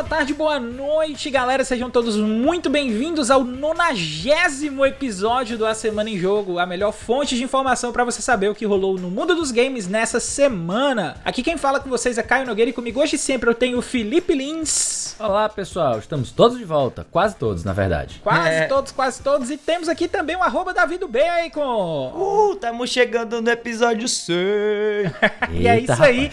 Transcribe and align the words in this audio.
boa 0.00 0.08
tarde, 0.08 0.32
boa 0.32 0.58
noite, 0.58 1.28
galera. 1.28 1.62
Sejam 1.62 1.90
todos 1.90 2.16
muito 2.16 2.70
bem-vindos 2.70 3.30
ao 3.30 3.44
nonagésimo 3.44 4.86
episódio 4.86 5.58
do 5.58 5.66
A 5.66 5.74
Semana 5.74 6.08
em 6.08 6.18
Jogo, 6.18 6.58
a 6.58 6.64
melhor 6.64 6.90
fonte 6.90 7.36
de 7.36 7.44
informação 7.44 7.92
para 7.92 8.02
você 8.02 8.22
saber 8.22 8.48
o 8.48 8.54
que 8.54 8.64
rolou 8.64 8.96
no 8.96 9.10
mundo 9.10 9.34
dos 9.34 9.50
games 9.50 9.86
nessa 9.86 10.18
semana. 10.18 11.20
Aqui 11.22 11.42
quem 11.42 11.58
fala 11.58 11.80
com 11.80 11.90
vocês 11.90 12.16
é 12.16 12.22
Caio 12.22 12.46
Nogueira 12.46 12.70
e 12.70 12.72
comigo 12.72 12.98
hoje 12.98 13.18
sempre 13.18 13.50
eu 13.50 13.54
tenho 13.54 13.76
o 13.76 13.82
Felipe 13.82 14.34
Lins. 14.34 15.16
Olá, 15.20 15.50
pessoal. 15.50 15.98
Estamos 15.98 16.30
todos 16.30 16.56
de 16.56 16.64
volta. 16.64 17.06
Quase 17.10 17.36
todos, 17.36 17.62
na 17.62 17.74
verdade. 17.74 18.22
Quase 18.24 18.48
é. 18.48 18.66
todos, 18.66 18.90
quase 18.90 19.22
todos. 19.22 19.50
E 19.50 19.58
temos 19.58 19.86
aqui 19.86 20.08
também 20.08 20.34
o 20.34 20.42
arroba 20.42 20.72
Davi 20.72 20.98
Bacon. 20.98 22.12
Uh, 22.16 22.54
estamos 22.54 22.88
chegando 22.88 23.42
no 23.42 23.50
episódio 23.50 24.08
100. 24.08 24.34
e 25.52 25.68
é 25.68 25.78
isso 25.78 26.02
aí. 26.02 26.32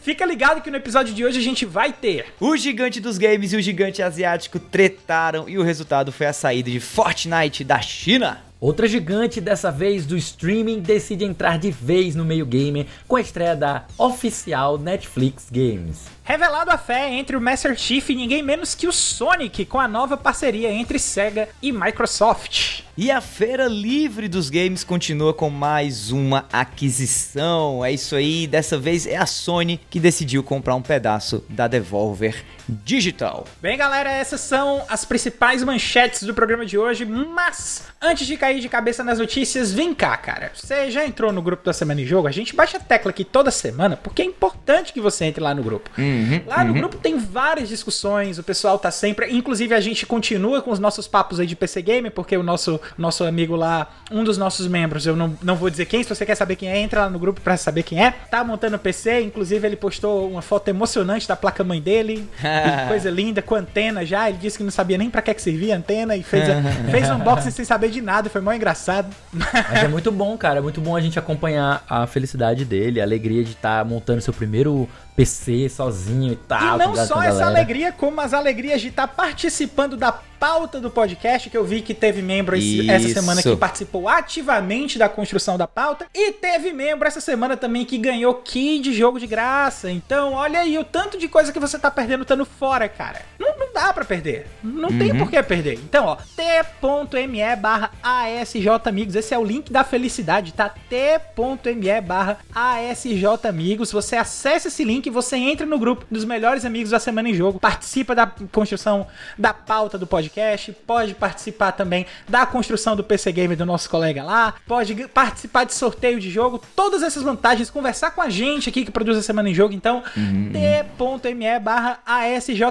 Fica 0.00 0.24
ligado 0.24 0.62
que 0.62 0.70
no 0.70 0.76
episódio 0.76 1.12
de 1.12 1.24
hoje 1.24 1.40
a 1.40 1.42
gente 1.42 1.66
vai 1.66 1.92
ter. 1.92 2.26
O 2.38 2.56
gigante 2.56 3.00
dos 3.08 3.16
games 3.16 3.54
e 3.54 3.56
o 3.56 3.62
gigante 3.62 4.02
asiático 4.02 4.58
tretaram 4.58 5.48
e 5.48 5.56
o 5.56 5.62
resultado 5.62 6.12
foi 6.12 6.26
a 6.26 6.32
saída 6.32 6.70
de 6.70 6.78
Fortnite 6.78 7.64
da 7.64 7.80
China. 7.80 8.42
Outra 8.60 8.86
gigante, 8.86 9.40
dessa 9.40 9.70
vez 9.70 10.04
do 10.04 10.14
streaming, 10.16 10.80
decide 10.80 11.24
entrar 11.24 11.58
de 11.58 11.70
vez 11.70 12.14
no 12.14 12.24
meio 12.24 12.44
gamer 12.44 12.86
com 13.06 13.16
a 13.16 13.20
estreia 13.20 13.56
da 13.56 13.86
oficial 13.96 14.76
Netflix 14.76 15.46
Games. 15.50 16.17
Revelado 16.28 16.70
a 16.70 16.76
fé 16.76 17.08
entre 17.14 17.38
o 17.38 17.40
Master 17.40 17.74
Chief 17.74 18.10
e 18.10 18.14
ninguém 18.14 18.42
menos 18.42 18.74
que 18.74 18.86
o 18.86 18.92
Sonic, 18.92 19.64
com 19.64 19.80
a 19.80 19.88
nova 19.88 20.14
parceria 20.14 20.70
entre 20.70 20.98
Sega 20.98 21.48
e 21.62 21.72
Microsoft. 21.72 22.82
E 22.98 23.10
a 23.10 23.20
Feira 23.20 23.66
Livre 23.66 24.28
dos 24.28 24.50
Games 24.50 24.84
continua 24.84 25.32
com 25.32 25.48
mais 25.48 26.10
uma 26.10 26.44
aquisição. 26.52 27.82
É 27.82 27.92
isso 27.92 28.14
aí, 28.14 28.46
dessa 28.46 28.76
vez 28.76 29.06
é 29.06 29.16
a 29.16 29.24
Sony 29.24 29.80
que 29.88 29.98
decidiu 30.00 30.42
comprar 30.42 30.74
um 30.74 30.82
pedaço 30.82 31.42
da 31.48 31.66
Devolver 31.66 32.44
Digital. 32.68 33.46
Bem, 33.62 33.78
galera, 33.78 34.10
essas 34.10 34.40
são 34.40 34.84
as 34.88 35.04
principais 35.04 35.62
manchetes 35.62 36.24
do 36.24 36.34
programa 36.34 36.66
de 36.66 36.76
hoje, 36.76 37.04
mas 37.06 37.84
antes 38.02 38.26
de 38.26 38.36
cair 38.36 38.60
de 38.60 38.68
cabeça 38.68 39.04
nas 39.04 39.20
notícias, 39.20 39.72
vem 39.72 39.94
cá, 39.94 40.16
cara. 40.16 40.50
Você 40.52 40.90
já 40.90 41.06
entrou 41.06 41.32
no 41.32 41.40
grupo 41.40 41.64
da 41.64 41.72
Semana 41.72 42.02
em 42.02 42.04
Jogo? 42.04 42.26
A 42.26 42.32
gente 42.32 42.54
baixa 42.54 42.78
a 42.78 42.80
tecla 42.80 43.12
aqui 43.12 43.24
toda 43.24 43.50
semana 43.52 43.96
porque 43.96 44.22
é 44.22 44.24
importante 44.24 44.92
que 44.92 45.00
você 45.00 45.24
entre 45.24 45.42
lá 45.42 45.54
no 45.54 45.62
grupo. 45.62 45.88
Uhum, 46.18 46.42
lá 46.46 46.64
no 46.64 46.72
uhum. 46.72 46.78
grupo 46.80 46.96
tem 46.96 47.18
várias 47.18 47.68
discussões, 47.68 48.38
o 48.38 48.42
pessoal 48.42 48.78
tá 48.78 48.90
sempre, 48.90 49.30
inclusive 49.32 49.74
a 49.74 49.80
gente 49.80 50.04
continua 50.06 50.60
com 50.60 50.70
os 50.70 50.78
nossos 50.78 51.06
papos 51.06 51.40
aí 51.40 51.46
de 51.46 51.56
PC 51.56 51.82
Game, 51.82 52.10
porque 52.10 52.36
o 52.36 52.42
nosso 52.42 52.80
nosso 52.96 53.24
amigo 53.24 53.54
lá, 53.56 53.88
um 54.10 54.24
dos 54.24 54.36
nossos 54.36 54.66
membros, 54.66 55.06
eu 55.06 55.16
não, 55.16 55.36
não 55.42 55.56
vou 55.56 55.70
dizer 55.70 55.86
quem, 55.86 56.02
se 56.02 56.08
você 56.08 56.26
quer 56.26 56.34
saber 56.34 56.56
quem 56.56 56.68
é, 56.68 56.78
entra 56.78 57.02
lá 57.02 57.10
no 57.10 57.18
grupo 57.18 57.40
para 57.40 57.56
saber 57.56 57.82
quem 57.82 58.04
é. 58.04 58.10
Tá 58.10 58.42
montando 58.42 58.76
o 58.76 58.78
PC, 58.78 59.22
inclusive 59.22 59.66
ele 59.66 59.76
postou 59.76 60.30
uma 60.30 60.42
foto 60.42 60.68
emocionante 60.68 61.28
da 61.28 61.36
placa 61.36 61.62
mãe 61.62 61.80
dele, 61.80 62.28
coisa 62.88 63.10
linda, 63.10 63.42
com 63.42 63.54
antena 63.54 64.04
já. 64.04 64.28
Ele 64.28 64.38
disse 64.38 64.58
que 64.58 64.64
não 64.64 64.70
sabia 64.70 64.98
nem 64.98 65.10
para 65.10 65.22
que, 65.22 65.34
que 65.34 65.42
servia 65.42 65.74
a 65.74 65.78
antena 65.78 66.16
e 66.16 66.22
fez, 66.22 66.48
a, 66.48 66.62
fez 66.90 67.08
um 67.10 67.14
unboxing 67.14 67.50
sem 67.50 67.64
saber 67.64 67.90
de 67.90 68.00
nada, 68.00 68.28
foi 68.28 68.40
mó 68.40 68.52
engraçado. 68.52 69.14
Mas 69.32 69.84
é 69.84 69.88
muito 69.88 70.10
bom, 70.10 70.36
cara, 70.36 70.58
é 70.58 70.62
muito 70.62 70.80
bom 70.80 70.96
a 70.96 71.00
gente 71.00 71.18
acompanhar 71.18 71.84
a 71.88 72.06
felicidade 72.06 72.64
dele, 72.64 73.00
a 73.00 73.04
alegria 73.04 73.44
de 73.44 73.52
estar 73.52 73.78
tá 73.78 73.84
montando 73.84 74.20
seu 74.20 74.32
primeiro 74.32 74.88
PC 75.16 75.68
sozinho 75.68 76.07
e 76.08 76.36
tal. 76.36 76.76
E 76.76 76.78
não 76.78 76.96
só 76.96 77.22
essa 77.22 77.46
alegria, 77.46 77.92
como 77.92 78.20
as 78.20 78.32
alegrias 78.32 78.80
de 78.80 78.88
estar 78.88 79.06
tá 79.06 79.14
participando 79.14 79.96
da 79.96 80.12
pauta 80.38 80.80
do 80.80 80.90
podcast, 80.90 81.50
que 81.50 81.56
eu 81.56 81.64
vi 81.64 81.82
que 81.82 81.92
teve 81.92 82.22
membro 82.22 82.56
esse, 82.56 82.90
essa 82.90 83.08
semana 83.08 83.42
que 83.42 83.56
participou 83.56 84.08
ativamente 84.08 84.98
da 84.98 85.08
construção 85.08 85.58
da 85.58 85.66
pauta. 85.66 86.06
E 86.14 86.32
teve 86.32 86.72
membro 86.72 87.06
essa 87.06 87.20
semana 87.20 87.56
também 87.56 87.84
que 87.84 87.98
ganhou 87.98 88.34
key 88.34 88.78
de 88.78 88.92
jogo 88.92 89.18
de 89.18 89.26
graça. 89.26 89.90
Então, 89.90 90.32
olha 90.32 90.60
aí 90.60 90.78
o 90.78 90.84
tanto 90.84 91.18
de 91.18 91.28
coisa 91.28 91.52
que 91.52 91.58
você 91.58 91.78
tá 91.78 91.90
perdendo 91.90 92.22
estando 92.22 92.44
fora, 92.44 92.88
cara. 92.88 93.22
Não, 93.38 93.56
não 93.58 93.72
dá 93.72 93.92
para 93.92 94.04
perder. 94.04 94.46
Não 94.62 94.88
uhum. 94.90 94.98
tem 94.98 95.16
por 95.16 95.30
que 95.30 95.42
perder. 95.42 95.74
Então, 95.74 96.06
ó, 96.06 96.16
t.me 96.16 97.56
barra 97.56 97.90
asjamigos. 98.02 99.14
Esse 99.14 99.34
é 99.34 99.38
o 99.38 99.44
link 99.44 99.72
da 99.72 99.84
felicidade, 99.84 100.52
tá? 100.52 100.68
t.me 100.68 102.00
barra 102.00 102.38
asjamigos. 102.54 103.92
Você 103.92 104.16
acessa 104.16 104.68
esse 104.68 104.84
link 104.84 105.08
você 105.10 105.36
entra 105.36 105.66
no 105.66 105.78
grupo 105.78 106.06
dos 106.10 106.24
melhores 106.24 106.64
amigos 106.64 106.90
da 106.90 106.98
Semana 106.98 107.28
em 107.28 107.34
Jogo, 107.34 107.58
participa 107.58 108.14
da 108.14 108.30
construção 108.52 109.06
da 109.36 109.52
pauta 109.52 109.98
do 109.98 110.06
podcast, 110.06 110.27
pode 110.72 111.14
participar 111.14 111.72
também 111.72 112.06
da 112.28 112.46
construção 112.46 112.96
do 112.96 113.04
PC 113.04 113.32
Game 113.32 113.56
do 113.56 113.66
nosso 113.66 113.88
colega 113.88 114.22
lá, 114.22 114.54
pode 114.66 114.94
participar 115.08 115.64
de 115.64 115.74
sorteio 115.74 116.20
de 116.20 116.30
jogo, 116.30 116.60
todas 116.74 117.02
essas 117.02 117.22
vantagens, 117.22 117.70
conversar 117.70 118.10
com 118.10 118.22
a 118.22 118.30
gente 118.30 118.68
aqui 118.68 118.84
que 118.84 118.90
produz 118.90 119.16
a 119.18 119.22
Semana 119.22 119.50
em 119.50 119.54
Jogo, 119.54 119.74
então 119.74 120.02
uhum. 120.16 120.52
t.me 120.52 121.58
barra 121.60 122.00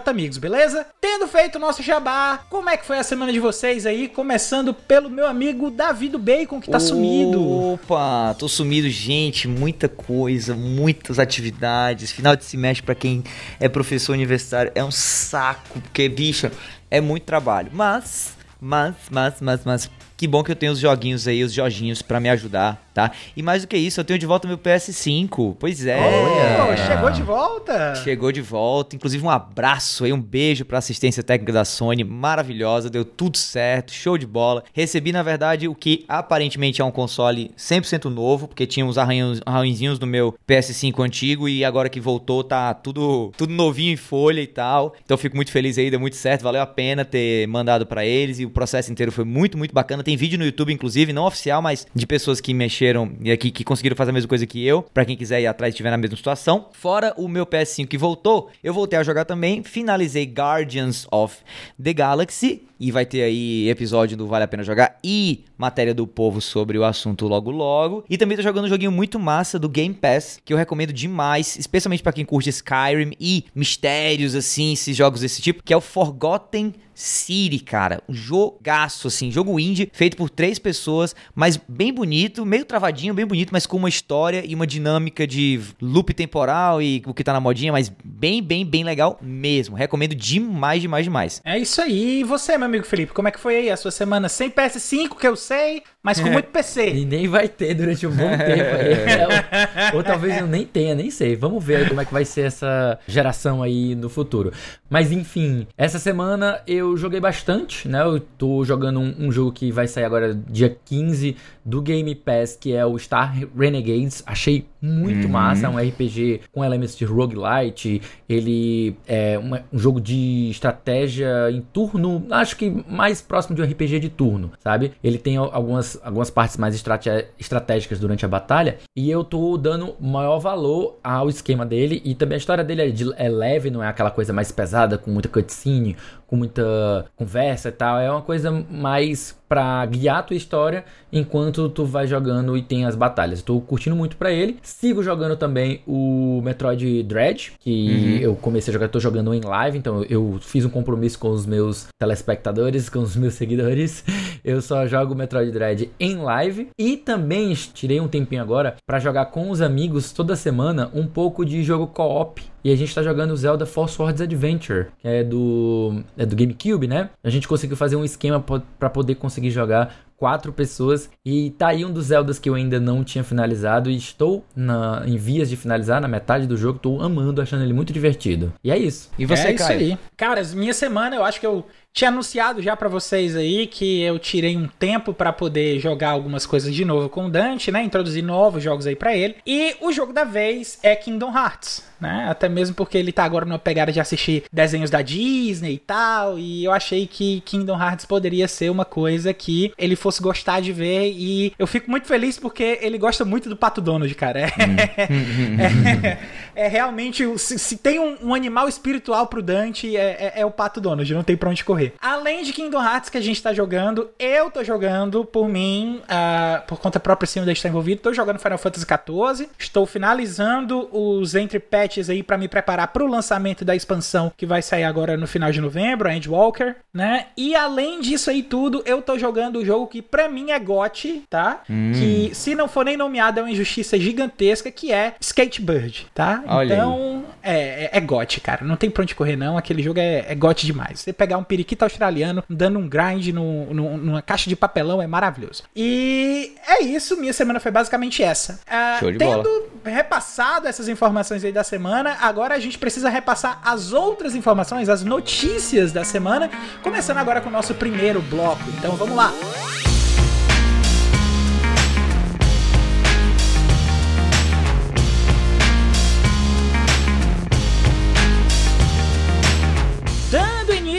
amigos, 0.08 0.38
beleza? 0.38 0.86
Tendo 1.00 1.28
feito 1.28 1.56
o 1.56 1.60
nosso 1.60 1.84
jabá, 1.84 2.40
como 2.50 2.70
é 2.70 2.78
que 2.78 2.86
foi 2.86 2.98
a 2.98 3.04
semana 3.04 3.32
de 3.32 3.40
vocês 3.40 3.86
aí? 3.86 4.08
Começando 4.08 4.74
pelo 4.74 5.10
meu 5.10 5.28
amigo 5.28 5.70
Davi 5.70 6.10
do 6.10 6.20
Bacon, 6.20 6.60
que 6.60 6.70
tá 6.70 6.78
Opa, 6.78 6.86
sumido. 6.86 7.74
Opa, 7.74 8.36
tô 8.38 8.48
sumido, 8.48 8.90
gente, 8.90 9.48
muita 9.48 9.88
coisa, 9.88 10.56
muitas 10.56 11.20
atividades, 11.20 12.12
final 12.12 12.36
de 12.36 12.46
semestre 12.46 12.86
para 12.86 12.96
quem 12.96 13.24
é 13.60 13.68
professor 13.68 14.14
universitário 14.14 14.72
é 14.74 14.84
um 14.84 14.92
saco, 14.92 15.80
porque, 15.82 16.08
bicho, 16.10 16.50
é 16.90 17.02
muito 17.02 17.24
trabalho. 17.24 17.70
Mas, 17.74 18.38
mas, 18.60 18.96
mas, 19.12 19.42
mas, 19.42 19.66
mas, 19.66 19.92
que 20.16 20.28
bom 20.28 20.44
que 20.44 20.52
eu 20.52 20.56
tenho 20.56 20.72
os 20.72 20.80
joguinhos 20.80 21.28
aí, 21.28 21.44
os 21.44 21.54
joginhos 21.54 22.02
para 22.02 22.20
me 22.20 22.30
ajudar 22.30 22.87
tá? 22.98 23.12
E 23.36 23.44
mais 23.44 23.62
do 23.62 23.68
que 23.68 23.78
isso, 23.78 24.00
eu 24.00 24.04
tenho 24.04 24.18
de 24.18 24.26
volta 24.26 24.48
meu 24.48 24.58
PS5. 24.58 25.56
Pois 25.60 25.86
é. 25.86 26.00
Oh, 26.00 26.76
chegou 26.76 27.12
de 27.12 27.22
volta. 27.22 27.96
Chegou 27.98 28.32
de 28.32 28.42
volta. 28.42 28.96
Inclusive 28.96 29.24
um 29.24 29.30
abraço 29.30 30.04
aí, 30.04 30.12
um 30.12 30.20
beijo 30.20 30.66
pra 30.66 30.80
assistência 30.80 31.22
técnica 31.22 31.54
da 31.54 31.64
Sony, 31.64 32.04
maravilhosa, 32.04 32.90
deu 32.90 33.06
tudo 33.06 33.38
certo, 33.38 33.94
show 33.94 34.18
de 34.18 34.26
bola. 34.26 34.64
Recebi, 34.74 35.12
na 35.12 35.22
verdade, 35.22 35.68
o 35.68 35.76
que 35.76 36.06
aparentemente 36.08 36.82
é 36.82 36.86
um 36.86 36.90
console 36.90 37.52
100% 37.56 38.06
novo, 38.06 38.48
porque 38.48 38.66
tinha 38.66 38.84
uns 38.84 38.98
arranhõezinhos 38.98 40.00
no 40.00 40.08
meu 40.08 40.34
PS5 40.48 41.06
antigo 41.06 41.48
e 41.48 41.64
agora 41.64 41.90
que 41.90 42.00
voltou 42.00 42.44
tá 42.44 42.74
tudo, 42.74 43.32
tudo 43.38 43.54
novinho 43.54 43.94
em 43.94 43.98
folha 43.98 44.42
e 44.42 44.48
tal. 44.48 44.96
Então 45.06 45.20
fico 45.20 45.36
muito 45.36 45.52
feliz 45.52 45.78
aí, 45.78 45.92
deu 45.92 46.00
muito 46.00 46.16
certo, 46.16 46.42
valeu 46.42 46.64
a 46.64 46.66
pena 46.66 47.06
ter 47.06 47.48
mandado 47.48 47.86
para 47.86 48.04
eles 48.04 48.40
e 48.40 48.46
o 48.46 48.50
processo 48.50 48.92
inteiro 48.92 49.12
foi 49.12 49.24
muito, 49.24 49.56
muito 49.56 49.74
bacana. 49.74 50.02
Tem 50.02 50.18
vídeo 50.18 50.40
no 50.40 50.46
YouTube, 50.46 50.74
inclusive, 50.74 51.14
não 51.14 51.26
oficial, 51.26 51.62
mas 51.62 51.86
de 51.94 52.08
pessoas 52.08 52.42
que 52.42 52.56
mexeram 52.56 52.87
mexeram 52.88 53.12
e 53.22 53.32
aqui 53.32 53.52
que 53.52 53.64
conseguiram 53.64 53.96
fazer 53.96 54.12
a 54.12 54.14
mesma 54.14 54.30
coisa 54.30 54.46
que 54.46 54.66
eu, 54.66 54.82
para 54.82 55.06
quem 55.06 55.16
quiser 55.16 55.42
ir 55.42 55.48
atrás 55.48 55.72
e 55.72 55.74
estiver 55.74 55.92
na 55.92 55.98
mesma 55.98 56.16
situação. 56.16 56.70
Fora 56.72 57.14
o 57.18 57.28
meu 57.28 57.46
PS5 57.46 57.88
que 57.88 57.98
voltou, 57.98 58.50
eu 58.64 58.74
voltei 58.74 58.98
a 58.98 59.04
jogar 59.04 59.26
também, 59.26 59.64
finalizei 59.64 60.26
Guardians 60.26 61.08
of 61.12 61.38
the 61.82 61.94
Galaxy 61.94 62.64
e 62.80 62.92
vai 62.92 63.06
ter 63.06 63.24
aí 63.24 63.70
episódio 63.70 64.18
do 64.18 64.28
Vale 64.28 64.44
a 64.44 64.48
Pena 64.48 64.64
Jogar 64.64 64.98
e 65.04 65.46
matéria 65.58 65.94
do 65.94 66.06
povo 66.06 66.40
sobre 66.40 66.78
o 66.78 66.84
assunto 66.84 67.28
logo 67.28 67.52
logo. 67.52 68.04
E 68.10 68.18
também 68.18 68.38
tô 68.38 68.44
jogando 68.44 68.66
um 68.66 68.70
joguinho 68.70 68.92
muito 68.92 69.20
massa 69.20 69.58
do 69.58 69.68
Game 69.68 69.94
Pass, 69.94 70.40
que 70.44 70.54
eu 70.54 70.58
recomendo 70.58 70.94
demais, 70.94 71.58
especialmente 71.58 72.04
para 72.04 72.14
quem 72.14 72.26
curte 72.26 72.50
Skyrim 72.50 73.14
e 73.20 73.46
mistérios 73.56 74.36
assim, 74.36 74.74
esses 74.74 74.96
jogos 74.96 75.22
desse 75.22 75.42
tipo, 75.42 75.64
que 75.64 75.74
é 75.74 75.78
o 75.78 75.82
Forgotten 75.82 76.74
City, 76.98 77.60
cara. 77.60 78.02
Um 78.10 78.14
jogaço, 78.14 79.08
assim, 79.08 79.30
jogo 79.30 79.60
indie, 79.60 79.88
feito 79.94 80.18
por 80.18 80.32
três 80.32 80.58
pessoas, 80.58 81.16
mas 81.36 81.56
bem 81.56 81.94
bonito, 81.94 82.44
meio 82.44 82.66
travadinho, 82.66 83.14
bem 83.14 83.26
bonito, 83.26 83.52
mas 83.52 83.68
com 83.68 83.78
uma 83.78 83.88
história 83.88 84.44
e 84.44 84.56
uma 84.56 84.66
dinâmica 84.66 85.28
de 85.28 85.62
loop 85.80 86.12
temporal 86.12 86.82
e 86.82 87.04
o 87.06 87.14
que 87.14 87.24
tá 87.24 87.32
na 87.32 87.40
modinha, 87.40 87.72
mas 87.72 87.92
bem, 88.04 88.42
bem, 88.42 88.66
bem 88.66 88.84
legal 88.84 89.20
mesmo. 89.22 89.76
Recomendo 89.76 90.16
demais, 90.16 90.82
demais, 90.82 91.06
demais. 91.06 91.42
É 91.46 91.60
isso 91.60 91.80
aí. 91.80 92.22
E 92.22 92.24
você, 92.24 92.58
meu 92.58 92.67
amigo 92.68 92.86
Felipe, 92.86 93.14
como 93.14 93.28
é 93.28 93.32
que 93.32 93.40
foi 93.40 93.56
aí 93.56 93.70
a 93.70 93.78
sua 93.78 93.92
semana? 93.92 94.30
Sem 94.30 94.50
PS5, 94.50 95.18
que 95.18 95.28
eu 95.28 95.36
sei, 95.36 95.84
mas 96.08 96.20
com 96.20 96.30
é. 96.30 96.32
muito 96.32 96.50
PC? 96.50 96.90
E 96.90 97.06
nem 97.06 97.28
vai 97.28 97.48
ter 97.48 97.74
durante 97.74 98.08
um 98.08 98.12
bom 98.12 98.30
tempo 98.30 98.76
aí. 98.76 99.92
ou, 99.92 99.98
ou 99.98 100.04
talvez 100.04 100.38
eu 100.38 100.48
nem 100.48 100.66
tenha, 100.66 100.96
nem 100.96 101.12
sei. 101.12 101.36
Vamos 101.36 101.64
ver 101.64 101.76
aí 101.76 101.88
como 101.88 102.02
é 102.02 102.06
que 102.06 102.14
vai 102.14 102.26
ser 102.26 102.48
essa 102.48 102.98
geração 103.08 103.62
aí 103.62 103.94
no 103.94 104.10
futuro. 104.10 104.52
Mas 104.90 105.12
enfim, 105.12 105.68
essa 105.78 106.00
semana 106.00 106.62
eu 106.66 106.88
eu 106.88 106.96
joguei 106.96 107.20
bastante, 107.20 107.88
né? 107.88 108.02
Eu 108.02 108.20
tô 108.20 108.64
jogando 108.64 109.00
um, 109.00 109.28
um, 109.28 109.32
jogo 109.32 109.52
que 109.52 109.72
vai 109.72 109.88
sair 109.88 110.06
agora 110.06 110.34
dia 110.34 110.76
15 110.86 111.36
do 111.66 111.82
Game 111.82 112.14
Pass, 112.16 112.56
que 112.60 112.74
é 112.74 112.86
o 112.86 112.98
Star 112.98 113.36
Renegades. 113.58 114.24
Achei 114.26 114.66
muito 114.82 115.26
uhum. 115.26 115.32
massa, 115.32 115.66
é 115.66 115.70
um 115.70 115.78
RPG 115.78 116.42
com 116.52 116.64
elementos 116.64 116.96
de 116.96 117.04
roguelite. 117.04 118.02
Ele 118.30 118.96
é 119.08 119.38
um, 119.38 119.76
um, 119.76 119.80
jogo 119.80 120.00
de 120.00 120.50
estratégia 120.50 121.52
em 121.52 121.62
turno, 121.62 122.26
acho 122.32 122.56
que 122.56 122.70
mais 122.88 123.22
próximo 123.22 123.56
de 123.56 123.62
um 123.62 123.66
RPG 123.66 124.00
de 124.00 124.10
turno, 124.10 124.52
sabe? 124.60 124.94
Ele 125.04 125.18
tem 125.18 125.38
algumas, 125.38 125.97
algumas 126.04 126.30
partes 126.30 126.58
mais 126.58 126.76
estrate 126.76 127.10
estratégicas 127.40 128.00
durante 128.00 128.26
a 128.26 128.28
batalha 128.28 128.78
e 128.96 129.10
eu 129.10 129.24
tô 129.24 129.58
dando 129.58 129.96
maior 130.00 130.40
valor 130.40 131.00
ao 131.04 131.30
esquema 131.30 131.66
dele 131.66 132.02
e 132.04 132.16
também 132.16 132.36
a 132.36 132.40
história 132.40 132.64
dele 132.64 132.82
é, 132.82 132.90
de, 132.90 133.12
é 133.16 133.30
leve, 133.30 133.70
não 133.70 133.84
é 133.84 133.88
aquela 133.88 134.12
coisa 134.12 134.34
mais 134.34 134.52
pesada 134.52 134.98
com 134.98 135.12
muita 135.12 135.30
cutscene, 135.30 135.96
com 136.28 136.36
muita 136.36 137.06
conversa 137.16 137.70
e 137.70 137.72
tal. 137.72 138.00
É 138.00 138.12
uma 138.12 138.22
coisa 138.22 138.52
mais 138.52 139.38
para 139.48 139.86
guiar 139.86 140.18
a 140.18 140.24
tua 140.24 140.36
história 140.36 140.84
enquanto 141.12 141.70
tu 141.70 141.86
vai 141.86 142.06
jogando 142.06 142.58
e 142.58 142.62
tem 142.62 142.86
as 142.86 142.96
batalhas. 142.96 143.40
Estou 143.40 143.60
curtindo 143.62 143.96
muito 143.96 144.18
para 144.18 144.32
ele. 144.32 144.58
Sigo 144.62 145.02
jogando 145.02 145.38
também 145.38 145.82
o 145.88 146.42
Metroid 146.44 147.04
Dread, 147.04 147.54
que 147.60 147.88
uhum. 147.90 148.18
eu 148.18 148.36
comecei 148.36 148.72
a 148.72 148.74
jogar, 148.74 148.90
tô 148.90 149.00
jogando 149.00 149.34
em 149.34 149.42
live, 149.42 149.78
então 149.78 150.04
eu 150.04 150.38
fiz 150.42 150.66
um 150.66 150.70
compromisso 150.70 151.18
com 151.18 151.30
os 151.30 151.46
meus 151.46 151.88
telespectadores, 151.98 152.90
com 152.90 153.00
os 153.00 153.16
meus 153.16 153.36
seguidores. 153.36 154.04
Eu 154.44 154.62
só 154.62 154.86
jogo 154.86 155.16
Metroid 155.16 155.52
Dread 155.52 155.90
em 156.00 156.18
live 156.18 156.70
e 156.78 156.98
também 156.98 157.54
tirei 157.54 158.02
um 158.02 158.08
tempinho 158.08 158.42
agora 158.42 158.76
para 158.86 159.00
jogar 159.00 159.28
com 159.28 159.50
os 159.50 159.62
amigos 159.62 160.12
toda 160.12 160.36
semana 160.36 160.92
um 160.94 161.08
pouco 161.08 161.46
de 161.46 161.64
jogo 161.64 161.88
co-op 161.88 162.42
e 162.68 162.72
a 162.74 162.76
gente 162.76 162.94
tá 162.94 163.02
jogando 163.02 163.34
Zelda 163.38 163.66
Force 163.66 163.96
Swords 163.96 164.20
Adventure, 164.20 164.88
que 165.00 165.08
é 165.08 165.24
do, 165.24 166.04
é 166.18 166.26
do 166.26 166.36
GameCube, 166.36 166.86
né? 166.86 167.10
A 167.24 167.30
gente 167.30 167.48
conseguiu 167.48 167.78
fazer 167.78 167.96
um 167.96 168.04
esquema 168.04 168.44
para 168.78 168.90
poder 168.90 169.16
conseguir 169.16 169.52
jogar 169.52 169.96
quatro 170.18 170.52
pessoas. 170.52 171.10
E 171.26 171.52
tá 171.52 171.70
aí 171.70 171.86
um 171.86 171.92
dos 171.92 172.08
Zeldas 172.08 172.40
que 172.40 172.50
eu 172.50 172.56
ainda 172.56 172.80
não 172.80 173.04
tinha 173.04 173.24
finalizado. 173.24 173.90
E 173.90 173.96
estou 173.96 174.44
na, 174.56 175.04
em 175.06 175.16
vias 175.16 175.50
de 175.50 175.56
finalizar, 175.56 176.02
na 176.02 176.08
metade 176.08 176.48
do 176.48 176.58
jogo. 176.58 176.80
Tô 176.80 177.02
amando, 177.02 177.42
achando 177.42 177.64
ele 177.64 177.74
muito 177.74 177.94
divertido. 177.94 178.52
E 178.64 178.72
é 178.72 178.78
isso. 178.78 179.10
E 179.18 179.26
você, 179.26 179.48
é 179.48 179.54
isso 179.54 179.72
aí. 179.72 179.98
Cara, 180.18 180.44
minha 180.56 180.74
semana 180.74 181.16
eu 181.16 181.24
acho 181.24 181.40
que 181.40 181.48
eu 181.48 181.66
tinha 181.98 182.10
anunciado 182.10 182.62
já 182.62 182.78
para 182.78 182.88
vocês 182.88 183.36
aí 183.36 183.66
que 183.66 184.02
eu 184.02 184.20
tirei 184.20 184.56
um 184.56 184.68
tempo 184.68 185.16
para 185.16 185.34
poder 185.34 185.80
jogar 185.80 186.12
algumas 186.12 186.46
coisas 186.46 186.74
de 186.76 186.86
novo 186.86 187.10
com 187.10 187.26
o 187.26 187.30
Dante, 187.30 187.72
né? 187.72 187.82
Introduzir 187.84 188.24
novos 188.24 188.62
jogos 188.62 188.86
aí 188.86 188.96
para 188.96 189.18
ele. 189.18 189.38
E 189.46 189.76
o 189.82 189.92
jogo 189.92 190.14
da 190.14 190.24
vez 190.24 190.78
é 190.84 190.96
Kingdom 190.96 191.36
Hearts, 191.36 191.84
né? 192.00 192.28
Até 192.30 192.48
mesmo 192.48 192.76
porque 192.76 193.00
ele 193.00 193.12
tá 193.12 193.24
agora 193.24 193.46
numa 193.46 193.58
pegada 193.58 193.92
de 193.92 194.00
assistir 194.00 194.44
desenhos 194.54 194.92
da 194.92 195.02
Disney 195.02 195.74
e 195.74 195.80
tal, 195.80 196.38
e 196.38 196.64
eu 196.64 196.72
achei 196.72 197.08
que 197.08 197.42
Kingdom 197.42 197.82
Hearts 197.82 198.06
poderia 198.06 198.48
ser 198.48 198.70
uma 198.70 198.86
coisa 198.86 199.34
que 199.34 199.74
ele 199.76 199.96
fosse 199.96 200.07
gostar 200.20 200.62
de 200.62 200.72
ver 200.72 201.12
e 201.12 201.54
eu 201.58 201.68
fico 201.68 201.90
muito 201.90 202.08
feliz 202.08 202.38
porque 202.38 202.80
ele 202.82 202.98
gosta 202.98 203.24
muito 203.26 203.50
do 203.50 203.56
Pato 203.56 203.82
Donald, 203.82 204.14
cara. 204.16 204.42
É, 204.42 204.46
hum. 204.46 205.58
é, 206.56 206.66
é, 206.66 206.68
realmente 206.68 207.26
se, 207.38 207.60
se 207.60 207.78
tem 207.78 208.00
um, 208.00 208.18
um, 208.22 208.34
animal 208.34 208.68
espiritual 208.68 209.28
pro 209.28 209.42
Dante 209.42 209.96
é, 209.96 210.34
é, 210.36 210.42
é 210.42 210.46
o 210.46 210.52
Pato 210.52 210.82
Donald, 210.82 211.14
não 211.14 211.24
tem 211.24 211.38
pra 211.38 211.50
onde 211.50 211.64
correr. 211.64 211.94
Além 212.02 212.44
de 212.44 212.54
Kingdom 212.54 212.82
Hearts 212.82 213.10
que 213.10 213.18
a 213.18 213.22
gente 213.22 213.42
tá 213.42 213.54
jogando, 213.54 214.10
eu 214.20 214.50
tô 214.50 214.64
jogando 214.64 215.26
por 215.26 215.48
mim, 215.48 216.02
uh, 216.04 216.66
por 216.68 216.80
conta 216.80 217.00
própria, 217.00 217.28
sim, 217.28 217.44
de 217.44 217.52
estar 217.52 217.70
envolvido. 217.70 218.02
Tô 218.02 218.14
jogando 218.14 218.40
Final 218.40 218.58
Fantasy 218.58 218.86
XIV. 218.86 219.50
Estou 219.58 219.86
finalizando 219.86 220.90
os 220.92 221.36
entre 221.36 221.60
patches 221.60 222.10
aí 222.10 222.24
para 222.24 222.38
me 222.38 222.48
preparar 222.48 222.88
para 222.90 223.04
o 223.04 223.08
lançamento 223.08 223.64
da 223.64 223.76
expansão 223.76 224.32
que 224.36 224.46
vai 224.46 224.62
sair 224.62 224.84
agora 224.84 225.18
no 225.18 225.28
final 225.28 225.52
de 225.52 225.62
novembro, 225.62 226.08
a 226.08 226.14
Endwalker, 226.14 226.78
né? 226.94 227.28
E 227.36 227.56
além 227.56 228.02
disso 228.02 228.30
aí 228.30 228.44
tudo, 228.44 228.82
eu 228.86 229.02
tô 229.02 229.18
jogando 229.18 229.60
o 229.60 229.66
jogo 229.66 229.88
que 229.88 229.97
para 230.02 230.30
mim 230.30 230.52
é 230.52 230.60
GOT, 230.60 231.24
tá? 231.30 231.62
Hum. 231.70 231.92
Que 231.94 232.32
se 232.34 232.56
não 232.56 232.68
for 232.68 232.86
nem 232.86 232.98
nomeado 232.98 233.40
é 233.40 233.44
uma 233.44 233.52
injustiça 233.52 233.98
gigantesca, 234.00 234.72
que 234.72 234.92
é 234.92 235.16
Skatebird, 235.20 236.08
tá? 236.14 236.44
Olha 236.48 236.74
então, 236.74 237.26
é, 237.44 237.86
é, 237.86 237.90
é 237.94 238.00
GOT, 238.00 238.42
cara. 238.42 238.66
Não 238.66 238.76
tem 238.76 238.90
pra 238.90 239.04
onde 239.04 239.16
correr 239.16 239.36
não, 239.36 239.58
aquele 239.58 239.82
jogo 239.82 240.00
é, 240.00 240.26
é 240.28 240.36
GOT 240.36 240.66
demais. 240.66 241.00
Você 241.00 241.14
pegar 241.14 241.38
um 241.38 241.44
periquito 241.44 241.84
australiano 241.84 242.44
dando 242.50 242.80
um 242.80 242.88
grind 242.88 243.28
no, 243.30 243.74
no, 243.74 243.98
numa 243.98 244.22
caixa 244.22 244.50
de 244.50 244.56
papelão 244.56 245.02
é 245.02 245.08
maravilhoso. 245.08 245.64
E 245.76 246.54
é 246.68 246.84
isso, 246.84 247.18
minha 247.18 247.34
semana 247.34 247.60
foi 247.60 247.72
basicamente 247.72 248.24
essa. 248.24 248.60
Uh, 248.68 249.00
Show 249.00 249.12
de 249.12 249.18
tendo 249.18 249.44
bola. 249.44 249.96
repassado 249.96 250.68
essas 250.68 250.88
informações 250.88 251.44
aí 251.44 251.52
da 251.52 251.64
semana, 251.64 252.18
agora 252.22 252.56
a 252.56 252.60
gente 252.60 252.78
precisa 252.78 253.10
repassar 253.10 253.60
as 253.64 253.94
outras 253.94 254.36
informações, 254.36 254.90
as 254.90 255.04
notícias 255.04 255.92
da 255.92 256.04
semana, 256.04 256.50
começando 256.82 257.18
agora 257.18 257.42
com 257.42 257.50
o 257.50 257.52
nosso 257.52 257.74
primeiro 257.74 258.22
bloco. 258.22 258.64
Então 258.78 258.96
vamos 258.96 259.16
lá. 259.16 259.32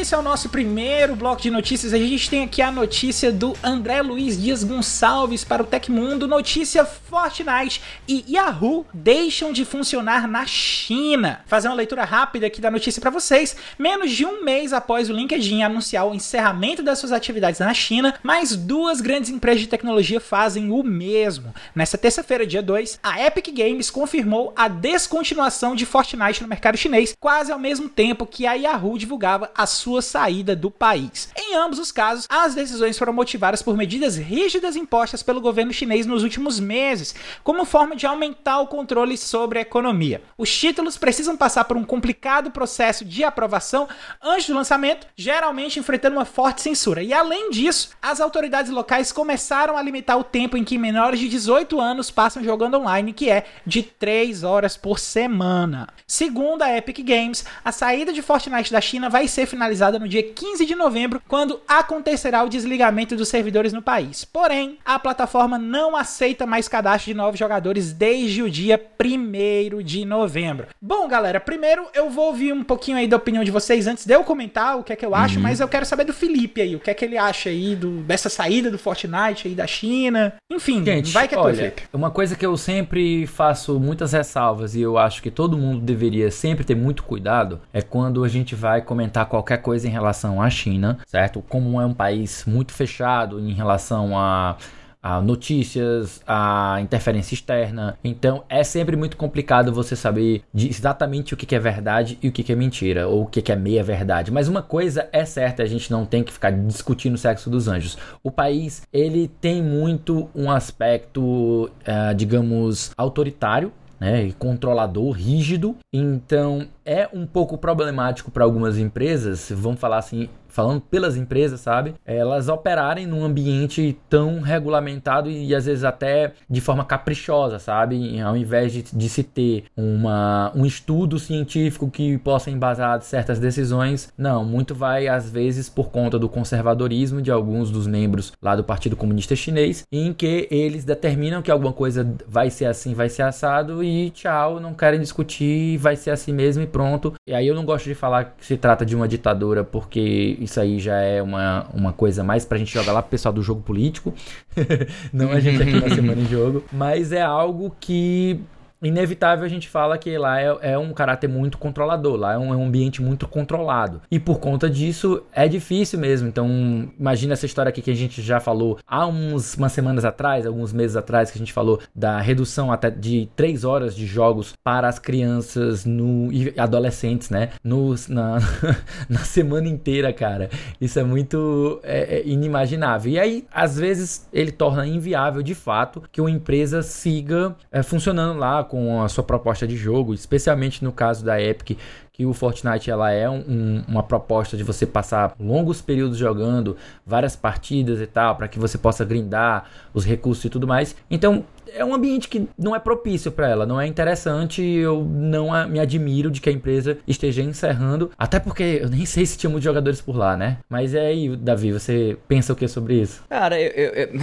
Esse 0.08 0.14
é 0.14 0.19
o 0.19 0.22
nosso 0.22 0.49
primeiro 0.49 1.14
bloco 1.14 1.43
de 1.43 1.50
notícias. 1.50 1.93
A 1.93 1.99
gente 1.99 2.31
tem 2.31 2.43
aqui 2.43 2.62
a 2.62 2.72
notícia 2.72 3.31
do 3.31 3.55
André 3.62 4.00
Luiz 4.00 4.40
Dias 4.40 4.64
Gonçalves 4.64 5.44
para 5.44 5.62
o 5.62 5.66
Tecmundo. 5.66 6.26
Notícia 6.26 6.87
Fortnite 6.87 7.82
e 8.08 8.25
Yahoo 8.26 8.87
deixam 8.94 9.52
de 9.52 9.66
funcionar 9.66 10.26
na 10.26 10.46
China. 10.46 11.43
Fazer 11.44 11.69
uma 11.69 11.75
leitura 11.75 12.06
rápida 12.06 12.46
aqui 12.46 12.58
da 12.58 12.70
notícia 12.70 13.02
para 13.02 13.10
vocês. 13.10 13.55
Menos 13.78 14.10
de 14.10 14.25
um 14.25 14.43
mês 14.43 14.72
após 14.72 15.10
o 15.10 15.12
LinkedIn 15.12 15.60
anunciar 15.62 16.06
o 16.06 16.14
encerramento 16.14 16.82
das 16.82 16.99
suas 16.99 17.12
atividades 17.12 17.61
na 17.61 17.75
China, 17.75 18.14
mais 18.22 18.56
duas 18.56 19.02
grandes 19.02 19.28
empresas 19.28 19.61
de 19.61 19.69
tecnologia 19.69 20.20
fazem 20.22 20.70
o 20.70 20.82
mesmo. 20.82 21.54
Nessa 21.75 21.99
terça-feira, 21.99 22.46
dia 22.46 22.62
2, 22.62 22.99
a 23.02 23.22
Epic 23.26 23.49
Games 23.54 23.90
confirmou 23.90 24.54
a 24.56 24.69
descontinuação 24.69 25.76
de 25.76 25.84
Fortnite 25.84 26.40
no 26.40 26.49
mercado 26.49 26.78
chinês, 26.78 27.14
quase 27.20 27.52
ao 27.52 27.58
mesmo 27.58 27.90
tempo 27.90 28.25
que 28.25 28.46
a 28.46 28.54
Yahoo 28.54 28.96
divulgava 28.96 29.50
a 29.54 29.66
sua 29.66 29.97
sua 29.98 30.02
saída 30.02 30.54
do 30.54 30.70
país. 30.70 31.28
Em 31.36 31.56
ambos 31.56 31.78
os 31.78 31.90
casos, 31.90 32.26
as 32.28 32.54
decisões 32.54 32.96
foram 32.96 33.12
motivadas 33.12 33.62
por 33.62 33.76
medidas 33.76 34.16
rígidas 34.16 34.76
impostas 34.76 35.22
pelo 35.22 35.40
governo 35.40 35.72
chinês 35.72 36.06
nos 36.06 36.22
últimos 36.22 36.60
meses, 36.60 37.14
como 37.42 37.64
forma 37.64 37.96
de 37.96 38.06
aumentar 38.06 38.60
o 38.60 38.66
controle 38.66 39.16
sobre 39.16 39.58
a 39.58 39.62
economia. 39.62 40.22
Os 40.36 40.56
títulos 40.56 40.96
precisam 40.96 41.36
passar 41.36 41.64
por 41.64 41.76
um 41.76 41.84
complicado 41.84 42.50
processo 42.50 43.04
de 43.04 43.24
aprovação 43.24 43.88
antes 44.22 44.46
do 44.46 44.54
lançamento, 44.54 45.06
geralmente 45.16 45.80
enfrentando 45.80 46.16
uma 46.16 46.24
forte 46.24 46.62
censura. 46.62 47.02
E 47.02 47.12
além 47.12 47.50
disso, 47.50 47.90
as 48.00 48.20
autoridades 48.20 48.70
locais 48.70 49.10
começaram 49.10 49.76
a 49.76 49.82
limitar 49.82 50.18
o 50.18 50.24
tempo 50.24 50.56
em 50.56 50.64
que 50.64 50.78
menores 50.78 51.18
de 51.18 51.28
18 51.28 51.80
anos 51.80 52.10
passam 52.10 52.42
jogando 52.44 52.78
online, 52.78 53.12
que 53.12 53.30
é 53.30 53.46
de 53.66 53.82
3 53.82 54.44
horas 54.44 54.76
por 54.76 54.98
semana. 54.98 55.88
Segundo 56.06 56.62
a 56.62 56.76
Epic 56.76 56.98
Games, 57.00 57.44
a 57.64 57.72
saída 57.72 58.12
de 58.12 58.22
Fortnite 58.22 58.72
da 58.72 58.80
China 58.80 59.08
vai 59.10 59.26
ser 59.26 59.46
finalizada 59.46 59.88
realizada 59.88 59.99
no 59.99 60.08
dia 60.08 60.23
15 60.23 60.67
de 60.67 60.75
novembro, 60.75 61.20
quando 61.26 61.61
acontecerá 61.67 62.43
o 62.44 62.49
desligamento 62.49 63.17
dos 63.17 63.29
servidores 63.29 63.73
no 63.73 63.82
país. 63.82 64.25
Porém, 64.25 64.79
a 64.85 64.99
plataforma 64.99 65.58
não 65.58 65.96
aceita 65.96 66.46
mais 66.46 66.69
cadastro 66.69 67.11
de 67.11 67.14
novos 67.14 67.38
jogadores 67.38 67.93
desde 67.93 68.43
o 68.43 68.50
dia 68.50 68.81
1 69.00 69.82
de 69.82 70.05
novembro. 70.05 70.67
Bom, 70.81 71.08
galera, 71.08 71.40
primeiro 71.40 71.87
eu 71.94 72.11
vou 72.11 72.26
ouvir 72.26 72.52
um 72.52 72.62
pouquinho 72.62 72.96
aí 72.96 73.08
da 73.08 73.17
opinião 73.17 73.43
de 73.43 73.50
vocês 73.50 73.87
antes 73.87 74.05
de 74.05 74.14
eu 74.14 74.23
comentar 74.25 74.79
o 74.79 74.82
que 74.82 74.93
é 74.93 74.96
que 74.96 75.06
eu 75.06 75.14
acho, 75.14 75.37
uhum. 75.37 75.43
mas 75.43 75.61
eu 75.61 75.69
quero 75.69 75.87
saber 75.87 76.05
do 76.05 76.12
Felipe 76.12 76.61
aí, 76.61 76.76
o 76.76 76.80
que 76.80 76.90
é 76.90 76.95
que 76.95 77.04
ele 77.04 77.16
acha 77.16 77.49
aí 77.49 77.75
do, 77.75 78.02
dessa 78.02 78.28
saída 78.28 78.71
do 78.71 78.78
Fortnite 78.78 79.49
aí 79.49 79.54
da 79.54 79.66
China. 79.66 80.35
Enfim, 80.50 80.85
Gente, 80.85 81.12
vai 81.12 81.26
que 81.26 81.35
é 81.35 81.38
olha, 81.38 81.57
Felipe. 81.57 81.83
Uma 81.92 82.11
coisa 82.11 82.37
que 82.37 82.45
eu 82.45 82.57
sempre 82.57 83.26
faço 83.26 83.78
muitas 83.80 84.12
ressalvas 84.12 84.75
e 84.75 84.80
eu 84.80 84.99
acho 84.99 85.23
que 85.23 85.30
todo 85.30 85.57
mundo 85.57 85.80
deveria 85.80 86.30
sempre 86.30 86.64
ter 86.64 86.75
muito 86.75 87.02
cuidado 87.02 87.61
é 87.73 87.80
quando 87.80 88.25
a 88.25 88.28
gente 88.28 88.54
vai 88.54 88.83
comentar 88.83 89.26
qualquer 89.26 89.59
coisa 89.59 89.77
coisa 89.78 89.87
em 89.87 89.90
relação 89.90 90.42
à 90.42 90.50
China, 90.50 90.99
certo? 91.06 91.40
Como 91.49 91.80
é 91.80 91.87
um 91.87 91.94
país 91.94 92.44
muito 92.47 92.73
fechado 92.73 93.38
em 93.38 93.52
relação 93.52 94.18
a 94.18 94.56
a 95.00 95.23
notícias, 95.23 96.20
a 96.26 96.78
interferência 96.80 97.32
externa. 97.32 97.97
Então 98.02 98.42
é 98.49 98.64
sempre 98.64 98.97
muito 98.97 99.16
complicado 99.16 99.73
você 99.73 99.94
saber 99.94 100.42
exatamente 100.52 101.32
o 101.32 101.37
que 101.37 101.54
é 101.54 101.58
verdade 101.58 102.18
e 102.20 102.26
o 102.26 102.32
que 102.32 102.52
é 102.52 102.56
mentira, 102.56 103.06
ou 103.06 103.23
o 103.23 103.26
que 103.26 103.52
é 103.52 103.54
meia 103.54 103.82
verdade. 103.85 104.32
Mas 104.32 104.49
uma 104.49 104.61
coisa 104.61 105.08
é 105.12 105.25
certa, 105.25 105.62
a 105.62 105.66
gente 105.66 105.88
não 105.88 106.04
tem 106.04 106.25
que 106.25 106.32
ficar 106.32 106.50
discutindo 106.50 107.14
o 107.14 107.18
sexo 107.18 107.49
dos 107.49 107.68
anjos. 107.68 107.97
O 108.25 108.30
país 108.32 108.82
ele 108.92 109.28
tem 109.40 109.62
muito 109.62 110.28
um 110.35 110.50
aspecto, 110.50 111.70
uh, 111.70 112.14
digamos, 112.16 112.90
autoritário 112.97 113.73
né, 114.00 114.25
e 114.25 114.33
controlador, 114.33 115.12
rígido. 115.12 115.76
Então 115.93 116.67
é 116.85 117.09
um 117.12 117.26
pouco 117.26 117.59
problemático 117.59 118.31
para 118.31 118.45
algumas 118.45 118.78
empresas, 118.78 119.50
vamos 119.55 119.81
falar 119.81 119.99
assim, 119.99 120.28
falando 120.58 120.80
pelas 120.80 121.16
empresas, 121.16 121.60
sabe? 121.60 121.94
Elas 122.04 122.48
operarem 122.48 123.06
num 123.06 123.24
ambiente 123.24 123.96
tão 124.10 124.40
regulamentado 124.40 125.30
e 125.30 125.54
às 125.54 125.66
vezes 125.66 125.84
até 125.84 126.32
de 126.50 126.60
forma 126.60 126.84
caprichosa, 126.84 127.60
sabe? 127.60 128.20
Ao 128.20 128.36
invés 128.36 128.72
de, 128.72 128.82
de 128.82 129.08
se 129.08 129.22
ter 129.22 129.66
uma, 129.76 130.50
um 130.56 130.66
estudo 130.66 131.16
científico 131.16 131.88
que 131.88 132.18
possa 132.18 132.50
embasar 132.50 133.00
certas 133.02 133.38
decisões, 133.38 134.12
não, 134.18 134.44
muito 134.44 134.74
vai 134.74 135.06
às 135.06 135.30
vezes 135.30 135.68
por 135.68 135.90
conta 135.90 136.18
do 136.18 136.28
conservadorismo 136.28 137.22
de 137.22 137.30
alguns 137.30 137.70
dos 137.70 137.86
membros 137.86 138.32
lá 138.42 138.56
do 138.56 138.64
Partido 138.64 138.96
Comunista 138.96 139.36
Chinês, 139.36 139.86
em 139.92 140.12
que 140.12 140.48
eles 140.50 140.84
determinam 140.84 141.40
que 141.40 141.52
alguma 141.52 141.72
coisa 141.72 142.04
vai 142.26 142.50
ser 142.50 142.64
assim, 142.64 142.94
vai 142.94 143.08
ser 143.08 143.22
assado 143.22 143.80
e 143.84 144.10
tchau, 144.10 144.58
não 144.58 144.74
querem 144.74 144.98
discutir, 144.98 145.76
vai 145.76 145.94
ser 145.94 146.10
assim 146.10 146.32
mesmo 146.32 146.64
e 146.64 146.66
pronto. 146.66 147.14
E 147.28 147.32
aí 147.32 147.46
eu 147.46 147.54
não 147.54 147.64
gosto 147.64 147.84
de 147.84 147.94
falar 147.94 148.34
que 148.36 148.44
se 148.44 148.56
trata 148.56 148.84
de 148.84 148.96
uma 148.96 149.06
ditadura 149.06 149.62
porque 149.62 150.48
isso 150.49 150.61
aí 150.61 150.78
já 150.78 150.97
é 150.97 151.23
uma, 151.23 151.67
uma 151.73 151.93
coisa 151.93 152.25
mais 152.25 152.45
pra 152.45 152.59
gente 152.59 152.73
jogar 152.73 152.93
lá 152.93 153.02
pro 153.02 153.11
pessoal 153.11 153.33
do 153.33 153.43
jogo 153.43 153.61
político. 153.61 154.14
Não 155.12 155.31
a 155.31 155.40
gente 155.40 155.62
aqui 155.62 155.73
na 155.73 155.88
Semana 155.95 156.21
em 156.21 156.26
Jogo. 156.26 156.64
Mas 156.73 157.12
é 157.12 157.23
algo 157.23 157.75
que 157.78 158.40
inevitável 158.82 159.44
a 159.44 159.49
gente 159.49 159.68
fala 159.68 159.99
que 159.99 160.16
lá 160.16 160.40
é, 160.40 160.56
é 160.73 160.78
um 160.78 160.92
caráter 160.92 161.28
muito 161.28 161.58
controlador, 161.58 162.16
lá 162.16 162.35
é 162.35 162.38
um, 162.38 162.52
é 162.52 162.56
um, 162.56 162.64
ambiente 162.64 163.02
muito 163.02 163.26
controlado. 163.26 164.02
E 164.11 164.18
por 164.20 164.38
conta 164.38 164.68
disso 164.68 165.23
é 165.32 165.49
difícil 165.49 165.99
mesmo. 165.99 166.28
Então, 166.28 166.90
imagina 166.99 167.32
essa 167.32 167.47
história 167.47 167.70
aqui 167.70 167.82
que 167.82 167.90
a 167.90 167.97
gente 167.97 168.23
já 168.23 168.40
falou 168.40 168.78
há 168.87 169.06
uns, 169.06 169.56
umas 169.56 169.73
semanas 169.73 170.04
atrás, 170.04 170.47
alguns 170.47 170.73
meses 170.73 170.97
atrás, 170.97 171.30
que 171.30 171.38
a 171.38 171.40
gente 171.40 171.52
falou 171.52 171.80
da 171.94 172.20
redução 172.20 172.70
até 172.70 172.90
de 172.90 173.28
3 173.35 173.64
horas 173.64 173.97
de 173.97 174.06
jogos 174.06 174.54
para 174.62 174.88
as 174.88 174.99
crianças 174.99 175.85
no, 175.85 176.32
e 176.32 176.52
adolescentes, 176.58 177.30
né? 177.30 177.50
No, 177.64 177.94
na, 178.08 178.38
na 179.08 179.20
semana 179.20 179.68
inteira, 179.68 180.12
cara. 180.12 180.50
Isso 180.80 180.99
é 180.99 181.04
muito 181.04 181.80
é, 181.82 182.18
é 182.18 182.26
inimaginável. 182.26 183.12
E 183.12 183.18
aí, 183.18 183.47
às 183.52 183.78
vezes, 183.78 184.28
ele 184.32 184.52
torna 184.52 184.87
inviável 184.87 185.42
de 185.42 185.54
fato 185.54 186.02
que 186.12 186.20
uma 186.20 186.30
empresa 186.30 186.82
siga 186.82 187.56
é, 187.73 187.82
funcionando 187.82 188.38
lá 188.38 188.64
com 188.68 189.02
a 189.02 189.08
sua 189.08 189.25
proposta 189.25 189.66
de 189.66 189.76
jogo, 189.76 190.14
especialmente 190.14 190.84
no 190.84 190.92
caso 190.92 191.25
da 191.25 191.40
Epic, 191.40 191.78
que 192.12 192.26
o 192.26 192.32
Fortnite 192.32 192.90
ela 192.90 193.10
é 193.10 193.30
um, 193.30 193.82
uma 193.87 194.02
proposta 194.02 194.56
de 194.56 194.64
você 194.64 194.84
passar 194.84 195.34
longos 195.38 195.80
períodos 195.80 196.18
jogando, 196.18 196.76
várias 197.06 197.37
partidas 197.37 198.00
e 198.00 198.06
tal, 198.06 198.37
para 198.37 198.48
que 198.48 198.58
você 198.58 198.76
possa 198.76 199.04
grindar 199.04 199.64
os 199.94 200.04
recursos 200.04 200.44
e 200.44 200.50
tudo 200.50 200.66
mais. 200.66 200.96
Então, 201.10 201.44
é 201.75 201.84
um 201.84 201.94
ambiente 201.94 202.28
que 202.28 202.48
não 202.58 202.75
é 202.75 202.78
propício 202.78 203.30
para 203.30 203.48
ela, 203.48 203.66
não 203.66 203.80
é 203.80 203.87
interessante. 203.87 204.62
Eu 204.62 205.04
não 205.04 205.48
me 205.68 205.80
admiro 205.80 206.30
de 206.30 206.40
que 206.40 206.48
a 206.48 206.52
empresa 206.52 206.98
esteja 207.06 207.42
encerrando, 207.42 208.10
até 208.18 208.38
porque 208.38 208.80
eu 208.82 208.88
nem 208.88 209.04
sei 209.06 209.26
se 209.26 209.38
tinha 209.38 209.50
muitos 209.50 209.64
jogadores 209.64 210.00
por 210.00 210.16
lá, 210.16 210.37
né? 210.37 210.58
Mas 210.68 210.94
é 210.94 211.06
aí, 211.06 211.34
Davi, 211.37 211.72
você 211.72 212.16
pensa 212.26 212.52
o 212.52 212.56
que 212.56 212.68
sobre 212.68 213.00
isso? 213.00 213.22
Cara, 213.28 213.60
eu, 213.60 213.70
eu, 213.70 213.92
eu, 213.92 214.20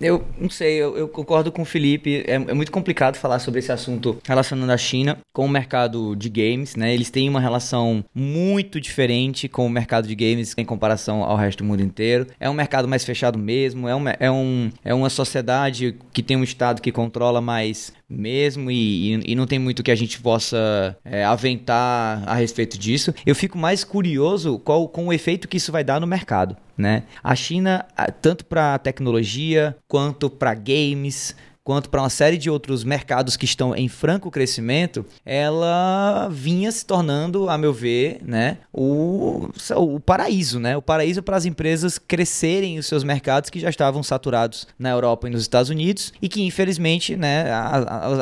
eu 0.00 0.24
não 0.38 0.50
sei, 0.50 0.76
eu, 0.76 0.96
eu, 0.96 1.08
concordo 1.08 1.50
com 1.52 1.62
o 1.62 1.64
Felipe. 1.64 2.24
É, 2.26 2.34
é, 2.34 2.54
muito 2.54 2.72
complicado 2.72 3.16
falar 3.16 3.38
sobre 3.38 3.60
esse 3.60 3.72
assunto 3.72 4.18
relacionando 4.24 4.72
a 4.72 4.76
China 4.76 5.18
com 5.32 5.44
o 5.44 5.48
mercado 5.48 6.14
de 6.16 6.28
games, 6.28 6.76
né? 6.76 6.92
Eles 6.92 7.10
têm 7.10 7.28
uma 7.28 7.40
relação 7.40 8.04
muito 8.14 8.80
diferente 8.80 9.48
com 9.48 9.66
o 9.66 9.70
mercado 9.70 10.08
de 10.08 10.14
games 10.14 10.54
em 10.56 10.64
comparação 10.64 11.22
ao 11.22 11.36
resto 11.36 11.58
do 11.58 11.64
mundo 11.64 11.82
inteiro. 11.82 12.26
É 12.38 12.48
um 12.48 12.54
mercado 12.54 12.88
mais 12.88 13.04
fechado 13.04 13.38
mesmo, 13.38 13.88
é, 13.88 13.94
uma, 13.94 14.10
é, 14.18 14.30
um, 14.30 14.70
é 14.84 14.94
uma 14.94 15.10
sociedade 15.10 15.96
que 16.12 16.22
tem 16.22 16.36
um 16.36 16.44
estado 16.44 16.80
que 16.86 16.92
controla 16.92 17.40
mais 17.40 17.92
mesmo 18.08 18.70
e, 18.70 19.16
e, 19.16 19.32
e 19.32 19.34
não 19.34 19.44
tem 19.44 19.58
muito 19.58 19.82
que 19.82 19.90
a 19.90 19.94
gente 19.96 20.20
possa 20.20 20.96
é, 21.04 21.24
aventar 21.24 22.22
a 22.24 22.34
respeito 22.34 22.78
disso. 22.78 23.12
Eu 23.26 23.34
fico 23.34 23.58
mais 23.58 23.82
curioso 23.82 24.60
qual, 24.60 24.88
com 24.88 25.08
o 25.08 25.12
efeito 25.12 25.48
que 25.48 25.56
isso 25.56 25.72
vai 25.72 25.82
dar 25.82 26.00
no 26.00 26.06
mercado. 26.06 26.56
Né? 26.78 27.02
A 27.24 27.34
China, 27.34 27.84
tanto 28.22 28.44
para 28.44 28.78
tecnologia 28.78 29.76
quanto 29.88 30.30
para 30.30 30.54
games, 30.54 31.34
quanto 31.66 31.90
para 31.90 32.00
uma 32.00 32.08
série 32.08 32.38
de 32.38 32.48
outros 32.48 32.84
mercados 32.84 33.36
que 33.36 33.44
estão 33.44 33.74
em 33.74 33.88
franco 33.88 34.30
crescimento, 34.30 35.04
ela 35.24 36.28
vinha 36.30 36.70
se 36.70 36.86
tornando, 36.86 37.50
a 37.50 37.58
meu 37.58 37.72
ver, 37.72 38.20
né, 38.22 38.58
o, 38.72 39.48
o 39.74 39.98
paraíso, 39.98 40.60
né? 40.60 40.76
O 40.76 40.82
paraíso 40.82 41.24
para 41.24 41.36
as 41.36 41.44
empresas 41.44 41.98
crescerem 41.98 42.78
os 42.78 42.86
seus 42.86 43.02
mercados 43.02 43.50
que 43.50 43.58
já 43.58 43.68
estavam 43.68 44.00
saturados 44.00 44.68
na 44.78 44.90
Europa 44.90 45.26
e 45.26 45.30
nos 45.30 45.42
Estados 45.42 45.68
Unidos 45.68 46.12
e 46.22 46.28
que 46.28 46.40
infelizmente, 46.40 47.16
né, 47.16 47.50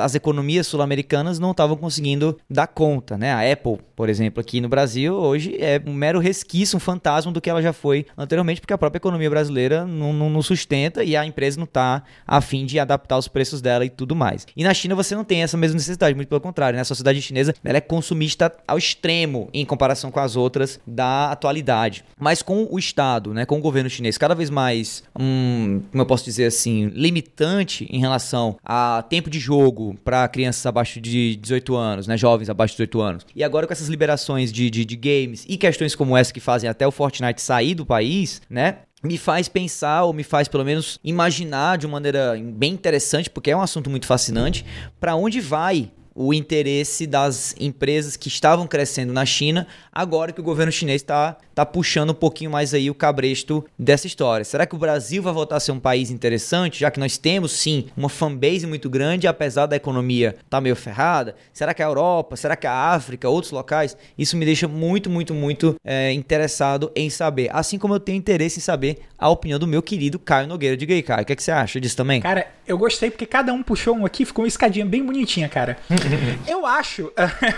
as 0.00 0.14
economias 0.14 0.66
sul-americanas 0.66 1.38
não 1.38 1.50
estavam 1.50 1.76
conseguindo 1.76 2.38
dar 2.48 2.66
conta, 2.66 3.18
né? 3.18 3.30
A 3.30 3.52
Apple, 3.52 3.78
por 3.94 4.08
exemplo, 4.08 4.40
aqui 4.40 4.58
no 4.58 4.70
Brasil 4.70 5.12
hoje 5.12 5.54
é 5.60 5.82
um 5.84 5.92
mero 5.92 6.18
resquício, 6.18 6.78
um 6.78 6.80
fantasma 6.80 7.30
do 7.30 7.42
que 7.42 7.50
ela 7.50 7.60
já 7.60 7.74
foi 7.74 8.06
anteriormente, 8.16 8.62
porque 8.62 8.72
a 8.72 8.78
própria 8.78 8.96
economia 8.98 9.28
brasileira 9.28 9.84
não, 9.84 10.14
não, 10.14 10.30
não 10.30 10.40
sustenta 10.40 11.04
e 11.04 11.14
a 11.14 11.26
empresa 11.26 11.58
não 11.58 11.64
está 11.64 12.02
a 12.26 12.40
fim 12.40 12.64
de 12.64 12.78
adaptar 12.78 13.18
os 13.18 13.28
preços 13.34 13.60
dela 13.60 13.84
e 13.84 13.90
tudo 13.90 14.14
mais. 14.14 14.46
E 14.56 14.62
na 14.62 14.72
China 14.72 14.94
você 14.94 15.14
não 15.16 15.24
tem 15.24 15.42
essa 15.42 15.56
mesma 15.56 15.74
necessidade, 15.74 16.14
muito 16.14 16.28
pelo 16.28 16.40
contrário, 16.40 16.76
né? 16.76 16.82
A 16.82 16.84
sociedade 16.84 17.20
chinesa 17.20 17.52
ela 17.64 17.78
é 17.78 17.80
consumista 17.80 18.50
ao 18.66 18.78
extremo 18.78 19.50
em 19.52 19.66
comparação 19.66 20.10
com 20.10 20.20
as 20.20 20.36
outras 20.36 20.78
da 20.86 21.32
atualidade. 21.32 22.04
Mas 22.18 22.40
com 22.40 22.68
o 22.70 22.78
Estado, 22.78 23.34
né, 23.34 23.44
com 23.44 23.58
o 23.58 23.60
governo 23.60 23.90
chinês 23.90 24.16
cada 24.16 24.34
vez 24.34 24.48
mais, 24.48 25.02
hum, 25.18 25.82
como 25.90 26.02
eu 26.02 26.06
posso 26.06 26.24
dizer 26.24 26.46
assim, 26.46 26.86
limitante 26.94 27.88
em 27.90 27.98
relação 27.98 28.56
a 28.64 29.04
tempo 29.08 29.28
de 29.28 29.40
jogo 29.40 29.96
para 30.04 30.28
crianças 30.28 30.64
abaixo 30.64 31.00
de 31.00 31.36
18 31.36 31.74
anos, 31.74 32.06
né, 32.06 32.16
jovens 32.16 32.48
abaixo 32.48 32.74
de 32.74 32.84
18 32.84 33.00
anos. 33.00 33.26
E 33.34 33.42
agora 33.42 33.66
com 33.66 33.72
essas 33.72 33.88
liberações 33.88 34.52
de, 34.52 34.70
de, 34.70 34.84
de 34.84 34.96
games 34.96 35.44
e 35.48 35.56
questões 35.56 35.96
como 35.96 36.16
essa 36.16 36.32
que 36.32 36.40
fazem 36.40 36.70
até 36.70 36.86
o 36.86 36.92
Fortnite 36.92 37.42
sair 37.42 37.74
do 37.74 37.84
país, 37.84 38.40
né? 38.48 38.78
Me 39.04 39.18
faz 39.18 39.48
pensar, 39.48 40.04
ou 40.04 40.12
me 40.12 40.24
faz 40.24 40.48
pelo 40.48 40.64
menos 40.64 40.98
imaginar 41.04 41.76
de 41.76 41.86
uma 41.86 41.92
maneira 41.92 42.34
bem 42.42 42.72
interessante, 42.72 43.28
porque 43.28 43.50
é 43.50 43.56
um 43.56 43.60
assunto 43.60 43.90
muito 43.90 44.06
fascinante, 44.06 44.64
para 44.98 45.14
onde 45.14 45.40
vai 45.40 45.90
o 46.14 46.32
interesse 46.32 47.06
das 47.06 47.54
empresas 47.58 48.16
que 48.16 48.28
estavam 48.28 48.66
crescendo 48.66 49.12
na 49.12 49.26
China, 49.26 49.66
agora 49.92 50.32
que 50.32 50.40
o 50.40 50.44
governo 50.44 50.70
chinês 50.70 51.02
está 51.02 51.36
tá 51.54 51.64
puxando 51.64 52.10
um 52.10 52.14
pouquinho 52.14 52.50
mais 52.50 52.74
aí 52.74 52.90
o 52.90 52.94
cabresto 52.94 53.64
dessa 53.78 54.06
história. 54.06 54.44
Será 54.44 54.66
que 54.66 54.74
o 54.74 54.78
Brasil 54.78 55.22
vai 55.22 55.32
voltar 55.32 55.56
a 55.56 55.60
ser 55.60 55.72
um 55.72 55.78
país 55.78 56.10
interessante, 56.10 56.80
já 56.80 56.90
que 56.90 57.00
nós 57.00 57.16
temos 57.16 57.52
sim 57.52 57.86
uma 57.96 58.08
fanbase 58.08 58.66
muito 58.66 58.90
grande, 58.90 59.26
apesar 59.26 59.66
da 59.66 59.76
economia 59.76 60.30
estar 60.30 60.44
tá 60.48 60.60
meio 60.60 60.76
ferrada? 60.76 61.36
Será 61.52 61.72
que 61.72 61.82
a 61.82 61.86
Europa, 61.86 62.36
será 62.36 62.56
que 62.56 62.66
a 62.66 62.72
África, 62.72 63.28
outros 63.28 63.52
locais? 63.52 63.96
Isso 64.18 64.36
me 64.36 64.44
deixa 64.44 64.68
muito, 64.68 65.08
muito, 65.08 65.32
muito 65.32 65.76
é, 65.84 66.12
interessado 66.12 66.90
em 66.94 67.08
saber. 67.08 67.48
Assim 67.52 67.78
como 67.78 67.94
eu 67.94 68.00
tenho 68.00 68.18
interesse 68.18 68.58
em 68.58 68.62
saber 68.62 69.00
a 69.18 69.28
opinião 69.28 69.58
do 69.58 69.66
meu 69.66 69.82
querido 69.82 70.18
Caio 70.18 70.46
Nogueira 70.46 70.76
de 70.76 70.84
Gay 70.84 71.02
Caio. 71.02 71.22
O 71.22 71.24
que, 71.24 71.32
é 71.32 71.36
que 71.36 71.42
você 71.42 71.52
acha 71.52 71.80
disso 71.80 71.96
também? 71.96 72.20
Cara, 72.20 72.46
eu 72.66 72.76
gostei 72.76 73.10
porque 73.10 73.26
cada 73.26 73.52
um 73.52 73.62
puxou 73.62 73.96
um 73.96 74.04
aqui, 74.04 74.24
ficou 74.24 74.44
uma 74.44 74.48
escadinha 74.48 74.84
bem 74.84 75.04
bonitinha, 75.04 75.48
cara. 75.48 75.78
eu 76.46 76.66
acho, 76.66 77.12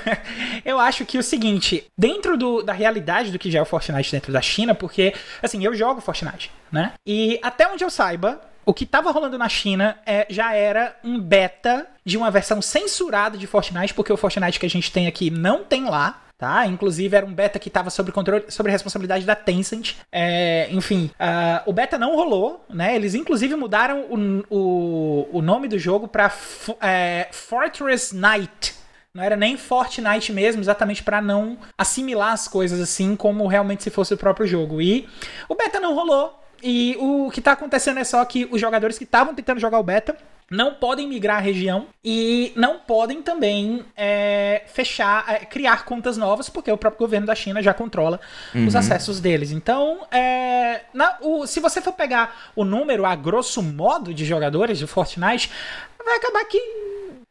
eu 0.64 0.78
acho 0.78 1.04
que 1.04 1.18
o 1.18 1.22
seguinte, 1.22 1.86
dentro 1.96 2.36
do, 2.36 2.62
da 2.62 2.72
realidade 2.72 3.30
do 3.30 3.38
que 3.38 3.50
já 3.50 3.58
é 3.58 3.62
o 3.62 3.66
Fortnite 3.66 4.12
dentro 4.12 4.32
da 4.32 4.40
China, 4.40 4.74
porque, 4.74 5.14
assim, 5.42 5.64
eu 5.64 5.74
jogo 5.74 6.00
Fortnite, 6.00 6.50
né? 6.70 6.92
E 7.06 7.38
até 7.42 7.66
onde 7.68 7.84
eu 7.84 7.90
saiba, 7.90 8.40
o 8.64 8.74
que 8.74 8.84
estava 8.84 9.10
rolando 9.10 9.38
na 9.38 9.48
China 9.48 9.96
é, 10.04 10.26
já 10.28 10.52
era 10.54 10.96
um 11.04 11.20
beta 11.20 11.86
de 12.04 12.16
uma 12.16 12.30
versão 12.30 12.60
censurada 12.60 13.38
de 13.38 13.46
Fortnite, 13.46 13.94
porque 13.94 14.12
o 14.12 14.16
Fortnite 14.16 14.58
que 14.58 14.66
a 14.66 14.70
gente 14.70 14.90
tem 14.90 15.06
aqui 15.06 15.30
não 15.30 15.62
tem 15.62 15.84
lá 15.84 16.22
tá? 16.38 16.66
Inclusive 16.66 17.16
era 17.16 17.24
um 17.24 17.32
beta 17.32 17.58
que 17.58 17.68
estava 17.68 17.90
sob 17.90 18.12
controle, 18.12 18.44
sobre 18.48 18.70
responsabilidade 18.70 19.24
da 19.24 19.34
Tencent. 19.34 19.94
É, 20.12 20.68
enfim, 20.70 21.10
uh, 21.14 21.68
o 21.68 21.72
beta 21.72 21.98
não 21.98 22.14
rolou, 22.14 22.64
né? 22.68 22.94
Eles 22.94 23.14
inclusive 23.14 23.54
mudaram 23.56 24.06
o, 24.10 24.44
o, 24.50 25.38
o 25.38 25.42
nome 25.42 25.68
do 25.68 25.78
jogo 25.78 26.06
para 26.06 26.32
é, 26.80 27.28
Fortress 27.32 28.14
Knight. 28.14 28.74
Não 29.14 29.24
era 29.24 29.34
nem 29.34 29.56
Fortnite 29.56 30.30
mesmo, 30.30 30.60
exatamente 30.60 31.02
para 31.02 31.22
não 31.22 31.56
assimilar 31.78 32.32
as 32.32 32.46
coisas 32.46 32.78
assim 32.80 33.16
como 33.16 33.46
realmente 33.46 33.82
se 33.82 33.90
fosse 33.90 34.12
o 34.12 34.16
próprio 34.18 34.46
jogo. 34.46 34.80
E 34.82 35.08
o 35.48 35.54
beta 35.54 35.80
não 35.80 35.94
rolou. 35.94 36.42
E 36.62 36.96
o 36.98 37.30
que 37.30 37.40
tá 37.40 37.52
acontecendo 37.52 37.98
é 37.98 38.04
só 38.04 38.22
que 38.24 38.46
os 38.50 38.60
jogadores 38.60 38.98
que 38.98 39.04
estavam 39.04 39.34
tentando 39.34 39.60
jogar 39.60 39.78
o 39.78 39.82
beta 39.82 40.16
não 40.50 40.74
podem 40.74 41.08
migrar 41.08 41.38
a 41.38 41.40
região 41.40 41.88
e 42.04 42.52
não 42.54 42.78
podem 42.78 43.20
também 43.20 43.84
é, 43.96 44.62
fechar, 44.66 45.24
é, 45.28 45.44
criar 45.44 45.84
contas 45.84 46.16
novas, 46.16 46.48
porque 46.48 46.70
o 46.70 46.76
próprio 46.76 47.00
governo 47.00 47.26
da 47.26 47.34
China 47.34 47.60
já 47.60 47.74
controla 47.74 48.20
uhum. 48.54 48.66
os 48.66 48.76
acessos 48.76 49.20
deles. 49.20 49.50
Então, 49.50 50.06
é, 50.10 50.82
na, 50.94 51.16
o, 51.20 51.46
se 51.46 51.58
você 51.58 51.80
for 51.80 51.92
pegar 51.92 52.52
o 52.54 52.64
número 52.64 53.04
a 53.04 53.16
grosso 53.16 53.60
modo 53.62 54.14
de 54.14 54.24
jogadores 54.24 54.78
de 54.78 54.86
Fortnite, 54.86 55.50
vai 56.04 56.16
acabar 56.16 56.44
que 56.44 56.58